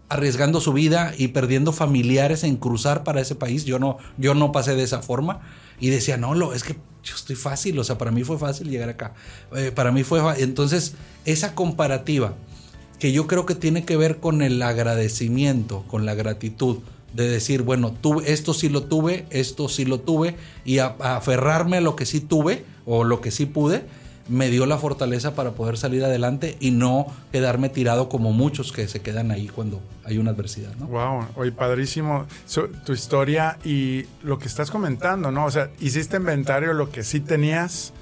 arriesgando 0.09 0.61
su 0.61 0.73
vida 0.73 1.13
y 1.19 1.29
perdiendo 1.29 1.73
familiares 1.73 2.45
en 2.45 2.57
cruzar 2.57 3.03
para 3.03 3.21
ese 3.21 3.35
país. 3.35 3.65
Yo 3.65 3.79
no, 3.81 3.99
yo 4.17 4.35
no 4.35 4.53
pasé 4.53 4.77
de 4.77 4.85
esa 4.85 5.03
forma 5.03 5.41
y 5.81 5.89
decía, 5.91 6.17
no, 6.19 6.35
lo, 6.35 6.55
es 6.55 6.63
que 6.63 6.77
yo 7.05 7.15
estoy 7.15 7.37
fácil, 7.37 7.79
o 7.79 7.85
sea, 7.85 7.99
para 7.99 8.11
mí 8.11 8.25
fue 8.25 8.39
fácil 8.39 8.69
llegar 8.69 8.89
acá. 8.89 9.15
Eh, 9.55 9.71
para 9.75 9.93
mí 9.93 10.03
fue 10.03 10.21
Entonces, 10.43 10.95
esa 11.25 11.55
comparativa 11.55 12.35
que 12.99 13.13
yo 13.13 13.27
creo 13.27 13.45
que 13.45 13.55
tiene 13.55 13.85
que 13.85 13.97
ver 13.97 14.19
con 14.19 14.43
el 14.43 14.61
agradecimiento, 14.63 15.85
con 15.89 16.07
la 16.07 16.15
gratitud, 16.15 16.79
de 17.13 17.29
decir, 17.29 17.63
bueno, 17.63 17.93
tú, 17.93 18.21
esto 18.23 18.55
sí 18.55 18.69
lo 18.69 18.85
tuve, 18.85 19.27
esto 19.31 19.69
sí 19.69 19.85
lo 19.85 20.01
tuve, 20.01 20.37
y 20.65 20.79
a 20.79 20.97
aferrarme 21.01 21.77
a 21.77 21.81
lo 21.81 21.95
que 21.95 22.07
sí 22.07 22.21
tuve 22.21 22.65
o 22.87 23.05
lo 23.05 23.21
que 23.21 23.31
sí 23.31 23.47
pude, 23.47 23.85
me 24.29 24.49
dio 24.49 24.65
la 24.67 24.79
fortaleza 24.79 25.35
para 25.35 25.51
poder 25.53 25.77
salir 25.77 26.03
adelante 26.05 26.57
y 26.61 26.71
no 26.71 27.07
quedarme 27.31 27.69
tirado 27.69 28.09
como 28.09 28.33
muchos 28.33 28.73
que 28.73 28.89
se 28.89 29.01
quedan 29.03 29.31
ahí 29.31 29.49
cuando 29.49 29.83
hay 30.05 30.17
una 30.19 30.31
adversidad, 30.31 30.75
¿no? 30.77 30.87
Wow, 30.87 31.27
oye, 31.37 31.53
padrísimo 31.53 32.27
tu 32.87 32.93
historia 32.93 33.59
y 33.65 34.07
lo 34.23 34.39
que 34.39 34.47
estás 34.49 34.71
comentando, 34.71 35.31
¿no? 35.31 35.45
O 35.45 35.51
sea, 35.51 35.71
hiciste 35.81 36.17
inventario 36.17 36.73
lo 36.73 36.91
que 36.91 37.05
sí 37.05 37.21
tenías 37.21 37.93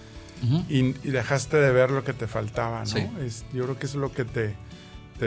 y, 0.69 0.79
y 0.81 1.11
dejaste 1.11 1.57
de 1.57 1.71
ver 1.73 1.91
lo 1.93 2.03
que 2.05 2.13
te 2.13 2.27
faltaba, 2.27 2.81
¿no? 2.81 2.87
Sí. 2.87 3.07
Es- 3.25 3.45
yo 3.53 3.65
creo 3.65 3.79
que 3.79 3.87
es 3.87 3.95
lo 3.95 4.13
que 4.13 4.25
te, 4.25 4.55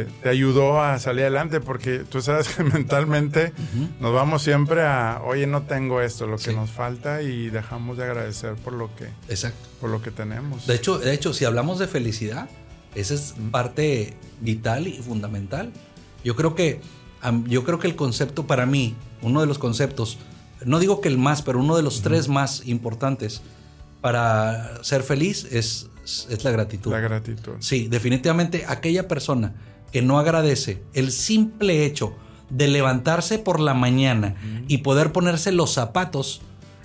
te, 0.03 0.05
te 0.05 0.29
ayudó 0.29 0.81
a 0.81 0.99
salir 0.99 1.21
adelante, 1.21 1.61
porque 1.61 1.99
tú 1.99 2.21
sabes 2.21 2.49
que 2.49 2.63
mentalmente 2.77 3.53
nos 4.01 4.13
vamos 4.13 4.41
siempre 4.43 4.81
a, 4.83 5.21
oye, 5.23 5.47
no 5.47 5.61
tengo 5.63 6.01
esto, 6.01 6.27
lo 6.27 6.35
que 6.37 6.43
Sí. 6.51 6.55
nos 6.55 6.69
falta 6.69 7.21
y 7.21 7.49
dejamos 7.49 7.97
de 7.97 8.03
agradecer 8.03 8.55
por 8.55 8.73
lo 8.73 8.93
que, 8.95 9.05
Exacto. 9.29 9.69
por 9.79 9.89
lo 9.89 10.01
que 10.01 10.11
tenemos. 10.11 10.67
De 10.67 10.75
hecho, 10.75 10.99
de 10.99 11.13
hecho, 11.13 11.33
si 11.33 11.45
hablamos 11.45 11.79
de 11.79 11.87
felicidad, 11.87 12.49
esa 12.93 13.13
es 13.13 13.35
parte 13.51 14.15
vital 14.41 14.87
y 14.87 14.93
fundamental. 15.01 15.71
Yo 16.23 16.35
creo 16.35 16.55
que 16.55 16.81
yo 17.47 17.63
creo 17.63 17.79
que 17.79 17.87
el 17.87 17.95
concepto 17.95 18.45
para 18.45 18.65
mí, 18.65 18.95
uno 19.21 19.41
de 19.41 19.47
los 19.47 19.57
conceptos, 19.57 20.17
no 20.65 20.79
digo 20.79 21.01
que 21.01 21.07
el 21.09 21.17
más, 21.17 21.41
pero 21.41 21.59
uno 21.59 21.75
de 21.77 21.83
los 21.83 22.01
tres 22.01 22.27
más 22.29 22.67
importantes 22.67 23.41
para 24.01 24.83
ser 24.83 25.01
feliz 25.03 25.45
es, 25.51 25.87
es 26.29 26.43
la 26.43 26.51
gratitud. 26.51 26.91
la 26.91 26.99
gratitud. 26.99 27.53
Sí, 27.59 27.87
definitivamente 27.87 28.63
aquella 28.67 29.07
persona 29.07 29.53
que 29.91 30.01
no 30.01 30.19
agradece 30.19 30.83
el 30.93 31.11
simple 31.11 31.85
hecho 31.85 32.13
de 32.49 32.67
levantarse 32.67 33.39
por 33.39 33.59
la 33.59 33.73
mañana 33.73 34.35
y 34.67 34.79
poder 34.79 35.11
ponerse 35.11 35.51
los 35.51 35.73
zapatos, 35.73 36.41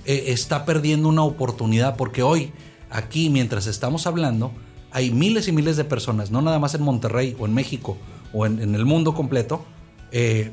eh, 0.06 0.24
está 0.28 0.64
perdiendo 0.64 1.08
una 1.08 1.22
oportunidad 1.22 1.96
porque 1.96 2.22
hoy, 2.22 2.52
aquí, 2.90 3.30
mientras 3.30 3.66
estamos 3.66 4.06
hablando, 4.06 4.52
hay 4.90 5.10
miles 5.10 5.48
y 5.48 5.52
miles 5.52 5.76
de 5.76 5.84
personas, 5.84 6.30
no 6.30 6.42
nada 6.42 6.58
más 6.58 6.74
en 6.74 6.82
Monterrey 6.82 7.36
o 7.38 7.46
en 7.46 7.54
México 7.54 7.96
o 8.32 8.46
en, 8.46 8.60
en 8.60 8.74
el 8.74 8.86
mundo 8.86 9.14
completo, 9.14 9.64
eh, 10.12 10.52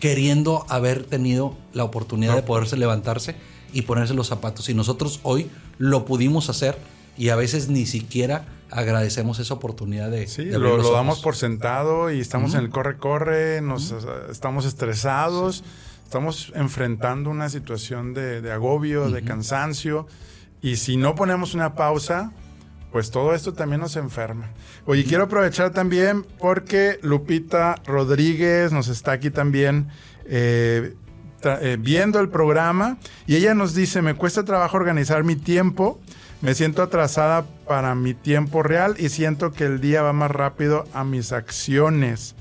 queriendo 0.00 0.66
haber 0.68 1.04
tenido 1.04 1.56
la 1.72 1.84
oportunidad 1.84 2.34
de 2.34 2.42
poderse 2.42 2.76
levantarse 2.76 3.36
y 3.72 3.82
ponerse 3.82 4.14
los 4.14 4.26
zapatos. 4.26 4.68
Y 4.68 4.74
nosotros 4.74 5.20
hoy 5.22 5.48
lo 5.78 6.04
pudimos 6.04 6.50
hacer 6.50 6.76
y 7.16 7.28
a 7.28 7.36
veces 7.36 7.68
ni 7.68 7.86
siquiera 7.86 8.44
agradecemos 8.72 9.38
esa 9.38 9.54
oportunidad 9.54 10.10
de, 10.10 10.26
Sí, 10.26 10.44
de 10.44 10.58
lo, 10.58 10.76
lo 10.76 10.92
damos 10.92 11.20
por 11.20 11.36
sentado 11.36 12.10
y 12.10 12.20
estamos 12.20 12.54
en 12.54 12.60
el 12.60 12.70
corre-corre, 12.70 13.60
nos 13.60 13.94
estamos 14.30 14.64
estresados, 14.64 15.62
estamos 16.04 16.52
enfrentando 16.54 17.30
una 17.30 17.48
situación 17.48 18.14
de, 18.14 18.40
de 18.40 18.52
agobio, 18.52 19.10
de 19.10 19.22
cansancio, 19.22 20.06
y 20.60 20.76
si 20.76 20.96
no 20.96 21.14
ponemos 21.14 21.54
una 21.54 21.74
pausa, 21.74 22.32
pues 22.92 23.10
todo 23.10 23.34
esto 23.34 23.54
también 23.54 23.80
nos 23.80 23.96
enferma. 23.96 24.50
Oye, 24.84 25.04
quiero 25.04 25.24
aprovechar 25.24 25.70
también 25.70 26.24
porque 26.38 26.98
Lupita 27.02 27.76
Rodríguez 27.86 28.70
nos 28.70 28.88
está 28.88 29.12
aquí 29.12 29.30
también 29.30 29.88
eh, 30.26 30.94
eh, 31.42 31.76
viendo 31.80 32.20
el 32.20 32.28
programa 32.28 32.98
y 33.26 33.36
ella 33.36 33.54
nos 33.54 33.74
dice, 33.74 34.02
me 34.02 34.14
cuesta 34.14 34.44
trabajo 34.44 34.76
organizar 34.76 35.24
mi 35.24 35.36
tiempo, 35.36 36.00
me 36.42 36.54
siento 36.54 36.82
atrasada 36.82 37.46
para 37.66 37.94
mi 37.94 38.14
tiempo 38.14 38.62
real 38.62 38.96
y 38.98 39.08
siento 39.08 39.52
que 39.52 39.64
el 39.64 39.80
día 39.80 40.02
va 40.02 40.12
más 40.12 40.30
rápido 40.30 40.84
a 40.92 41.04
mis 41.04 41.32
acciones. 41.32 42.34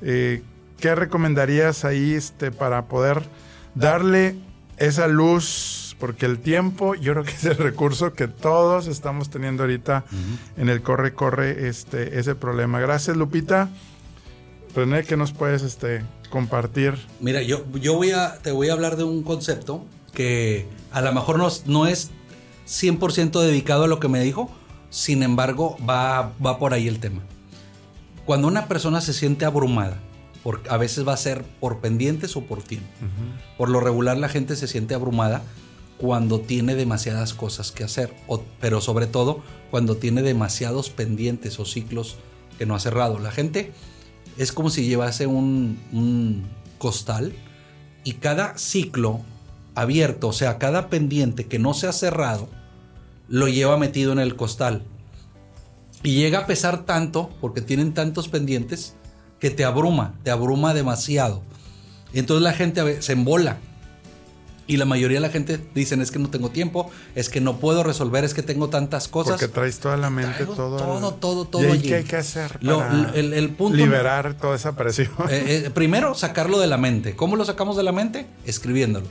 Eh, 0.00 0.42
¿Qué 0.80 0.94
recomendarías 0.94 1.84
ahí 1.84 2.14
este, 2.14 2.50
para 2.50 2.86
poder 2.86 3.22
darle 3.74 4.36
esa 4.78 5.06
luz? 5.06 5.94
Porque 6.00 6.26
el 6.26 6.40
tiempo 6.40 6.94
yo 6.96 7.12
creo 7.12 7.24
que 7.24 7.30
es 7.30 7.44
el 7.44 7.58
recurso 7.58 8.14
que 8.14 8.26
todos 8.26 8.88
estamos 8.88 9.30
teniendo 9.30 9.62
ahorita 9.62 10.04
en 10.56 10.68
el 10.68 10.82
corre-corre 10.82 11.68
este, 11.68 12.18
ese 12.18 12.34
problema. 12.34 12.80
Gracias 12.80 13.16
Lupita. 13.16 13.68
René, 14.74 15.04
¿qué 15.04 15.18
nos 15.18 15.32
puedes 15.32 15.62
este, 15.62 16.02
compartir? 16.30 16.94
Mira, 17.20 17.42
yo, 17.42 17.64
yo 17.74 17.94
voy 17.94 18.10
a, 18.12 18.38
te 18.38 18.50
voy 18.50 18.70
a 18.70 18.72
hablar 18.72 18.96
de 18.96 19.04
un 19.04 19.22
concepto 19.22 19.84
que 20.14 20.66
a 20.90 21.02
lo 21.02 21.12
mejor 21.12 21.38
no, 21.38 21.48
no 21.66 21.86
es 21.86 22.10
100% 22.66 23.40
dedicado 23.40 23.84
a 23.84 23.88
lo 23.88 24.00
que 24.00 24.08
me 24.08 24.20
dijo, 24.20 24.50
sin 24.90 25.22
embargo, 25.22 25.76
va, 25.88 26.32
va 26.44 26.58
por 26.58 26.74
ahí 26.74 26.88
el 26.88 27.00
tema. 27.00 27.22
Cuando 28.24 28.48
una 28.48 28.68
persona 28.68 29.00
se 29.00 29.12
siente 29.12 29.44
abrumada 29.44 29.98
Por, 30.42 30.62
a 30.68 30.76
veces 30.76 31.06
va 31.06 31.12
a 31.12 31.16
ser 31.16 31.44
por 31.60 31.80
pendientes 31.80 32.36
o 32.36 32.42
por 32.42 32.62
tiempo. 32.62 32.88
Por 33.56 33.68
lo 33.68 33.80
regular 33.80 34.16
la 34.16 34.28
gente 34.28 34.56
se 34.56 34.68
siente 34.68 34.94
abrumada 34.94 35.42
cuando 35.98 36.40
tiene 36.40 36.74
demasiadas 36.74 37.32
cosas 37.32 37.70
que 37.70 37.84
hacer, 37.84 38.12
pero 38.60 38.80
sobre 38.80 39.06
todo 39.06 39.42
cuando 39.70 39.96
tiene 39.96 40.22
demasiados 40.22 40.90
pendientes 40.90 41.60
o 41.60 41.64
ciclos 41.64 42.16
que 42.58 42.66
no 42.66 42.74
ha 42.74 42.80
cerrado. 42.80 43.18
La 43.18 43.30
gente 43.30 43.72
es 44.36 44.50
como 44.50 44.70
si 44.70 44.84
llevase 44.84 45.26
un, 45.26 45.80
un 45.92 46.44
costal 46.78 47.32
y 48.02 48.14
cada 48.14 48.58
ciclo 48.58 49.20
abierto, 49.74 50.28
o 50.28 50.32
sea, 50.32 50.58
cada 50.58 50.88
pendiente 50.88 51.46
que 51.46 51.58
no 51.58 51.74
se 51.74 51.86
ha 51.86 51.92
cerrado, 51.92 52.48
lo 53.28 53.48
lleva 53.48 53.76
metido 53.76 54.12
en 54.12 54.18
el 54.18 54.36
costal. 54.36 54.82
Y 56.02 56.16
llega 56.16 56.40
a 56.40 56.46
pesar 56.46 56.84
tanto, 56.84 57.30
porque 57.40 57.60
tienen 57.60 57.94
tantos 57.94 58.28
pendientes, 58.28 58.94
que 59.38 59.50
te 59.50 59.64
abruma, 59.64 60.14
te 60.22 60.30
abruma 60.30 60.74
demasiado. 60.74 61.42
Entonces 62.12 62.42
la 62.42 62.52
gente 62.52 63.02
se 63.02 63.12
embola. 63.12 63.58
Y 64.68 64.76
la 64.76 64.84
mayoría 64.84 65.16
de 65.16 65.22
la 65.22 65.28
gente 65.28 65.58
dicen 65.74 66.00
es 66.00 66.12
que 66.12 66.20
no 66.20 66.30
tengo 66.30 66.50
tiempo, 66.50 66.90
es 67.16 67.28
que 67.28 67.40
no 67.40 67.58
puedo 67.58 67.82
resolver, 67.82 68.24
es 68.24 68.32
que 68.32 68.42
tengo 68.42 68.68
tantas 68.68 69.08
cosas. 69.08 69.32
Porque 69.32 69.48
traes 69.48 69.80
toda 69.80 69.96
la 69.96 70.08
mente, 70.08 70.46
todo. 70.46 70.76
Todo, 70.76 71.14
todo, 71.14 71.44
todo. 71.46 71.74
¿Y 71.74 71.80
qué 71.80 71.96
hay 71.96 72.04
que 72.04 72.16
hacer 72.16 72.60
para 72.60 73.10
el, 73.14 73.50
punto, 73.50 73.76
liberar 73.76 74.34
toda 74.34 74.54
esa 74.54 74.76
presión? 74.76 75.10
Eh, 75.28 75.64
eh, 75.66 75.70
primero, 75.70 76.14
sacarlo 76.14 76.60
de 76.60 76.68
la 76.68 76.78
mente. 76.78 77.16
¿Cómo 77.16 77.34
lo 77.34 77.44
sacamos 77.44 77.76
de 77.76 77.82
la 77.82 77.92
mente? 77.92 78.26
Escribiéndolo. 78.46 79.06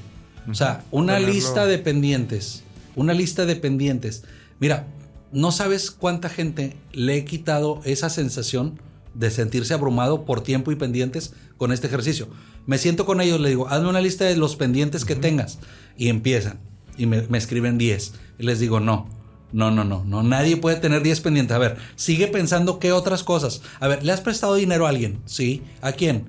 O 0.50 0.56
sea, 0.56 0.84
una 0.92 1.20
lista 1.20 1.66
de 1.66 1.78
pendientes. 1.78 2.64
Una 2.96 3.14
lista 3.14 3.46
de 3.46 3.56
pendientes. 3.56 4.24
Mira, 4.60 4.88
no 5.32 5.52
sabes 5.52 5.92
cuánta 5.92 6.30
gente 6.30 6.76
le 6.92 7.18
he 7.18 7.26
quitado 7.26 7.82
esa 7.86 8.10
sensación 8.10 8.80
de 9.14 9.32
sentirse 9.32 9.74
abrumado 9.74 10.26
por 10.26 10.42
tiempo 10.42 10.72
y 10.72 10.76
pendientes 10.76 11.34
con 11.58 11.72
este 11.72 11.88
ejercicio. 11.88 12.28
Me 12.66 12.78
siento 12.78 13.06
con 13.06 13.22
ellos, 13.22 13.40
le 13.40 13.50
digo, 13.50 13.68
hazme 13.68 13.90
una 13.90 14.02
lista 14.02 14.26
de 14.26 14.36
los 14.36 14.56
pendientes 14.56 15.06
que 15.06 15.16
tengas. 15.16 15.60
Y 15.98 16.10
empiezan. 16.10 16.60
Y 16.98 17.06
me, 17.06 17.26
escriben 17.38 17.78
10. 17.78 18.14
Y 18.40 18.44
les 18.44 18.60
digo, 18.60 18.80
no, 18.80 19.10
no, 19.52 19.72
no, 19.72 19.84
no, 19.84 20.04
no. 20.06 20.24
Nadie 20.24 20.58
puede 20.58 20.78
tener 20.78 21.02
10 21.02 21.22
pendientes. 21.22 21.56
A 21.56 21.60
ver, 21.60 21.78
sigue 21.96 22.28
pensando 22.28 22.80
qué 22.80 22.92
otras 22.92 23.24
cosas. 23.24 23.62
A 23.80 23.88
ver, 23.88 24.04
¿le 24.04 24.12
has 24.12 24.22
prestado 24.22 24.56
dinero 24.56 24.86
a 24.86 24.90
alguien? 24.90 25.22
Sí. 25.26 25.64
¿A 25.82 25.92
quién? 25.94 26.26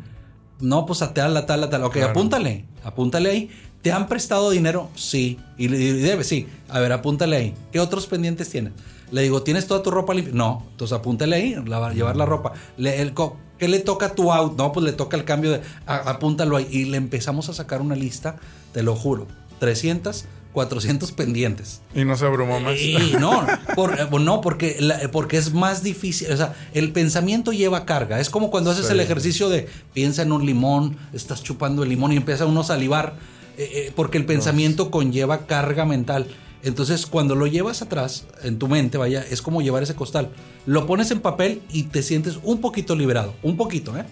No, 0.61 0.87
pues 0.87 1.03
a 1.03 1.13
tal, 1.13 1.37
a 1.37 1.47
tal, 1.47 1.65
a 1.65 1.71
tal. 1.71 1.85
Ok, 1.85 1.99
apúntale. 1.99 2.67
Apúntale 2.85 3.31
ahí. 3.31 3.51
¿Te 3.83 3.91
han 3.91 4.07
prestado 4.07 4.51
dinero? 4.51 4.91
Sí. 4.95 5.39
Y, 5.59 5.66
debe, 5.66 6.22
sí. 6.22 6.47
A 6.68 6.78
ver, 6.78 6.93
apúntale 6.93 7.37
ahí. 7.37 7.55
¿Qué 7.72 7.80
otros 7.80 8.07
pendientes 8.07 8.49
tienes? 8.49 8.72
Le 9.11 9.22
digo, 9.22 9.43
¿tienes 9.43 9.66
toda 9.66 9.83
tu 9.83 9.91
ropa 9.91 10.14
limpia? 10.14 10.33
No. 10.33 10.64
Entonces 10.70 10.97
apúntale 10.97 11.37
ahí, 11.37 11.57
llevar 11.95 12.16
la 12.16 12.24
ropa. 12.24 12.53
Le, 12.76 13.12
¿Qué 13.59 13.68
le 13.68 13.80
toca 13.80 14.07
a 14.07 14.14
tu 14.14 14.33
auto? 14.33 14.55
No, 14.57 14.72
pues 14.72 14.85
le 14.85 14.93
toca 14.93 15.16
el 15.16 15.24
cambio 15.24 15.51
de. 15.51 15.61
apúntalo 15.87 16.57
ahí. 16.57 16.66
Y 16.70 16.85
le 16.87 16.97
empezamos 16.97 17.49
a 17.49 17.55
sacar 17.55 17.80
una 17.80 17.97
lista, 17.97 18.37
te 18.72 18.83
lo 18.83 18.95
juro. 18.95 19.26
300, 19.59 20.24
400 20.53 21.12
pendientes. 21.12 21.80
Y 21.95 22.05
no 22.05 22.16
se 22.16 22.26
abrumó 22.26 22.61
más. 22.61 22.80
Y 22.80 23.16
no, 23.20 23.47
eh, 23.47 24.09
no 24.20 24.41
porque, 24.41 24.78
porque 25.11 25.37
es 25.37 25.53
más 25.53 25.83
difícil. 25.83 26.33
O 26.33 26.37
sea, 26.37 26.55
el 26.72 26.93
pensamiento 26.93 27.53
lleva 27.53 27.85
carga. 27.85 28.20
Es 28.20 28.30
como 28.30 28.51
cuando 28.51 28.70
haces 28.70 28.91
el 28.91 29.01
ejercicio 29.01 29.49
de 29.49 29.68
piensa 29.93 30.22
en 30.22 30.33
un 30.33 30.47
limón, 30.47 30.97
estás 31.12 31.43
chupando 31.43 31.83
el 31.83 31.89
limón 31.89 32.12
y 32.12 32.16
empieza 32.16 32.47
uno 32.47 32.61
a 32.61 32.64
salivar 32.64 33.14
eh, 33.59 33.71
eh, 33.75 33.93
porque 33.95 34.19
el 34.19 34.25
pensamiento 34.25 34.91
conlleva 34.91 35.47
carga 35.47 35.85
mental. 35.85 36.27
Entonces, 36.63 37.07
cuando 37.07 37.35
lo 37.35 37.47
llevas 37.47 37.83
atrás, 37.83 38.27
en 38.43 38.59
tu 38.59 38.69
mente, 38.69 38.97
vaya, 38.97 39.25
es 39.29 39.43
como 39.43 39.63
llevar 39.63 39.83
ese 39.83 39.95
costal. 39.95 40.31
Lo 40.65 40.87
pones 40.87 41.11
en 41.11 41.21
papel 41.21 41.61
y 41.73 41.85
te 41.85 42.03
sientes 42.03 42.39
un 42.45 42.61
poquito 42.61 42.95
liberado. 42.95 43.35
Un 43.43 43.57
poquito, 43.57 43.97
¿eh? 43.97 44.05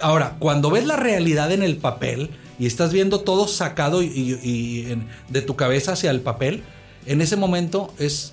Ahora, 0.00 0.36
cuando 0.38 0.70
ves 0.70 0.86
la 0.86 0.96
realidad 0.96 1.52
en 1.52 1.62
el 1.62 1.76
papel 1.76 2.30
y 2.58 2.66
estás 2.66 2.92
viendo 2.92 3.20
todo 3.20 3.48
sacado 3.48 4.02
y, 4.02 4.98
de 5.28 5.42
tu 5.42 5.56
cabeza 5.56 5.92
hacia 5.92 6.10
el 6.10 6.20
papel, 6.20 6.62
en 7.06 7.20
ese 7.20 7.36
momento 7.36 7.92
es 7.98 8.32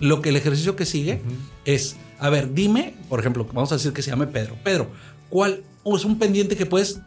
lo 0.00 0.20
que 0.20 0.30
el 0.30 0.36
ejercicio 0.36 0.76
que 0.76 0.86
sigue 0.86 1.22
es, 1.64 1.96
a 2.18 2.28
ver, 2.28 2.54
dime, 2.54 2.94
por 3.08 3.20
ejemplo, 3.20 3.46
vamos 3.52 3.72
a 3.72 3.76
decir 3.76 3.92
que 3.92 4.02
se 4.02 4.10
llame 4.10 4.26
Pedro. 4.26 4.56
Pedro, 4.62 4.88
¿cuál 5.28 5.62
es 5.84 6.04
un 6.04 6.18
pendiente 6.18 6.56
que 6.56 6.66
puedes 6.66 7.00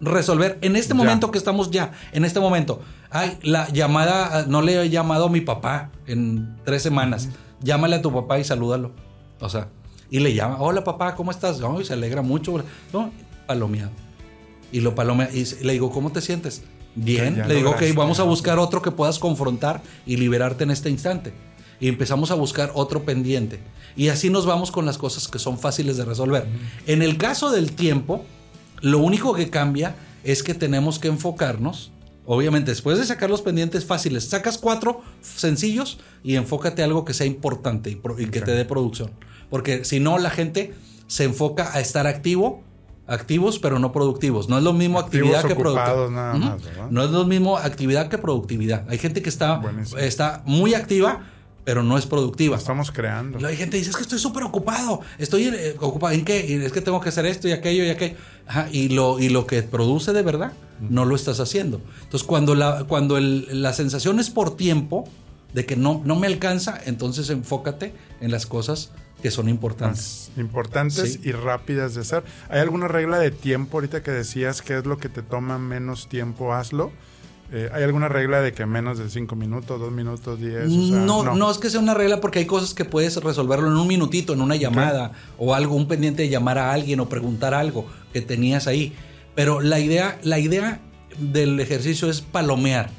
resolver 0.00 0.58
en 0.62 0.76
este 0.76 0.94
momento 0.94 1.30
que 1.30 1.38
estamos 1.38 1.70
ya, 1.70 1.92
en 2.12 2.24
este 2.24 2.40
momento. 2.40 2.80
Ay, 3.10 3.38
la 3.42 3.68
llamada, 3.68 4.46
no 4.46 4.62
le 4.62 4.80
he 4.80 4.90
llamado 4.90 5.26
a 5.26 5.28
mi 5.30 5.40
papá 5.40 5.90
en 6.06 6.56
tres 6.64 6.82
semanas. 6.82 7.28
Llámale 7.60 7.96
a 7.96 8.02
tu 8.02 8.12
papá 8.12 8.38
y 8.38 8.44
salúdalo. 8.44 8.92
O 9.40 9.48
sea, 9.48 9.68
y 10.10 10.20
le 10.20 10.34
llama, 10.34 10.56
hola 10.60 10.84
papá, 10.84 11.14
¿cómo 11.14 11.30
estás? 11.30 11.60
y 11.80 11.84
se 11.84 11.92
alegra 11.92 12.22
mucho. 12.22 12.62
No, 12.92 13.10
palomeado. 13.46 13.90
Y 14.72 14.80
lo 14.80 14.94
palomea 14.94 15.30
y 15.32 15.44
le 15.64 15.72
digo, 15.72 15.90
¿cómo 15.90 16.12
te 16.12 16.20
sientes? 16.20 16.62
Bien, 16.94 17.42
le 17.46 17.54
digo, 17.54 17.70
ok, 17.70 17.82
vamos 17.94 18.20
a 18.20 18.24
buscar 18.24 18.58
otro 18.58 18.82
que 18.82 18.90
puedas 18.90 19.18
confrontar 19.18 19.82
y 20.06 20.16
liberarte 20.16 20.64
en 20.64 20.70
este 20.70 20.90
instante. 20.90 21.32
Y 21.78 21.88
empezamos 21.88 22.30
a 22.30 22.34
buscar 22.34 22.72
otro 22.74 23.04
pendiente. 23.04 23.60
Y 23.96 24.08
así 24.08 24.30
nos 24.30 24.46
vamos 24.46 24.70
con 24.70 24.86
las 24.86 24.98
cosas 24.98 25.28
que 25.28 25.38
son 25.38 25.58
fáciles 25.58 25.96
de 25.96 26.04
resolver. 26.04 26.46
En 26.86 27.02
el 27.02 27.16
caso 27.16 27.50
del 27.50 27.72
tiempo, 27.72 28.24
lo 28.80 28.98
único 28.98 29.34
que 29.34 29.50
cambia 29.50 29.94
es 30.24 30.42
que 30.42 30.54
tenemos 30.54 30.98
que 30.98 31.08
enfocarnos. 31.08 31.92
Obviamente, 32.26 32.70
después 32.70 32.98
de 32.98 33.04
sacar 33.04 33.30
los 33.30 33.42
pendientes 33.42 33.84
fáciles, 33.84 34.28
sacas 34.28 34.58
cuatro 34.58 35.02
sencillos 35.20 35.98
y 36.22 36.36
enfócate 36.36 36.82
a 36.82 36.84
algo 36.84 37.04
que 37.04 37.14
sea 37.14 37.26
importante 37.26 37.90
y, 37.90 38.26
que 38.26 38.40
te 38.40 38.52
dé 38.52 38.64
producción. 38.64 39.10
Porque 39.48 39.84
si 39.84 40.00
no, 40.00 40.18
la 40.18 40.30
gente 40.30 40.74
se 41.06 41.24
enfoca 41.24 41.74
a 41.74 41.80
estar 41.80 42.06
activo, 42.06 42.62
activos 43.08 43.58
pero 43.58 43.78
no 43.80 43.90
productivos. 43.90 44.48
No 44.48 44.58
es 44.58 44.62
lo 44.62 44.72
mismo 44.72 45.00
actividad 45.00 45.44
que 45.44 45.56
productividad. 45.56 46.58
No 46.90 47.02
es 47.02 47.10
lo 47.10 47.24
mismo 47.24 47.56
actividad 47.56 48.08
que 48.08 48.18
productividad. 48.18 48.88
Hay 48.88 48.98
gente 48.98 49.22
que 49.22 49.28
está, 49.28 49.60
está 49.98 50.42
muy 50.44 50.74
activa 50.74 51.24
pero 51.70 51.84
no 51.84 51.96
es 51.96 52.04
productiva. 52.04 52.56
estamos 52.56 52.90
creando. 52.90 53.46
Hay 53.46 53.56
gente 53.56 53.76
que 53.76 53.78
dice, 53.78 53.90
es 53.90 53.96
que 53.96 54.02
estoy 54.02 54.18
súper 54.18 54.42
ocupado. 54.42 55.02
Estoy 55.18 55.44
eh, 55.44 55.76
ocupado. 55.78 56.12
¿En 56.12 56.24
qué? 56.24 56.64
Es 56.66 56.72
que 56.72 56.80
tengo 56.80 57.00
que 57.00 57.10
hacer 57.10 57.26
esto 57.26 57.46
y 57.46 57.52
aquello 57.52 57.84
y 57.84 57.90
aquello. 57.90 58.16
y, 58.72 58.88
lo, 58.88 59.20
y 59.20 59.28
lo 59.28 59.46
que 59.46 59.62
produce 59.62 60.12
de 60.12 60.22
verdad, 60.22 60.52
no 60.80 61.04
lo 61.04 61.14
estás 61.14 61.38
haciendo. 61.38 61.80
Entonces, 62.02 62.26
cuando 62.26 62.56
la, 62.56 62.86
cuando 62.88 63.20
la 63.20 63.72
sensación 63.72 64.18
es 64.18 64.30
por 64.30 64.56
tiempo, 64.56 65.08
de 65.54 65.64
que 65.64 65.76
no, 65.76 66.02
no 66.04 66.16
me 66.16 66.26
alcanza, 66.26 66.76
entonces 66.86 67.30
enfócate 67.30 67.94
en 68.20 68.32
las 68.32 68.46
cosas 68.46 68.90
que 69.22 69.30
son 69.30 69.48
importantes. 69.48 70.32
importantes 70.36 71.20
y 71.22 71.30
rápidas 71.30 71.94
de 71.94 72.00
hacer. 72.00 72.24
¿Hay 72.48 72.58
alguna 72.58 72.88
regla 72.88 73.20
de 73.20 73.30
tiempo 73.30 73.76
ahorita 73.76 74.02
que 74.02 74.10
decías 74.10 74.60
que 74.60 74.76
es 74.76 74.86
lo 74.86 74.98
que 74.98 75.08
te 75.08 75.22
toma 75.22 75.56
menos 75.60 76.08
tiempo? 76.08 76.52
Hazlo. 76.52 76.90
Eh, 77.52 77.68
¿Hay 77.72 77.82
alguna 77.82 78.08
regla 78.08 78.40
de 78.40 78.52
que 78.52 78.64
menos 78.64 78.98
de 78.98 79.10
5 79.10 79.34
minutos, 79.34 79.80
2 79.80 79.90
minutos, 79.90 80.38
10? 80.38 80.68
no, 80.68 81.34
no, 81.34 81.50
es 81.50 81.58
que 81.58 81.68
sea 81.68 81.80
una 81.80 81.94
regla 81.94 82.20
porque 82.20 82.38
hay 82.38 82.46
cosas 82.46 82.74
que 82.74 82.84
puedes 82.84 83.16
resolverlo 83.16 83.66
en 83.66 83.76
un 83.76 83.88
minutito, 83.88 84.34
en 84.34 84.40
una 84.40 84.54
llamada 84.54 85.12
o 85.36 85.52
algo, 85.54 85.74
un 85.74 85.88
pendiente 85.88 86.22
de 86.22 86.28
llamar 86.28 86.58
a 86.58 86.72
alguien 86.72 87.00
o 87.00 87.08
preguntar 87.08 87.52
algo 87.54 87.86
que 88.12 88.20
tenías 88.20 88.68
ahí. 88.68 88.92
Pero 89.34 89.60
la 89.60 89.80
idea, 89.80 90.18
la 90.22 90.38
idea 90.38 90.80
del 91.18 91.58
ejercicio 91.58 92.08
es 92.08 92.20
palomear, 92.20 92.90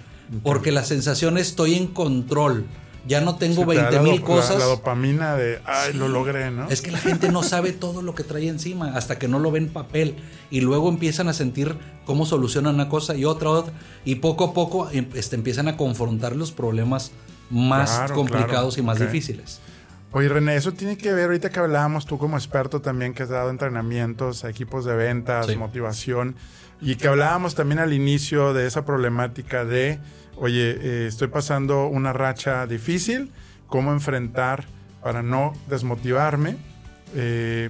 porque 0.43 0.71
la 0.71 0.83
sensación 0.83 1.37
es 1.37 1.47
estoy 1.47 1.75
en 1.75 1.87
control 1.87 2.65
ya 3.07 3.21
no 3.21 3.35
tengo 3.35 3.65
20 3.65 3.99
mil 3.99 4.21
cosas. 4.21 4.59
La, 4.59 4.65
dopamina 4.65 5.35
de, 5.35 5.59
ay, 5.65 5.93
lo 5.93 6.07
logré, 6.07 6.51
¿no? 6.51 6.69
Es 6.69 6.81
que 6.81 6.91
la 6.91 6.99
gente 6.99 7.31
no 7.31 7.43
sabe 7.43 7.71
todo 7.71 8.01
lo 8.01 8.15
que 8.15 8.23
trae 8.23 8.47
encima 8.47 8.95
hasta 8.95 9.17
que 9.17 9.27
no 9.27 9.39
lo 9.39 9.51
ven 9.51 9.65
en 9.65 9.69
papel 9.69 10.15
y 10.49 10.61
luego 10.61 10.89
empiezan 10.89 11.27
a 11.27 11.33
sentir 11.33 11.77
cómo 12.05 12.25
solucionan 12.25 12.75
una 12.75 12.89
cosa 12.89 13.15
y 13.15 13.25
otra, 13.25 13.49
otra 13.49 13.73
y 14.05 14.15
poco 14.15 14.45
a 14.45 14.53
poco 14.53 14.89
em, 14.91 15.07
este, 15.15 15.35
empiezan 15.35 15.67
a 15.67 15.77
confrontar 15.77 16.35
los 16.35 16.51
problemas 16.51 17.11
más 17.49 18.11
complicados 18.11 18.77
y 18.77 18.81
más 18.81 18.99
difíciles. 18.99 19.59
Oye, 20.13 20.27
René, 20.27 20.57
eso 20.57 20.73
tiene 20.73 20.97
que 20.97 21.13
ver, 21.13 21.25
ahorita 21.25 21.49
que 21.51 21.59
hablábamos, 21.59 22.05
tú 22.05 22.17
como 22.17 22.35
experto 22.35 22.81
también 22.81 23.13
que 23.13 23.23
has 23.23 23.29
dado 23.29 23.49
entrenamientos 23.49 24.43
a 24.43 24.49
equipos 24.49 24.83
de 24.83 24.93
ventas, 24.93 25.55
motivación, 25.55 26.35
y 26.81 26.95
que 26.95 27.07
hablábamos 27.07 27.55
también 27.55 27.79
al 27.79 27.93
inicio 27.93 28.53
de 28.53 28.67
esa 28.67 28.83
problemática 28.83 29.63
de 29.63 29.99
oye, 30.41 30.71
eh, 30.81 31.07
estoy 31.07 31.27
pasando 31.27 31.85
una 31.85 32.13
racha 32.13 32.65
difícil, 32.65 33.31
cómo 33.67 33.91
enfrentar 33.91 34.65
para 35.03 35.21
no 35.21 35.53
desmotivarme. 35.69 36.57
Eh, 37.15 37.69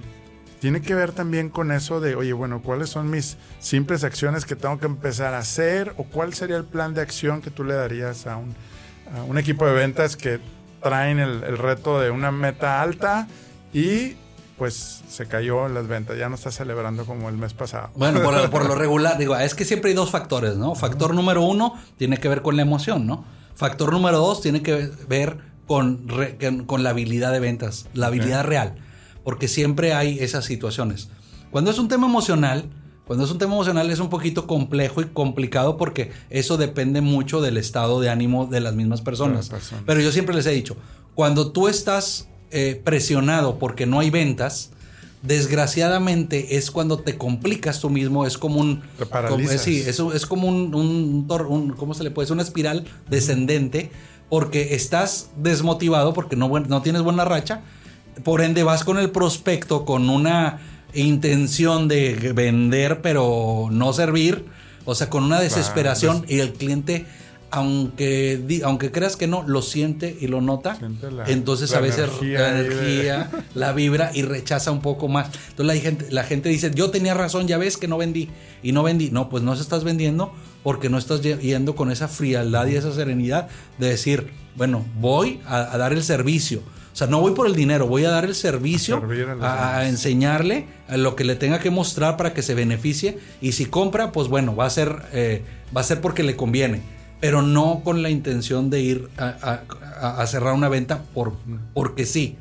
tiene 0.58 0.80
que 0.80 0.94
ver 0.94 1.12
también 1.12 1.50
con 1.50 1.70
eso 1.70 2.00
de, 2.00 2.14
oye, 2.14 2.32
bueno, 2.32 2.62
¿cuáles 2.62 2.88
son 2.88 3.10
mis 3.10 3.36
simples 3.58 4.04
acciones 4.04 4.46
que 4.46 4.56
tengo 4.56 4.78
que 4.78 4.86
empezar 4.86 5.34
a 5.34 5.38
hacer? 5.38 5.92
¿O 5.98 6.04
cuál 6.04 6.32
sería 6.32 6.56
el 6.56 6.64
plan 6.64 6.94
de 6.94 7.02
acción 7.02 7.42
que 7.42 7.50
tú 7.50 7.62
le 7.62 7.74
darías 7.74 8.26
a 8.26 8.38
un, 8.38 8.56
equipo 9.36 9.66
de 9.66 9.74
ventas 9.74 10.16
que 10.16 10.40
traen 10.82 11.18
el, 11.18 11.44
el 11.44 11.58
reto 11.58 12.00
de 12.00 12.10
una 12.10 12.30
meta 12.30 12.80
alta 12.80 13.28
y 13.74 14.16
pues 14.62 15.02
se 15.08 15.26
cayó 15.26 15.66
en 15.66 15.74
las 15.74 15.88
ventas, 15.88 16.16
ya 16.16 16.28
no 16.28 16.36
está 16.36 16.52
celebrando 16.52 17.04
como 17.04 17.28
el 17.28 17.36
mes 17.36 17.52
pasado. 17.52 17.90
Bueno, 17.96 18.22
por, 18.52 18.64
lo 18.64 18.76
regular, 18.76 19.18
digo, 19.18 19.36
es 19.36 19.56
que 19.56 19.64
siempre 19.64 19.90
hay 19.90 19.96
dos 19.96 20.12
factores, 20.12 20.54
¿no? 20.54 20.76
Factor 20.76 21.16
número 21.16 21.42
uno 21.42 21.74
tiene 21.96 22.18
que 22.18 22.28
ver 22.28 22.42
con 22.42 22.54
la 22.54 22.62
emoción, 22.62 23.04
¿no? 23.04 23.24
Factor 23.56 23.92
número 23.92 24.18
dos 24.18 24.40
tiene 24.40 24.62
que 24.62 24.88
ver 25.08 25.38
con, 25.66 26.06
con 26.66 26.84
la 26.84 26.90
habilidad 26.90 27.32
de 27.32 27.40
ventas, 27.40 27.86
la 27.92 28.06
habilidad 28.06 28.44
real, 28.44 28.76
porque 29.24 29.48
siempre 29.48 29.94
hay 29.94 30.20
esas 30.20 30.44
situaciones. 30.44 31.08
Cuando 31.50 31.72
es 31.72 31.80
un 31.80 31.88
tema 31.88 32.06
emocional, 32.06 32.70
cuando 33.04 33.24
es 33.24 33.32
un 33.32 33.38
tema 33.38 33.54
emocional 33.54 33.90
es 33.90 33.98
un 33.98 34.10
poquito 34.10 34.46
complejo 34.46 35.00
y 35.00 35.06
complicado 35.06 35.76
porque 35.76 36.12
eso 36.30 36.56
depende 36.56 37.00
mucho 37.00 37.40
del 37.40 37.56
estado 37.56 38.00
de 38.00 38.10
ánimo 38.10 38.46
de 38.46 38.60
las 38.60 38.76
mismas 38.76 39.00
personas. 39.00 39.48
personas. 39.48 39.82
Pero 39.88 40.00
yo 40.00 40.12
siempre 40.12 40.36
les 40.36 40.46
he 40.46 40.52
dicho, 40.52 40.76
cuando 41.16 41.50
tú 41.50 41.66
estás 41.66 42.28
eh, 42.52 42.80
presionado 42.84 43.58
porque 43.58 43.86
no 43.86 44.00
hay 44.00 44.10
ventas, 44.10 44.70
desgraciadamente 45.22 46.56
es 46.56 46.70
cuando 46.70 46.98
te 46.98 47.16
complicas 47.16 47.80
tú 47.80 47.90
mismo, 47.90 48.26
es 48.26 48.38
como 48.38 48.60
un... 48.60 48.82
Te 48.98 49.06
como- 49.06 49.48
sí, 49.58 49.84
es, 49.86 50.26
como 50.26 50.48
un, 50.48 50.74
un 50.74 51.74
¿cómo 51.76 51.94
se 51.94 52.04
le 52.04 52.10
puede 52.10 52.24
decir? 52.26 52.34
Una 52.34 52.42
espiral 52.42 52.84
descendente 53.08 53.90
porque 54.28 54.74
estás 54.74 55.30
desmotivado 55.36 56.12
porque 56.12 56.36
no, 56.36 56.48
no 56.48 56.82
tienes 56.82 57.02
buena 57.02 57.24
racha, 57.24 57.60
por 58.24 58.40
ende 58.40 58.62
vas 58.62 58.84
con 58.84 58.98
el 58.98 59.10
prospecto 59.10 59.84
con 59.84 60.10
una 60.10 60.60
intención 60.94 61.88
de 61.88 62.32
vender 62.34 63.00
pero 63.00 63.68
no 63.70 63.92
servir, 63.92 64.44
o 64.84 64.94
sea, 64.94 65.08
con 65.08 65.24
una 65.24 65.40
desesperación 65.40 66.24
y 66.28 66.40
el 66.40 66.52
cliente... 66.52 67.06
Aunque, 67.52 68.60
aunque 68.64 68.90
creas 68.90 69.16
que 69.16 69.26
no, 69.26 69.42
lo 69.46 69.62
siente 69.62 70.16
y 70.20 70.26
lo 70.26 70.40
nota. 70.40 70.76
La- 71.12 71.24
entonces 71.28 71.70
la 71.70 71.78
a 71.78 71.80
veces 71.80 71.98
energía 72.08 72.38
la 72.40 72.52
de- 72.52 72.66
energía 72.66 73.30
la 73.54 73.72
vibra 73.72 74.10
y 74.14 74.22
rechaza 74.22 74.70
un 74.70 74.80
poco 74.80 75.08
más. 75.08 75.26
Entonces 75.50 75.66
la 75.76 75.80
gente, 75.80 76.06
la 76.10 76.24
gente 76.24 76.48
dice, 76.48 76.70
yo 76.74 76.90
tenía 76.90 77.14
razón, 77.14 77.46
ya 77.48 77.58
ves 77.58 77.76
que 77.76 77.88
no 77.88 77.98
vendí 77.98 78.28
y 78.62 78.72
no 78.72 78.82
vendí. 78.82 79.10
No, 79.10 79.28
pues 79.28 79.42
no 79.42 79.54
se 79.56 79.62
estás 79.62 79.84
vendiendo 79.84 80.32
porque 80.62 80.88
no 80.88 80.98
estás 80.98 81.22
ye- 81.22 81.38
yendo 81.38 81.74
con 81.74 81.90
esa 81.90 82.08
frialdad 82.08 82.66
y 82.66 82.76
esa 82.76 82.92
serenidad 82.92 83.48
de 83.78 83.88
decir, 83.88 84.28
bueno, 84.56 84.84
voy 85.00 85.40
a, 85.46 85.74
a 85.74 85.78
dar 85.78 85.92
el 85.92 86.02
servicio. 86.02 86.60
O 86.92 86.96
sea, 86.96 87.06
no 87.06 87.20
voy 87.20 87.32
por 87.32 87.46
el 87.46 87.54
dinero, 87.54 87.86
voy 87.86 88.04
a 88.04 88.10
dar 88.10 88.24
el 88.26 88.34
servicio, 88.34 88.96
A 89.78 89.88
enseñarle 89.88 90.66
a 90.88 90.98
lo 90.98 91.16
que 91.16 91.24
le 91.24 91.36
tenga 91.36 91.58
que 91.58 91.70
mostrar 91.70 92.18
para 92.18 92.34
que 92.34 92.42
se 92.42 92.54
beneficie. 92.54 93.18
Y 93.40 93.52
si 93.52 93.64
compra, 93.64 94.12
pues 94.12 94.28
bueno, 94.28 94.54
va 94.54 94.66
a 94.66 94.70
ser, 94.70 94.96
eh, 95.14 95.42
va 95.74 95.80
a 95.80 95.84
ser 95.84 96.02
porque 96.02 96.22
le 96.22 96.36
conviene 96.36 96.82
pero 97.22 97.40
no 97.40 97.82
con 97.84 98.02
la 98.02 98.10
intención 98.10 98.68
de 98.68 98.80
ir 98.80 99.08
a, 99.16 99.60
a- 100.00 100.20
a- 100.20 100.26
cerrar 100.26 100.54
una 100.54 100.68
venta 100.68 101.02
por, 101.14 101.34
porque 101.72 102.04
sí. 102.04 102.36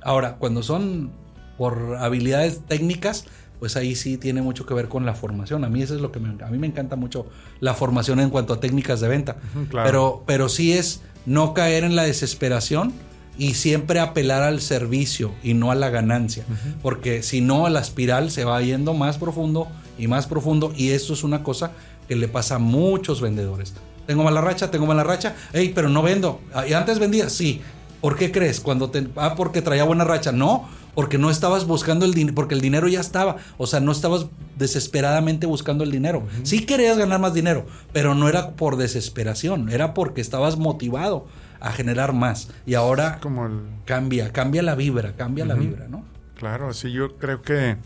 Ahora, 0.00 0.36
cuando 0.36 0.62
son 0.62 1.10
por 1.58 1.96
habilidades 1.98 2.60
técnicas, 2.68 3.24
pues 3.58 3.74
ahí 3.76 3.96
sí 3.96 4.18
tiene 4.18 4.40
mucho 4.40 4.64
que 4.64 4.74
ver 4.74 4.86
con 4.88 5.04
la 5.04 5.14
formación. 5.14 5.64
A 5.64 5.68
mí 5.68 5.82
eso 5.82 5.96
es 5.96 6.00
lo 6.00 6.12
que 6.12 6.20
me, 6.20 6.40
a 6.42 6.48
mí 6.50 6.56
me 6.58 6.68
encanta 6.68 6.94
mucho 6.94 7.26
la 7.58 7.74
formación 7.74 8.20
en 8.20 8.30
cuanto 8.30 8.52
a 8.54 8.60
técnicas 8.60 9.00
de 9.00 9.08
venta. 9.08 9.36
Claro. 9.70 9.86
Pero, 9.88 10.22
pero 10.24 10.48
sí 10.48 10.72
es 10.72 11.00
no 11.26 11.52
caer 11.52 11.82
en 11.82 11.96
la 11.96 12.04
desesperación 12.04 12.92
y 13.36 13.54
siempre 13.54 13.98
apelar 13.98 14.44
al 14.44 14.60
servicio 14.60 15.32
y 15.42 15.54
no 15.54 15.72
a 15.72 15.74
la 15.74 15.90
ganancia. 15.90 16.44
Porque 16.80 17.24
si 17.24 17.40
no, 17.40 17.68
la 17.68 17.80
espiral 17.80 18.30
se 18.30 18.44
va 18.44 18.62
yendo 18.62 18.94
más 18.94 19.18
profundo 19.18 19.66
y 19.98 20.06
más 20.06 20.28
profundo. 20.28 20.72
Y 20.76 20.90
esto 20.90 21.12
es 21.12 21.24
una 21.24 21.42
cosa 21.42 21.72
que 22.08 22.14
le 22.14 22.28
pasa 22.28 22.54
a 22.56 22.58
muchos 22.60 23.20
vendedores. 23.20 23.74
Tengo 24.06 24.24
mala 24.24 24.40
racha, 24.40 24.70
tengo 24.70 24.86
mala 24.86 25.04
racha. 25.04 25.34
Ey, 25.52 25.70
pero 25.70 25.88
no 25.88 26.02
vendo. 26.02 26.40
Ah, 26.54 26.66
¿Y 26.66 26.72
antes 26.72 26.98
vendía? 26.98 27.28
Sí. 27.28 27.60
¿Por 28.00 28.16
qué 28.16 28.32
crees? 28.32 28.60
Cuando 28.60 28.90
te, 28.90 29.06
ah, 29.16 29.34
porque 29.36 29.62
traía 29.62 29.84
buena 29.84 30.04
racha. 30.04 30.32
No, 30.32 30.68
porque 30.94 31.18
no 31.18 31.30
estabas 31.30 31.66
buscando 31.66 32.04
el 32.04 32.14
dinero, 32.14 32.34
porque 32.34 32.54
el 32.54 32.60
dinero 32.60 32.88
ya 32.88 33.00
estaba. 33.00 33.36
O 33.58 33.66
sea, 33.66 33.80
no 33.80 33.92
estabas 33.92 34.26
desesperadamente 34.56 35.46
buscando 35.46 35.84
el 35.84 35.90
dinero. 35.90 36.24
Sí 36.42 36.66
querías 36.66 36.98
ganar 36.98 37.20
más 37.20 37.34
dinero, 37.34 37.66
pero 37.92 38.14
no 38.14 38.28
era 38.28 38.50
por 38.50 38.76
desesperación, 38.76 39.70
era 39.70 39.94
porque 39.94 40.20
estabas 40.20 40.56
motivado 40.56 41.26
a 41.60 41.70
generar 41.72 42.12
más. 42.12 42.48
Y 42.66 42.74
ahora 42.74 43.18
Como 43.20 43.46
el, 43.46 43.60
cambia, 43.84 44.32
cambia 44.32 44.62
la 44.62 44.74
vibra, 44.74 45.14
cambia 45.16 45.44
la 45.44 45.54
vibra, 45.54 45.86
¿no? 45.88 46.04
Claro, 46.36 46.74
sí, 46.74 46.90
yo 46.90 47.16
creo 47.18 47.40
que 47.40 47.76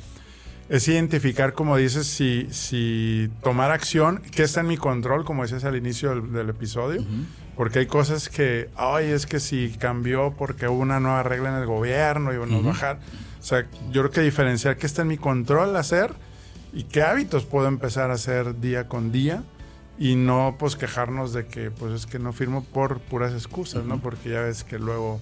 es 0.69 0.89
identificar, 0.89 1.53
como 1.53 1.77
dices, 1.77 2.07
si, 2.07 2.49
si 2.51 3.31
tomar 3.43 3.71
acción, 3.71 4.21
que 4.35 4.43
está 4.43 4.61
en 4.61 4.67
mi 4.67 4.77
control, 4.77 5.25
como 5.25 5.43
decías 5.43 5.65
al 5.65 5.77
inicio 5.77 6.11
del, 6.11 6.33
del 6.33 6.49
episodio, 6.49 7.05
porque 7.55 7.81
hay 7.81 7.87
cosas 7.87 8.29
que, 8.29 8.69
ay, 8.77 9.07
es 9.07 9.27
que 9.27 9.41
si 9.41 9.71
cambió 9.79 10.35
porque 10.37 10.69
hubo 10.69 10.81
una 10.81 11.01
nueva 11.01 11.23
regla 11.23 11.51
en 11.51 11.57
el 11.57 11.67
gobierno 11.67 12.33
y 12.33 12.51
nos 12.51 12.65
bajar. 12.65 12.99
O 13.41 13.43
sea, 13.43 13.65
yo 13.93 14.03
creo 14.03 14.11
que 14.11 14.21
diferenciar 14.23 14.77
qué 14.77 14.87
está 14.87 15.03
en 15.03 15.09
mi 15.09 15.19
control 15.19 15.77
hacer 15.77 16.13
y 16.73 16.83
qué 16.83 17.03
hábitos 17.03 17.45
puedo 17.45 17.69
empezar 17.69 18.11
a 18.11 18.15
hacer 18.15 18.61
día 18.61 18.89
con 18.89 19.13
día 19.13 19.45
y 19.99 20.17
no 20.17 20.57
pues 20.59 20.77
quejarnos 20.77 21.33
de 21.33 21.47
que 21.47 21.71
pues 21.71 21.93
es 21.93 22.07
que 22.07 22.19
no 22.19 22.33
firmo 22.33 22.65
por 22.65 22.99
puras 22.99 23.33
excusas, 23.33 23.85
¿no? 23.85 24.01
Porque 24.01 24.31
ya 24.31 24.41
ves 24.41 24.65
que 24.65 24.79
luego 24.79 25.21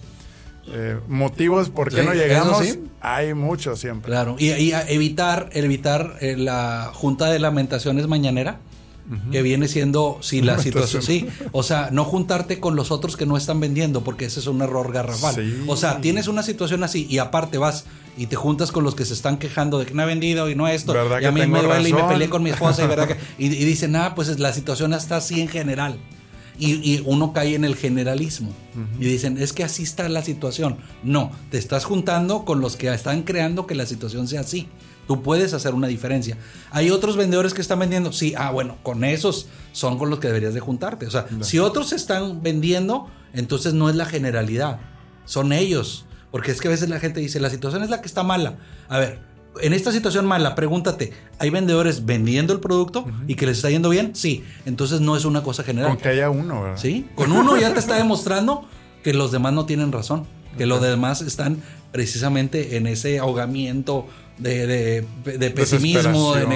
eh, 0.69 0.99
motivos 1.09 1.69
por 1.69 1.91
qué 1.91 2.01
Sí, 2.01 2.07
no 2.07 2.15
llegamos 2.15 2.59
sí. 2.65 2.81
hay 3.01 3.35
muchos 3.35 3.79
siempre. 3.81 4.11
Claro, 4.11 4.37
y, 4.39 4.51
y 4.51 4.73
evitar, 4.89 5.51
evitar 5.53 6.17
eh, 6.21 6.37
la 6.39 6.91
junta 6.95 7.31
de 7.31 7.39
lamentaciones 7.39 8.07
mañanera, 8.09 8.59
que 9.31 9.43
viene 9.43 9.69
siendo 9.69 10.17
si 10.23 10.41
la 10.41 10.59
situación, 10.59 11.03
sí, 11.03 11.27
o 11.53 11.63
sea, 11.63 11.91
no 11.93 12.05
juntarte 12.05 12.59
con 12.59 12.75
los 12.75 12.91
otros 12.91 13.19
que 13.19 13.27
no 13.27 13.37
están 13.37 13.61
vendiendo, 13.61 14.03
porque 14.03 14.25
ese 14.25 14.41
es 14.41 14.47
un 14.47 14.63
error 14.63 14.91
garrafal. 14.95 15.35
Sí. 15.35 15.63
O 15.67 15.77
sea, 15.77 16.01
tienes 16.01 16.27
una 16.27 16.43
situación 16.43 16.83
así 16.85 17.07
y 17.11 17.19
aparte 17.19 17.59
vas 17.59 17.85
y 18.17 18.29
te 18.29 18.37
juntas 18.37 18.73
con 18.73 18.83
los 18.83 18.95
que 18.95 19.05
se 19.05 19.13
están 19.13 19.37
quejando 19.37 19.79
de 19.79 19.85
que 19.85 19.93
no 19.93 20.01
ha 20.03 20.07
vendido 20.07 20.49
y 20.49 20.55
no 20.55 20.69
esto, 20.69 20.95
¿Verdad 20.95 21.21
y 21.21 21.27
a 21.27 21.33
mí 21.33 21.47
me 21.47 21.61
duele 21.63 21.91
y 21.91 21.93
me 21.93 22.05
peleé 22.05 22.31
con 22.31 22.43
mi 22.43 22.49
esposa 22.49 22.83
y, 22.83 22.87
verdad 22.87 23.09
que- 23.09 23.17
y, 23.39 23.49
y 23.49 23.65
dicen, 23.67 23.95
ah, 23.95 24.15
pues 24.15 24.39
la 24.41 24.55
situación 24.55 24.95
está 24.95 25.17
así 25.17 25.39
en 25.39 25.49
general. 25.49 25.99
Y, 26.59 26.75
y 26.75 27.03
uno 27.05 27.33
cae 27.33 27.55
en 27.55 27.65
el 27.65 27.77
generalismo. 27.77 28.53
Y 28.99 29.05
dicen, 29.05 29.39
es 29.39 29.53
que 29.53 29.65
así 29.65 29.83
está 29.83 30.09
la 30.09 30.23
situación. 30.23 30.79
No, 31.03 31.31
te 31.51 31.59
estás 31.59 31.85
juntando 31.85 32.45
con 32.45 32.61
los 32.61 32.77
que 32.77 32.93
están 32.93 33.23
creando 33.23 33.67
que 33.67 33.75
la 33.75 33.87
situación 33.87 34.29
sea 34.29 34.41
así. 34.41 34.69
Tú 35.07 35.23
puedes 35.23 35.53
hacer 35.53 35.75
una 35.75 35.87
diferencia. 35.87 36.39
Hay 36.71 36.91
otros 36.91 37.17
vendedores 37.17 37.55
que 37.55 37.61
están 37.61 37.79
vendiendo. 37.79 38.13
Sí, 38.13 38.35
ah, 38.37 38.51
bueno, 38.51 38.79
con 38.83 39.05
esos 39.05 39.49
son 39.73 39.99
con 39.99 40.11
los 40.11 40.19
que 40.19 40.29
deberías 40.29 40.55
de 40.55 40.61
juntarte. 40.61 41.07
O 41.07 41.11
sea, 41.11 41.27
si 41.43 41.59
otros 41.59 41.93
están 41.93 42.43
vendiendo, 42.43 43.09
entonces 43.33 43.75
no 43.75 43.91
es 43.91 43.97
la 43.97 44.07
generalidad. 44.07 44.81
Son 45.25 45.53
ellos. 45.53 46.07
Porque 46.31 46.51
es 46.51 46.61
que 46.61 46.69
a 46.69 46.71
veces 46.71 46.89
la 46.89 46.99
gente 46.99 47.21
dice, 47.21 47.39
la 47.39 47.51
situación 47.51 47.83
es 47.83 47.91
la 47.91 48.01
que 48.01 48.09
está 48.09 48.23
mala. 48.23 48.57
A 48.89 48.99
ver, 48.99 49.21
en 49.63 49.73
esta 49.73 49.93
situación 49.93 50.27
mala, 50.27 50.55
pregúntate, 50.55 51.13
¿hay 51.39 51.51
vendedores 51.51 52.05
vendiendo 52.07 52.53
el 52.53 52.61
producto 52.61 53.07
y 53.29 53.35
que 53.37 53.47
les 53.47 53.57
está 53.59 53.71
yendo 53.71 53.89
bien? 53.89 54.15
Sí. 54.15 54.43
Entonces 54.67 55.01
no 55.01 55.17
es 55.17 55.25
una 55.25 55.43
cosa 55.43 55.63
general. 55.63 55.91
Con 55.91 55.99
que 55.99 56.09
haya 56.09 56.31
uno, 56.31 56.63
¿verdad? 56.63 56.77
Sí, 56.79 57.07
con 57.15 57.33
uno 57.33 57.57
ya 57.57 57.73
te 57.73 57.79
está 57.81 57.97
demostrando 57.99 58.67
que 59.03 59.13
los 59.15 59.31
demás 59.33 59.53
no 59.53 59.67
tienen 59.67 59.93
razón, 59.93 60.27
que 60.59 60.67
los 60.67 60.81
demás 60.83 61.21
están 61.21 61.59
precisamente 61.93 62.77
en 62.77 62.87
ese 62.87 63.19
ahogamiento 63.19 64.07
de, 64.39 64.67
de- 64.67 65.39
de 65.39 65.51
pesimismo, 65.51 66.35
de, 66.35 66.47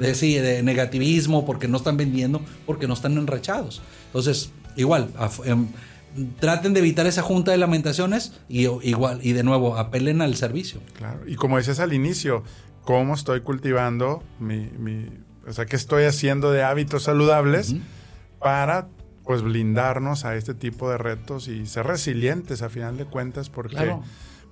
de- 0.00 0.14
sí, 0.14 0.34
de 0.34 0.62
negativismo, 0.64 1.46
porque 1.46 1.68
no 1.68 1.76
están 1.76 1.96
vendiendo, 1.96 2.40
porque 2.66 2.88
no 2.88 2.94
están 2.94 3.16
enrachados. 3.16 3.80
Entonces, 4.06 4.50
igual, 4.76 5.08
em, 5.44 5.68
traten 6.40 6.74
de 6.74 6.80
evitar 6.80 7.06
esa 7.06 7.22
junta 7.22 7.50
de 7.52 7.58
lamentaciones 7.58 8.32
y 8.48 8.62
igual, 8.88 9.20
y 9.22 9.32
de 9.32 9.42
nuevo, 9.42 9.76
apelen 9.78 10.20
al 10.22 10.34
servicio. 10.36 10.80
Claro. 10.96 11.20
Y 11.26 11.36
como 11.36 11.56
decías 11.56 11.80
al 11.80 11.92
inicio, 11.92 12.42
¿cómo 12.84 13.14
estoy 13.14 13.40
cultivando 13.40 14.22
mi, 14.40 14.70
mi- 14.78 15.08
o 15.46 15.52
sea, 15.52 15.66
qué 15.66 15.76
estoy 15.76 16.04
haciendo 16.04 16.52
de 16.52 16.62
hábitos 16.62 17.02
saludables 17.04 17.74
para 18.38 18.88
pues 19.24 19.42
blindarnos 19.42 20.24
a 20.24 20.34
este 20.36 20.54
tipo 20.54 20.90
de 20.90 20.98
retos 20.98 21.46
y 21.48 21.66
ser 21.66 21.86
resilientes 21.86 22.62
a 22.62 22.68
final 22.68 22.96
de 22.96 23.04
cuentas 23.04 23.48
porque 23.50 23.76
Claro. 23.76 24.02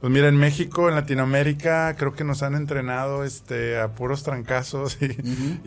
pues 0.01 0.13
mira 0.13 0.29
en 0.29 0.37
México 0.37 0.89
en 0.89 0.95
Latinoamérica 0.95 1.97
creo 1.97 2.13
que 2.13 2.23
nos 2.23 2.43
han 2.45 2.55
entrenado 2.55 3.25
este 3.25 3.81
a 3.81 3.95
puros 3.97 4.23
trancazos 4.23 4.97
y, 5.01 5.07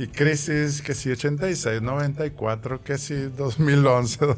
y 0.01 0.07
crisis 0.07 0.81
que 0.81 0.93
si 0.93 1.09
86 1.11 1.81
94 1.81 2.81
que 2.81 2.97
si 2.97 3.13
2011 3.15 4.19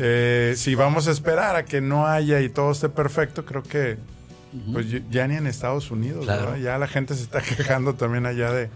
Eh, 0.00 0.54
si 0.56 0.74
vamos 0.74 1.08
a 1.08 1.10
esperar 1.10 1.56
a 1.56 1.64
que 1.64 1.80
no 1.80 2.06
haya 2.06 2.40
y 2.40 2.48
todo 2.48 2.70
esté 2.72 2.88
perfecto 2.88 3.44
creo 3.44 3.62
que 3.62 3.96
pues 4.72 4.86
ya- 5.10 5.28
ni 5.28 5.36
en 5.36 5.46
Estados 5.46 5.90
Unidos, 5.90 6.24
Claro. 6.24 6.46
¿verdad? 6.46 6.58
Ya 6.58 6.78
la 6.78 6.86
gente 6.88 7.14
se 7.14 7.22
está 7.22 7.40
quejando 7.56 7.94
también 7.94 8.24
allá 8.26 8.50
de 8.52 8.70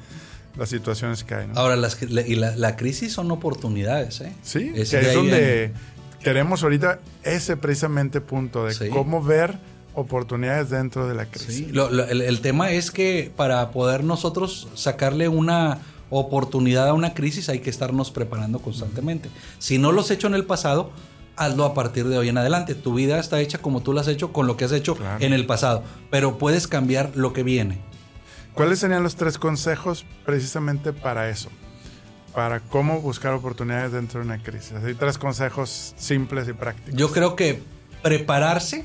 las 0.58 0.68
situaciones 0.68 1.24
que 1.24 1.34
hay, 1.34 1.46
¿no? 1.46 1.54
Ahora, 1.58 1.76
las, 1.76 2.00
la- 2.02 2.20
y 2.26 2.34
la, 2.34 2.54
la 2.56 2.76
crisis 2.76 3.12
son 3.14 3.30
oportunidades, 3.30 4.20
¿eh? 4.20 4.32
sí, 4.42 4.70
Es 4.74 4.90
que 4.90 5.00
es 5.00 5.14
donde 5.14 5.72
queremos 6.22 6.62
ahorita 6.62 7.00
ese 7.22 7.56
precisamente 7.56 8.20
punto 8.20 8.66
de 8.66 8.74
Sí. 8.74 8.88
cómo 8.90 9.22
ver 9.22 9.56
oportunidades 9.94 10.68
dentro 10.70 11.08
de 11.08 11.14
la 11.14 11.24
crisis. 11.26 11.54
Sí, 11.56 11.66
lo- 11.72 11.90
lo- 11.90 12.04
el, 12.06 12.20
el 12.20 12.40
tema 12.40 12.70
es 12.70 12.90
que 12.90 13.30
para 13.34 13.70
poder 13.70 14.04
nosotros 14.04 14.68
sacarle 14.74 15.28
una 15.28 15.78
oportunidad 16.10 16.88
a 16.88 16.92
una 16.92 17.14
crisis 17.14 17.48
hay 17.48 17.60
que 17.60 17.70
estarnos 17.70 18.10
preparando 18.10 18.58
constantemente. 18.58 19.30
Si 19.58 19.78
no 19.78 19.90
lo 19.92 20.02
has 20.02 20.10
hecho 20.10 20.26
en 20.26 20.34
el 20.34 20.44
pasado, 20.44 20.90
hazlo 21.36 21.64
a 21.64 21.74
partir 21.74 22.06
de 22.08 22.18
hoy 22.18 22.28
en 22.28 22.38
adelante. 22.38 22.74
Tu 22.74 22.94
vida 22.94 23.18
está 23.18 23.40
hecha 23.40 23.58
como 23.58 23.82
tú 23.82 23.92
la 23.92 24.00
has 24.02 24.08
hecho 24.08 24.32
con 24.32 24.46
lo 24.46 24.56
que 24.56 24.64
has 24.64 24.72
hecho 24.72 24.94
Claro. 24.96 25.24
en 25.24 25.32
el 25.32 25.46
pasado, 25.46 25.82
pero 26.10 26.38
puedes 26.38 26.66
cambiar 26.66 27.12
lo 27.14 27.32
que 27.32 27.42
viene. 27.42 27.78
¿Cuáles 28.54 28.80
serían 28.80 29.02
los 29.02 29.16
tres 29.16 29.38
consejos 29.38 30.04
precisamente 30.26 30.92
para 30.92 31.28
eso? 31.30 31.48
Para 32.34 32.60
cómo 32.60 33.00
buscar 33.00 33.32
oportunidades 33.34 33.92
dentro 33.92 34.20
de 34.20 34.26
una 34.26 34.42
crisis. 34.42 34.72
Hay 34.84 34.94
tres 34.94 35.16
consejos 35.18 35.94
simples 35.96 36.48
y 36.48 36.52
prácticos. 36.52 36.94
Yo 36.98 37.10
creo 37.12 37.34
que 37.36 37.62
prepararse, 38.02 38.84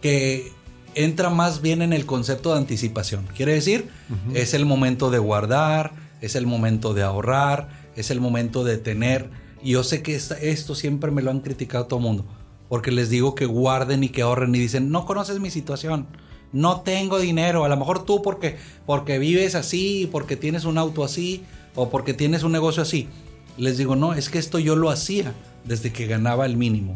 que 0.00 0.52
entra 0.94 1.30
más 1.30 1.60
bien 1.60 1.82
en 1.82 1.92
el 1.92 2.06
concepto 2.06 2.52
de 2.52 2.58
anticipación. 2.58 3.26
Quiere 3.36 3.52
decir, 3.54 3.88
es 4.34 4.54
el 4.54 4.64
momento 4.64 5.10
de 5.10 5.18
guardar, 5.18 5.92
es 6.20 6.34
el 6.36 6.46
momento 6.46 6.94
de 6.94 7.02
ahorrar, 7.02 7.68
es 7.96 8.10
el 8.10 8.20
momento 8.20 8.64
de 8.64 8.78
tener. 8.78 9.28
Y 9.64 9.70
yo 9.70 9.82
sé 9.82 10.02
que 10.02 10.14
esto 10.14 10.74
siempre 10.74 11.10
me 11.10 11.22
lo 11.22 11.30
han 11.30 11.40
criticado 11.40 11.86
todo 11.86 11.98
el 11.98 12.04
mundo, 12.04 12.26
porque 12.68 12.92
les 12.92 13.08
digo 13.08 13.34
que 13.34 13.46
guarden 13.46 14.04
y 14.04 14.10
que 14.10 14.20
ahorren 14.20 14.54
y 14.54 14.58
dicen, 14.58 14.90
no 14.90 15.06
conoces 15.06 15.40
mi 15.40 15.50
situación, 15.50 16.06
no 16.52 16.82
tengo 16.82 17.18
dinero, 17.18 17.64
a 17.64 17.68
lo 17.68 17.76
mejor 17.78 18.04
tú 18.04 18.20
porque, 18.20 18.58
porque 18.84 19.18
vives 19.18 19.54
así, 19.54 20.08
porque 20.12 20.36
tienes 20.36 20.66
un 20.66 20.76
auto 20.76 21.02
así, 21.02 21.44
o 21.74 21.88
porque 21.88 22.12
tienes 22.12 22.42
un 22.42 22.52
negocio 22.52 22.82
así. 22.82 23.08
Les 23.56 23.78
digo, 23.78 23.96
no, 23.96 24.12
es 24.12 24.28
que 24.28 24.38
esto 24.38 24.58
yo 24.58 24.76
lo 24.76 24.90
hacía 24.90 25.32
desde 25.64 25.92
que 25.92 26.06
ganaba 26.06 26.44
el 26.44 26.58
mínimo. 26.58 26.94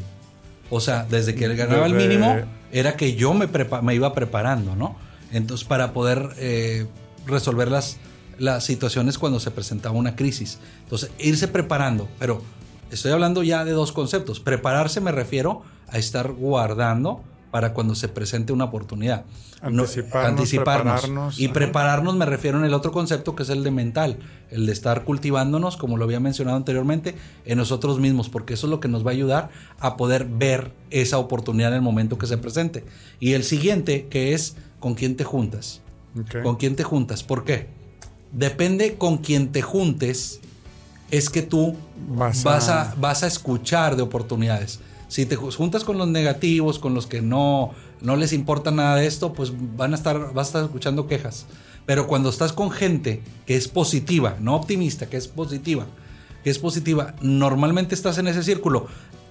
O 0.70 0.80
sea, 0.80 1.06
desde 1.08 1.34
que 1.34 1.48
ganaba 1.54 1.86
el 1.86 1.94
mínimo 1.94 2.36
era 2.70 2.96
que 2.96 3.14
yo 3.14 3.32
me, 3.32 3.48
me 3.82 3.94
iba 3.94 4.12
preparando, 4.12 4.76
¿no? 4.76 4.96
Entonces, 5.32 5.66
para 5.66 5.94
poder 5.94 6.30
eh, 6.36 6.86
resolver 7.26 7.70
las, 7.70 7.98
las 8.38 8.64
situaciones 8.64 9.18
cuando 9.18 9.40
se 9.40 9.50
presentaba 9.50 9.96
una 9.96 10.16
crisis. 10.16 10.58
Entonces, 10.84 11.10
irse 11.18 11.48
preparando, 11.48 12.08
pero 12.18 12.42
estoy 12.90 13.12
hablando 13.12 13.42
ya 13.42 13.64
de 13.64 13.72
dos 13.72 13.92
conceptos. 13.92 14.40
Prepararse 14.40 15.00
me 15.00 15.12
refiero 15.12 15.62
a 15.88 15.98
estar 15.98 16.32
guardando 16.32 17.22
para 17.50 17.72
cuando 17.72 17.94
se 17.94 18.08
presente 18.08 18.52
una 18.52 18.64
oportunidad. 18.64 19.24
Anticiparnos, 19.60 20.30
anticiparnos. 20.30 21.40
y 21.40 21.48
prepararnos 21.48 22.14
me 22.14 22.26
refiero 22.26 22.58
en 22.58 22.64
el 22.64 22.74
otro 22.74 22.92
concepto 22.92 23.34
que 23.34 23.42
es 23.42 23.48
el 23.48 23.64
de 23.64 23.70
mental, 23.70 24.18
el 24.50 24.66
de 24.66 24.72
estar 24.72 25.04
cultivándonos, 25.04 25.76
como 25.76 25.96
lo 25.96 26.04
había 26.04 26.20
mencionado 26.20 26.56
anteriormente, 26.56 27.16
en 27.44 27.58
nosotros 27.58 27.98
mismos, 27.98 28.28
porque 28.28 28.54
eso 28.54 28.66
es 28.66 28.70
lo 28.70 28.80
que 28.80 28.88
nos 28.88 29.04
va 29.04 29.10
a 29.10 29.14
ayudar 29.14 29.50
a 29.80 29.96
poder 29.96 30.26
ver 30.26 30.72
esa 30.90 31.18
oportunidad 31.18 31.70
en 31.70 31.76
el 31.76 31.82
momento 31.82 32.18
que 32.18 32.26
se 32.26 32.38
presente. 32.38 32.84
Y 33.18 33.32
el 33.32 33.42
siguiente, 33.42 34.06
que 34.08 34.34
es 34.34 34.56
con 34.78 34.94
quién 34.94 35.16
te 35.16 35.24
juntas. 35.24 35.80
¿Con 36.42 36.56
quién 36.56 36.76
te 36.76 36.84
juntas? 36.84 37.22
¿Por 37.22 37.44
qué? 37.44 37.77
Depende 38.32 38.96
con 38.96 39.18
quién 39.18 39.52
te 39.52 39.62
juntes, 39.62 40.40
es 41.10 41.30
que 41.30 41.42
tú 41.42 41.76
vas 42.08 42.44
a, 42.68 42.94
vas 42.98 43.22
a 43.22 43.26
escuchar 43.26 43.96
de 43.96 44.02
oportunidades. 44.02 44.80
Si 45.08 45.24
te 45.24 45.36
juntas 45.36 45.84
con 45.84 45.96
los 45.96 46.08
negativos, 46.08 46.78
con 46.78 46.94
los 46.94 47.06
que 47.06 47.22
no, 47.22 47.72
no 48.02 48.16
les 48.16 48.32
importa 48.32 48.70
nada 48.70 48.96
de 48.96 49.06
esto, 49.06 49.32
pues 49.32 49.52
van 49.76 49.92
a 49.92 49.96
estar, 49.96 50.34
vas 50.34 50.48
a 50.48 50.50
estar 50.50 50.64
escuchando 50.64 51.06
quejas. 51.06 51.46
Pero 51.86 52.06
cuando 52.06 52.28
estás 52.28 52.52
con 52.52 52.70
gente 52.70 53.22
que 53.46 53.56
es 53.56 53.68
positiva, 53.68 54.36
no 54.40 54.54
optimista, 54.54 55.08
que 55.08 55.16
es 55.16 55.26
positiva, 55.26 55.86
que 56.44 56.50
es 56.50 56.58
positiva, 56.58 57.14
normalmente 57.22 57.94
estás 57.94 58.18
en 58.18 58.28
ese 58.28 58.42
círculo. 58.42 58.88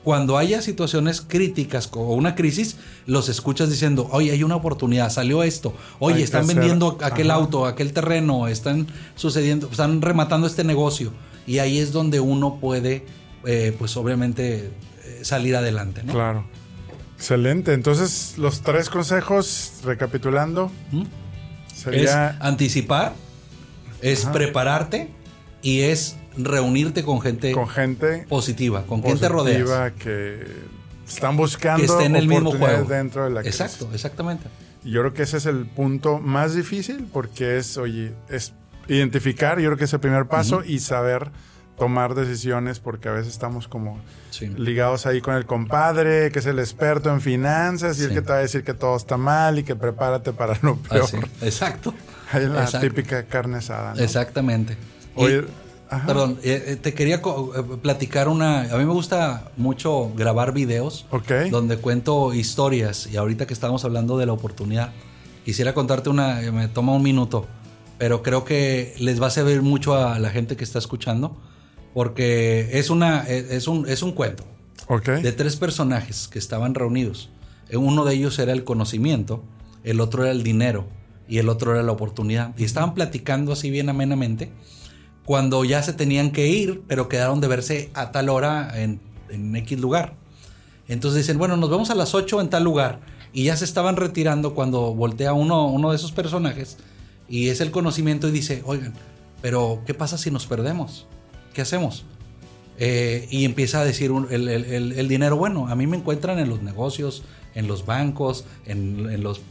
Cuando 0.08 0.38
haya 0.38 0.62
situaciones 0.62 1.20
críticas 1.20 1.90
o 1.92 2.14
una 2.14 2.34
crisis, 2.34 2.78
los 3.08 3.28
escuchas 3.28 3.70
diciendo, 3.70 4.08
oye, 4.10 4.32
hay 4.32 4.42
una 4.42 4.56
oportunidad, 4.56 5.10
salió 5.10 5.44
esto, 5.44 5.74
oye, 6.00 6.24
están 6.24 6.48
vendiendo 6.48 6.98
aquel 7.02 7.30
auto, 7.30 7.66
aquel 7.66 7.92
terreno, 7.92 8.48
están 8.48 8.88
sucediendo, 9.16 9.68
están 9.70 10.02
rematando 10.02 10.48
este 10.48 10.64
negocio. 10.64 11.12
Y 11.46 11.60
ahí 11.60 11.80
es 11.80 11.92
donde 11.92 12.22
uno 12.22 12.58
puede, 12.62 13.06
eh, 13.46 13.76
pues 13.78 13.98
obviamente, 13.98 14.72
salir 15.24 15.58
adelante. 15.58 16.04
¿no? 16.06 16.14
Claro. 16.14 16.46
Excelente. 17.18 17.74
Entonces, 17.74 18.36
los 18.38 18.62
tres 18.62 18.90
consejos, 18.90 19.74
recapitulando, 19.84 20.72
sería... 21.76 22.30
Es 22.30 22.42
anticipar, 22.42 23.14
es 24.02 24.24
prepararte 24.24 25.10
y 25.62 25.82
es 25.82 26.16
reunirte 26.38 27.04
con 27.04 27.22
gente, 27.22 27.52
con 27.52 27.68
gente 27.68 28.26
positiva, 28.30 28.86
con 28.86 29.02
quien 29.02 29.20
te 29.20 29.30
rodeas. 29.30 29.94
que 29.94 30.46
están 31.08 31.38
buscando 31.38 31.80
que 31.80 31.86
esté 31.86 32.06
en 32.06 32.16
el 32.16 32.28
mismo 32.28 32.52
juego. 32.52 32.86
dentro 32.86 33.24
de 33.24 33.30
la 33.30 33.42
crisis. 33.42 33.62
Exacto, 33.62 33.90
exactamente. 33.94 34.46
yo 34.84 35.02
creo 35.02 35.14
que 35.14 35.24
ese 35.24 35.38
es 35.38 35.46
el 35.46 35.66
punto 35.66 36.20
más 36.20 36.54
difícil 36.54 37.08
porque 37.12 37.58
es, 37.58 37.78
oye, 37.78 38.12
es 38.30 38.54
identificar, 38.88 39.60
yo 39.60 39.70
creo 39.70 39.78
que 39.78 39.86
es 39.86 39.94
el 39.94 40.00
primer 40.00 40.28
paso 40.28 40.64
y 40.64 40.80
saber 40.80 41.32
tomar 41.78 42.16
decisiones 42.16 42.80
porque 42.80 43.08
a 43.08 43.12
veces 43.12 43.34
estamos 43.34 43.68
como 43.68 44.02
ligados 44.58 45.06
ahí 45.06 45.22
con 45.22 45.36
el 45.36 45.46
compadre, 45.46 46.32
que 46.32 46.40
es 46.40 46.46
el 46.48 46.60
experto 46.60 47.12
en 47.12 47.22
finanzas 47.22 48.00
y 48.00 48.06
el 48.06 48.10
que 48.14 48.22
te 48.22 48.30
va 48.30 48.40
a 48.40 48.42
decir 48.42 48.64
que 48.64 48.74
todo 48.74 48.96
está 48.96 49.18
mal 49.18 49.60
y 49.60 49.64
que 49.64 49.76
prepárate 49.76 50.34
para 50.34 50.58
lo 50.62 50.78
peor. 50.78 51.10
Exacto. 51.42 51.94
Hay 52.32 52.48
la 52.48 52.66
típica 52.66 53.24
carne 53.24 53.58
asada. 53.58 53.94
Exactamente. 54.04 54.76
Perdón, 56.06 56.40
eh, 56.44 56.64
eh, 56.68 56.76
te 56.76 56.94
quería 56.94 57.16
eh, 57.16 57.22
platicar 57.82 58.28
una... 58.28 58.62
A 58.62 58.78
mí 58.78 58.86
me 58.86 58.94
gusta 58.94 59.52
mucho 59.58 60.12
grabar 60.16 60.54
videos 60.54 61.06
donde 61.52 61.78
cuento 61.78 62.34
historias 62.34 63.08
y 63.12 63.18
ahorita 63.18 63.48
que 63.48 63.54
estamos 63.54 63.86
hablando 63.86 64.18
de 64.18 64.26
la 64.26 64.34
oportunidad, 64.34 64.92
quisiera 65.46 65.74
contarte 65.74 66.10
una... 66.10 66.42
Me 66.52 66.68
toma 66.68 66.94
un 66.94 67.04
minuto, 67.04 67.48
pero 67.98 68.24
creo 68.24 68.44
que 68.44 68.96
les 69.00 69.22
va 69.22 69.28
a 69.28 69.32
servir 69.32 69.62
mucho 69.62 69.96
a 69.96 70.20
la 70.20 70.30
gente 70.30 70.56
que 70.56 70.64
está 70.64 70.80
escuchando 70.80 71.38
porque 71.94 72.70
es, 72.74 72.90
una, 72.90 73.24
es, 73.28 73.68
un, 73.68 73.88
es 73.88 74.04
un 74.04 74.12
cuento 74.12 74.44
de 75.06 75.32
tres 75.32 75.56
personajes 75.56 76.28
que 76.28 76.38
estaban 76.38 76.76
reunidos. 76.76 77.30
Uno 77.74 78.06
de 78.06 78.14
ellos 78.14 78.38
era 78.40 78.52
el 78.54 78.64
conocimiento, 78.64 79.44
el 79.84 80.00
otro 80.00 80.24
era 80.24 80.32
el 80.32 80.44
dinero 80.44 80.86
y 81.28 81.40
el 81.40 81.50
otro 81.50 81.74
era 81.74 81.84
la 81.84 81.92
oportunidad. 81.92 82.54
Y 82.58 82.66
estaban 82.66 82.94
platicando 82.94 83.52
así 83.52 83.72
bien 83.72 83.90
amenamente 83.90 84.52
cuando 85.28 85.64
ya 85.64 85.84
se 85.84 85.94
tenían 85.94 86.32
que 86.32 86.48
ir, 86.48 86.82
pero 86.88 87.08
quedaron 87.08 87.42
de 87.42 87.48
verse 87.48 87.92
a 87.94 88.12
tal 88.12 88.30
hora 88.30 88.72
en, 88.82 89.00
en 89.30 89.56
X 89.58 89.80
lugar. 89.80 90.16
Entonces 90.88 91.20
dicen, 91.20 91.38
bueno, 91.38 91.56
nos 91.58 91.70
vemos 91.70 91.92
a 91.92 91.96
las 91.96 92.16
8 92.16 92.42
en 92.42 92.50
tal 92.50 92.64
lugar. 92.64 93.02
Y 93.34 93.44
ya 93.44 93.58
se 93.58 93.66
estaban 93.66 93.98
retirando 93.98 94.56
cuando 94.56 94.96
voltea 94.96 95.34
uno, 95.34 95.68
uno 95.68 95.92
de 95.92 95.98
esos 95.98 96.12
personajes 96.12 96.78
y 97.30 97.50
es 97.50 97.62
el 97.62 97.72
conocimiento 97.72 98.28
y 98.30 98.32
dice, 98.32 98.64
oigan, 98.66 98.94
pero 99.42 99.84
¿qué 99.86 99.94
pasa 99.94 100.18
si 100.18 100.32
nos 100.32 100.48
perdemos? 100.48 101.06
¿qué 101.54 101.62
hacemos? 101.62 102.06
Eh, 102.78 103.28
y 103.32 103.44
empieza 103.44 103.82
a 103.82 103.86
decir 103.86 104.12
el, 104.30 105.08
dinero, 105.08 105.38
bueno, 105.38 105.68
a 105.68 105.76
mí 105.76 105.88
me 105.88 105.98
encuentran 105.98 106.38
en 106.38 106.50
los 106.50 106.62
negocios, 106.62 107.24
en 107.56 107.68
los 107.68 107.88
bancos, 107.88 108.46
en, 108.68 109.24
los, 109.24 109.42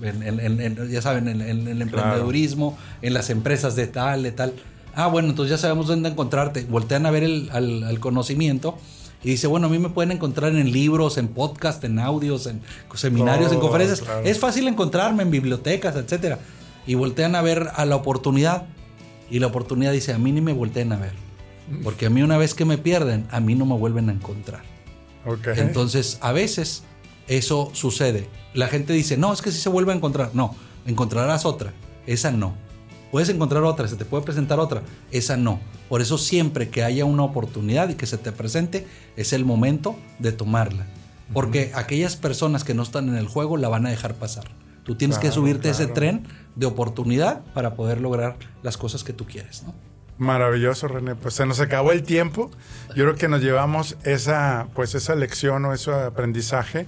ya 0.89 1.03
saben, 1.03 1.27
en, 1.27 1.41
el 1.66 1.83
emprendedurismo, 1.83 2.79
en 3.03 3.12
las 3.12 3.29
empresas 3.29 3.74
de 3.74 3.89
tal, 3.89 4.22
de 4.22 4.31
tal. 4.31 4.53
Ah, 4.97 5.09
bueno, 5.09 5.28
entonces 5.28 5.51
ya 5.51 5.59
sabemos 5.59 5.88
dónde 5.88 6.09
encontrarte. 6.09 6.64
Voltean 6.64 7.05
a 7.05 7.11
ver 7.11 7.22
el 7.22 7.51
al, 7.53 8.01
conocimiento 8.01 8.78
y 9.22 9.30
dice, 9.30 9.47
bueno, 9.47 9.66
a 9.66 9.70
mí 9.70 9.78
me 9.78 9.90
pueden 9.90 10.11
encontrar 10.11 10.55
en 10.55 10.72
libros, 10.72 11.18
en 11.18 11.28
podcast, 11.28 11.84
en 11.84 11.99
audios, 11.99 12.47
en 12.47 12.62
seminarios, 12.94 13.53
en 13.53 13.61
conferencias. 13.61 14.03
Es 14.24 14.38
fácil 14.38 14.66
encontrarme 14.68 15.22
en 15.22 15.30
bibliotecas, 15.30 15.97
etcétera. 15.97 16.38
Y 16.86 16.94
voltean 16.94 17.34
a 17.34 17.42
ver 17.42 17.68
a 17.74 17.84
la 17.84 17.94
oportunidad. 17.94 18.68
Y 19.30 19.38
la 19.38 19.49
oportunidad 19.49 19.92
dice, 19.92 20.14
a 20.14 20.18
mí 20.18 20.32
ni 20.32 20.40
me 20.40 20.55
volteen 20.55 20.90
a 20.92 20.97
ver. 20.97 21.12
Porque 21.84 22.07
a 22.07 22.11
mí 22.11 22.22
una 22.22 22.38
vez 22.38 22.55
que 22.55 22.64
me 22.64 22.78
pierden, 22.78 23.26
a 23.30 23.40
mí 23.40 23.55
no 23.55 23.66
me 23.66 23.74
vuelven 23.76 24.09
a 24.09 24.12
encontrar. 24.12 24.62
Entonces, 25.57 26.16
a 26.22 26.32
veces 26.32 26.84
eso 27.28 27.68
sucede. 27.74 28.30
La 28.55 28.68
gente 28.68 28.94
dice, 28.94 29.18
no, 29.18 29.30
es 29.34 29.42
que 29.42 29.53
si 29.53 29.61
se 29.61 29.68
vuelve 29.68 29.92
a 29.92 29.97
encontrar. 29.97 30.30
No, 30.32 30.55
encontrarás 30.86 31.44
otra. 31.44 31.74
Esa 32.07 32.30
no. 32.30 32.55
Puedes 33.11 33.28
encontrar 33.28 33.62
otra, 33.64 33.88
se 33.88 33.96
te 33.96 34.04
puede 34.04 34.24
presentar 34.24 34.59
otra. 34.59 34.82
Esa 35.11 35.36
no. 35.36 35.61
Por 35.88 36.02
eso 36.02 36.18
siempre 36.18 36.68
que 36.68 36.82
haya 36.82 37.04
una 37.04 37.22
oportunidad 37.22 37.88
y 37.88 37.94
que 37.94 38.07
se 38.07 38.18
te 38.18 38.32
presente, 38.32 38.86
es 39.16 39.32
el 39.32 39.44
momento 39.44 39.96
de 40.18 40.32
tomarla. 40.32 40.86
Porque 41.32 41.72
aquellas 41.74 42.16
personas 42.16 42.64
que 42.64 42.74
no 42.74 42.82
están 42.82 43.09
en 43.09 43.16
el 43.16 43.26
juego 43.26 43.57
la 43.57 43.68
van 43.68 43.86
a 43.86 43.90
dejar 43.90 44.14
pasar. 44.14 44.44
Tú 44.84 44.94
tienes 44.94 45.18
que 45.18 45.32
subirte 45.32 45.68
a 45.68 45.72
ese 45.72 45.88
tren 45.88 46.28
de 46.54 46.66
oportunidad 46.66 47.42
para 47.54 47.74
poder 47.74 48.00
lograr 48.00 48.36
las 48.62 48.76
cosas 48.76 49.02
que 49.02 49.12
tú 49.12 49.26
quieres, 49.26 49.64
¿no? 49.64 49.74
Maravilloso, 50.18 50.88
René. 50.88 51.14
Pues 51.14 51.34
se 51.34 51.44
nos 51.44 51.61
acabó 51.61 51.92
el 51.92 52.02
tiempo. 52.02 52.50
Yo 52.94 53.04
creo 53.04 53.16
que 53.16 53.28
nos 53.28 53.42
llevamos 53.42 53.96
esa, 54.04 54.68
pues 54.74 54.94
esa 54.94 55.14
lección 55.14 55.64
o 55.64 55.74
ese 55.74 55.92
aprendizaje 55.92 56.86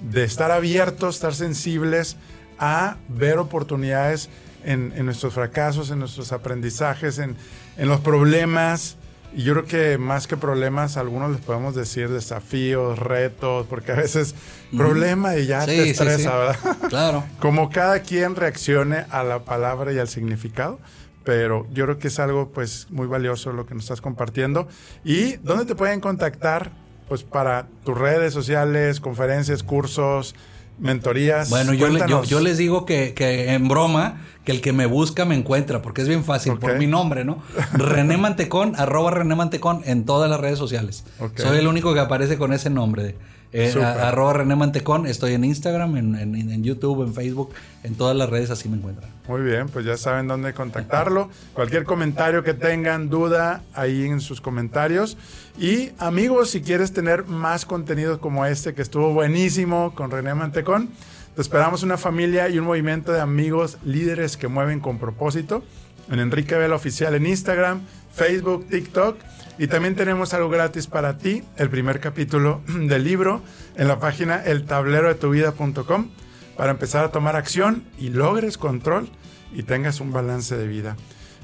de 0.00 0.24
estar 0.24 0.50
abiertos, 0.50 1.16
estar 1.16 1.34
sensibles 1.34 2.16
a 2.58 2.96
ver 3.08 3.38
oportunidades 3.38 4.30
en, 4.64 5.04
nuestros 5.04 5.34
fracasos, 5.34 5.90
en 5.90 5.98
nuestros 5.98 6.32
aprendizajes, 6.32 7.18
en, 7.18 7.36
los 7.76 8.00
problemas. 8.00 8.96
Y 9.34 9.44
yo 9.44 9.52
creo 9.52 9.64
que 9.64 9.98
más 9.98 10.26
que 10.26 10.36
problemas, 10.36 10.96
algunos 10.96 11.30
les 11.30 11.40
podemos 11.40 11.74
decir 11.74 12.08
desafíos, 12.08 12.98
retos, 12.98 13.66
porque 13.68 13.92
a 13.92 13.94
veces 13.94 14.34
problema 14.76 15.36
y 15.36 15.46
ya 15.46 15.64
te 15.64 15.90
estresa, 15.90 16.36
¿verdad? 16.36 16.76
Claro. 16.88 17.24
Como 17.38 17.70
cada 17.70 18.00
quien 18.00 18.34
reaccione 18.34 19.06
a 19.10 19.22
la 19.22 19.44
palabra 19.44 19.92
y 19.92 19.98
al 19.98 20.08
significado 20.08 20.80
pero 21.24 21.66
yo 21.72 21.84
creo 21.84 21.98
que 21.98 22.08
es 22.08 22.18
algo 22.18 22.48
pues 22.48 22.86
muy 22.90 23.06
valioso 23.06 23.52
lo 23.52 23.66
que 23.66 23.74
nos 23.74 23.84
estás 23.84 24.00
compartiendo. 24.00 24.68
¿Y 25.04 25.36
dónde 25.36 25.64
te 25.64 25.74
pueden 25.74 26.00
contactar? 26.00 26.72
Pues 27.08 27.22
para 27.24 27.66
tus 27.84 27.96
redes 27.96 28.32
sociales, 28.32 29.00
conferencias, 29.00 29.62
cursos, 29.62 30.34
mentorías. 30.80 31.50
Bueno, 31.50 31.72
yo, 31.72 32.24
yo, 32.24 32.40
les 32.40 32.58
digo 32.58 32.84
que, 32.86 33.14
en 33.52 33.68
broma, 33.68 34.20
que 34.44 34.52
el 34.52 34.60
que 34.60 34.72
me 34.72 34.86
busca 34.86 35.24
me 35.24 35.34
encuentra, 35.34 35.82
porque 35.82 36.02
es 36.02 36.08
bien 36.08 36.24
fácil, 36.24 36.56
por 36.58 36.76
mi 36.78 36.86
nombre, 36.86 37.24
¿no? 37.24 37.42
René 37.72 38.16
Mantecón, 38.16 38.74
arroba 38.76 39.10
René 39.10 39.34
Mantecón 39.34 39.82
en 39.84 40.04
todas 40.04 40.28
las 40.30 40.40
redes 40.40 40.58
sociales. 40.58 41.04
Soy 41.36 41.58
el 41.58 41.68
único 41.68 41.94
que 41.94 42.00
aparece 42.00 42.38
con 42.38 42.52
ese 42.52 42.70
nombre. 42.70 43.16
Eh, 43.52 43.74
arroba 43.82 44.32
René 44.34 44.54
Mantecón, 44.54 45.06
estoy 45.06 45.34
en 45.34 45.42
Instagram, 45.42 45.96
en, 45.96 46.62
YouTube, 46.62 47.02
en 47.02 47.12
Facebook, 47.12 47.52
en 47.82 47.96
todas 47.96 48.16
las 48.16 48.30
redes 48.30 48.50
así 48.50 48.68
me 48.68 48.76
encuentran. 48.76 49.10
Muy 49.26 49.42
bien, 49.42 49.68
pues 49.68 49.84
ya 49.84 49.96
saben 49.96 50.28
dónde 50.28 50.54
contactarlo. 50.54 51.30
Cualquier 51.52 51.84
comentario 51.84 52.44
que 52.44 52.54
tengan, 52.54 53.10
duda, 53.10 53.62
ahí 53.74 54.06
en 54.06 54.20
sus 54.20 54.40
comentarios. 54.40 55.16
Y 55.58 55.90
amigos, 55.98 56.50
si 56.50 56.60
quieres 56.62 56.92
tener 56.92 57.24
más 57.24 57.66
contenido 57.66 58.20
como 58.20 58.46
este, 58.46 58.72
que 58.72 58.82
estuvo 58.82 59.12
buenísimo 59.12 59.94
con 59.96 60.12
René 60.12 60.32
Mantecón, 60.34 60.88
te 61.34 61.42
esperamos 61.42 61.82
una 61.82 61.96
familia 61.96 62.48
y 62.48 62.58
un 62.58 62.66
movimiento 62.66 63.10
de 63.12 63.20
amigos 63.20 63.78
líderes 63.84 64.36
que 64.36 64.46
mueven 64.46 64.78
con 64.78 64.98
propósito. 64.98 65.64
En 66.08 66.20
Enrique 66.20 66.56
Vela 66.56 66.76
Oficial 66.76 67.14
en 67.14 67.26
Instagram, 67.26 67.80
Facebook, 68.12 68.66
TikTok 68.68 69.16
y 69.60 69.66
también 69.66 69.94
tenemos 69.94 70.32
algo 70.32 70.48
gratis 70.48 70.86
para 70.86 71.18
ti, 71.18 71.42
el 71.58 71.68
primer 71.68 72.00
capítulo 72.00 72.62
del 72.66 73.04
libro 73.04 73.42
en 73.76 73.88
la 73.88 74.00
página 74.00 74.42
eltablerodetuvida.com 74.42 76.08
para 76.56 76.70
empezar 76.70 77.04
a 77.04 77.12
tomar 77.12 77.36
acción 77.36 77.84
y 77.98 78.08
logres 78.08 78.56
control 78.56 79.10
y 79.52 79.62
tengas 79.64 80.00
un 80.00 80.12
balance 80.12 80.56
de 80.56 80.66
vida. 80.66 80.96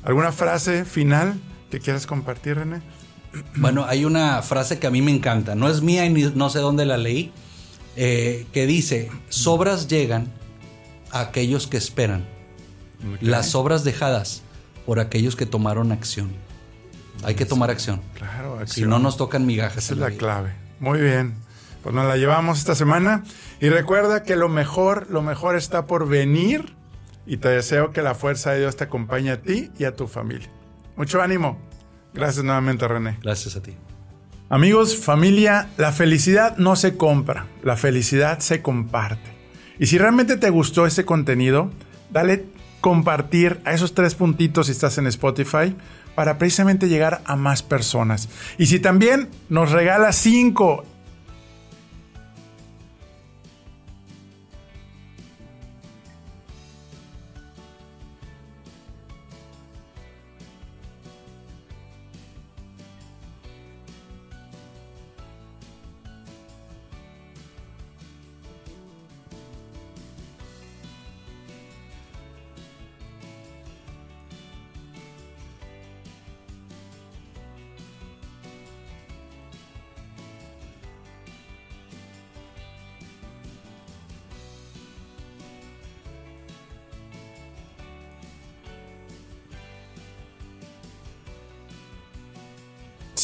¿Alguna 0.02 0.32
frase 0.32 0.86
final 0.86 1.38
que 1.70 1.78
quieras 1.78 2.06
compartir, 2.06 2.56
René? 2.56 2.80
Bueno, 3.56 3.84
hay 3.86 4.06
una 4.06 4.40
frase 4.40 4.78
que 4.78 4.86
a 4.86 4.90
mí 4.90 5.02
me 5.02 5.10
encanta, 5.10 5.54
no 5.54 5.68
es 5.68 5.82
mía 5.82 6.06
y 6.06 6.32
no 6.34 6.48
sé 6.48 6.60
dónde 6.60 6.86
la 6.86 6.96
leí, 6.96 7.32
eh, 7.96 8.46
que 8.50 8.66
dice, 8.66 9.10
sobras 9.28 9.88
llegan 9.88 10.32
a 11.10 11.20
aquellos 11.20 11.66
que 11.66 11.76
esperan, 11.76 12.24
las 13.20 13.50
sobras 13.50 13.84
dejadas 13.84 14.42
por 14.86 15.00
aquellos 15.00 15.36
que 15.36 15.44
tomaron 15.44 15.92
acción. 15.92 16.45
Hay 17.22 17.34
que 17.34 17.46
tomar 17.46 17.70
acción. 17.70 18.00
Claro, 18.14 18.58
acción. 18.58 18.68
Si 18.68 18.82
no 18.82 18.98
nos 18.98 19.16
tocan 19.16 19.46
migajas. 19.46 19.84
Esa 19.84 19.94
es 19.94 20.00
la, 20.00 20.10
clave. 20.10 20.52
Muy 20.80 21.00
bien. 21.00 21.34
Pues 21.82 21.94
nos 21.94 22.06
la 22.06 22.16
llevamos 22.16 22.58
esta 22.58 22.74
semana. 22.74 23.24
Y 23.60 23.68
recuerda 23.68 24.22
que 24.22 24.36
lo 24.36 24.48
mejor, 24.48 25.08
lo 25.10 25.22
mejor 25.22 25.56
está 25.56 25.86
por 25.86 26.08
venir. 26.08 26.74
Y 27.26 27.38
te 27.38 27.48
deseo 27.48 27.92
que 27.92 28.02
la 28.02 28.14
fuerza 28.14 28.52
de 28.52 28.60
Dios 28.60 28.76
te 28.76 28.84
acompañe 28.84 29.30
a 29.30 29.42
ti 29.42 29.70
y 29.78 29.84
a 29.84 29.96
tu 29.96 30.06
familia. 30.06 30.48
Mucho 30.96 31.20
ánimo. 31.20 31.58
Gracias 32.14 32.44
nuevamente, 32.44 32.86
René. 32.86 33.18
Gracias 33.22 33.56
a 33.56 33.62
ti. 33.62 33.76
Amigos, 34.48 34.96
familia, 34.96 35.70
la 35.76 35.90
felicidad 35.90 36.56
no 36.56 36.76
se 36.76 36.96
compra, 36.96 37.46
la 37.64 37.76
felicidad 37.76 38.38
se 38.38 38.62
comparte. 38.62 39.28
Y 39.80 39.86
si 39.86 39.98
realmente 39.98 40.36
te 40.36 40.50
gustó 40.50 40.86
este 40.86 41.04
contenido, 41.04 41.72
dale 42.10 42.46
compartir 42.80 43.60
a 43.64 43.72
esos 43.72 43.94
tres 43.94 44.14
puntitos 44.14 44.66
si 44.66 44.72
estás 44.72 44.98
en 44.98 45.06
Spotify 45.06 45.74
para 46.14 46.38
precisamente 46.38 46.88
llegar 46.88 47.22
a 47.24 47.36
más 47.36 47.62
personas. 47.62 48.28
Y 48.58 48.66
si 48.66 48.80
también 48.80 49.28
nos 49.48 49.70
regala 49.70 50.12
cinco 50.12 50.84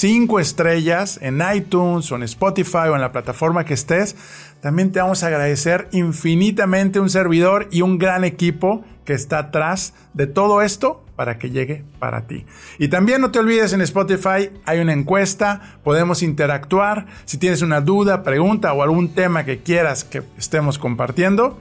cinco 0.03 0.41
estrellas 0.41 1.21
en 1.23 1.41
iTunes 1.55 2.11
o 2.11 2.17
en 2.17 2.25
Spotify 2.25 2.89
o 2.91 2.97
en 2.97 3.01
la 3.01 3.13
plataforma 3.13 3.65
que 3.65 3.75
estés, 3.75 4.17
también 4.61 4.91
te 4.91 4.99
vamos 4.99 5.23
a 5.23 5.29
agradecer 5.29 5.87
infinitamente 5.93 6.99
un 6.99 7.09
servidor 7.09 7.69
y 7.71 7.83
un 7.83 7.99
gran 7.99 8.25
equipo 8.25 8.85
que 9.05 9.13
está 9.13 9.39
atrás 9.39 9.95
de 10.13 10.27
todo 10.27 10.61
esto 10.61 11.05
para 11.15 11.39
que 11.39 11.51
llegue 11.51 11.85
para 12.01 12.27
ti. 12.27 12.45
Y 12.81 12.89
también 12.89 13.21
no 13.21 13.31
te 13.31 13.39
olvides 13.39 13.75
en 13.75 13.81
Spotify 13.81 14.51
hay 14.65 14.81
una 14.81 14.93
encuesta, 14.93 15.79
podemos 15.85 16.25
interactuar. 16.25 17.07
Si 17.25 17.39
tienes 17.39 17.63
una 17.63 17.81
duda, 17.81 18.25
pregunta 18.25 18.73
o 18.73 18.83
algún 18.83 19.15
tema 19.15 19.45
que 19.45 19.61
quieras 19.61 20.03
que 20.03 20.25
estemos 20.37 20.81
compartiendo, 20.81 21.61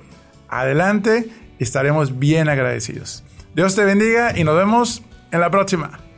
adelante, 0.49 1.29
estaremos 1.59 2.17
bien 2.17 2.49
agradecidos. 2.49 3.23
Dios 3.53 3.75
te 3.75 3.85
bendiga 3.85 4.35
y 4.35 4.43
nos 4.43 4.55
vemos 4.55 5.03
en 5.29 5.41
la 5.41 5.51
próxima. 5.51 6.10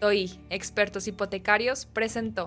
Hoy, 0.00 0.38
Expertos 0.48 1.08
Hipotecarios 1.08 1.86
presentó. 1.86 2.46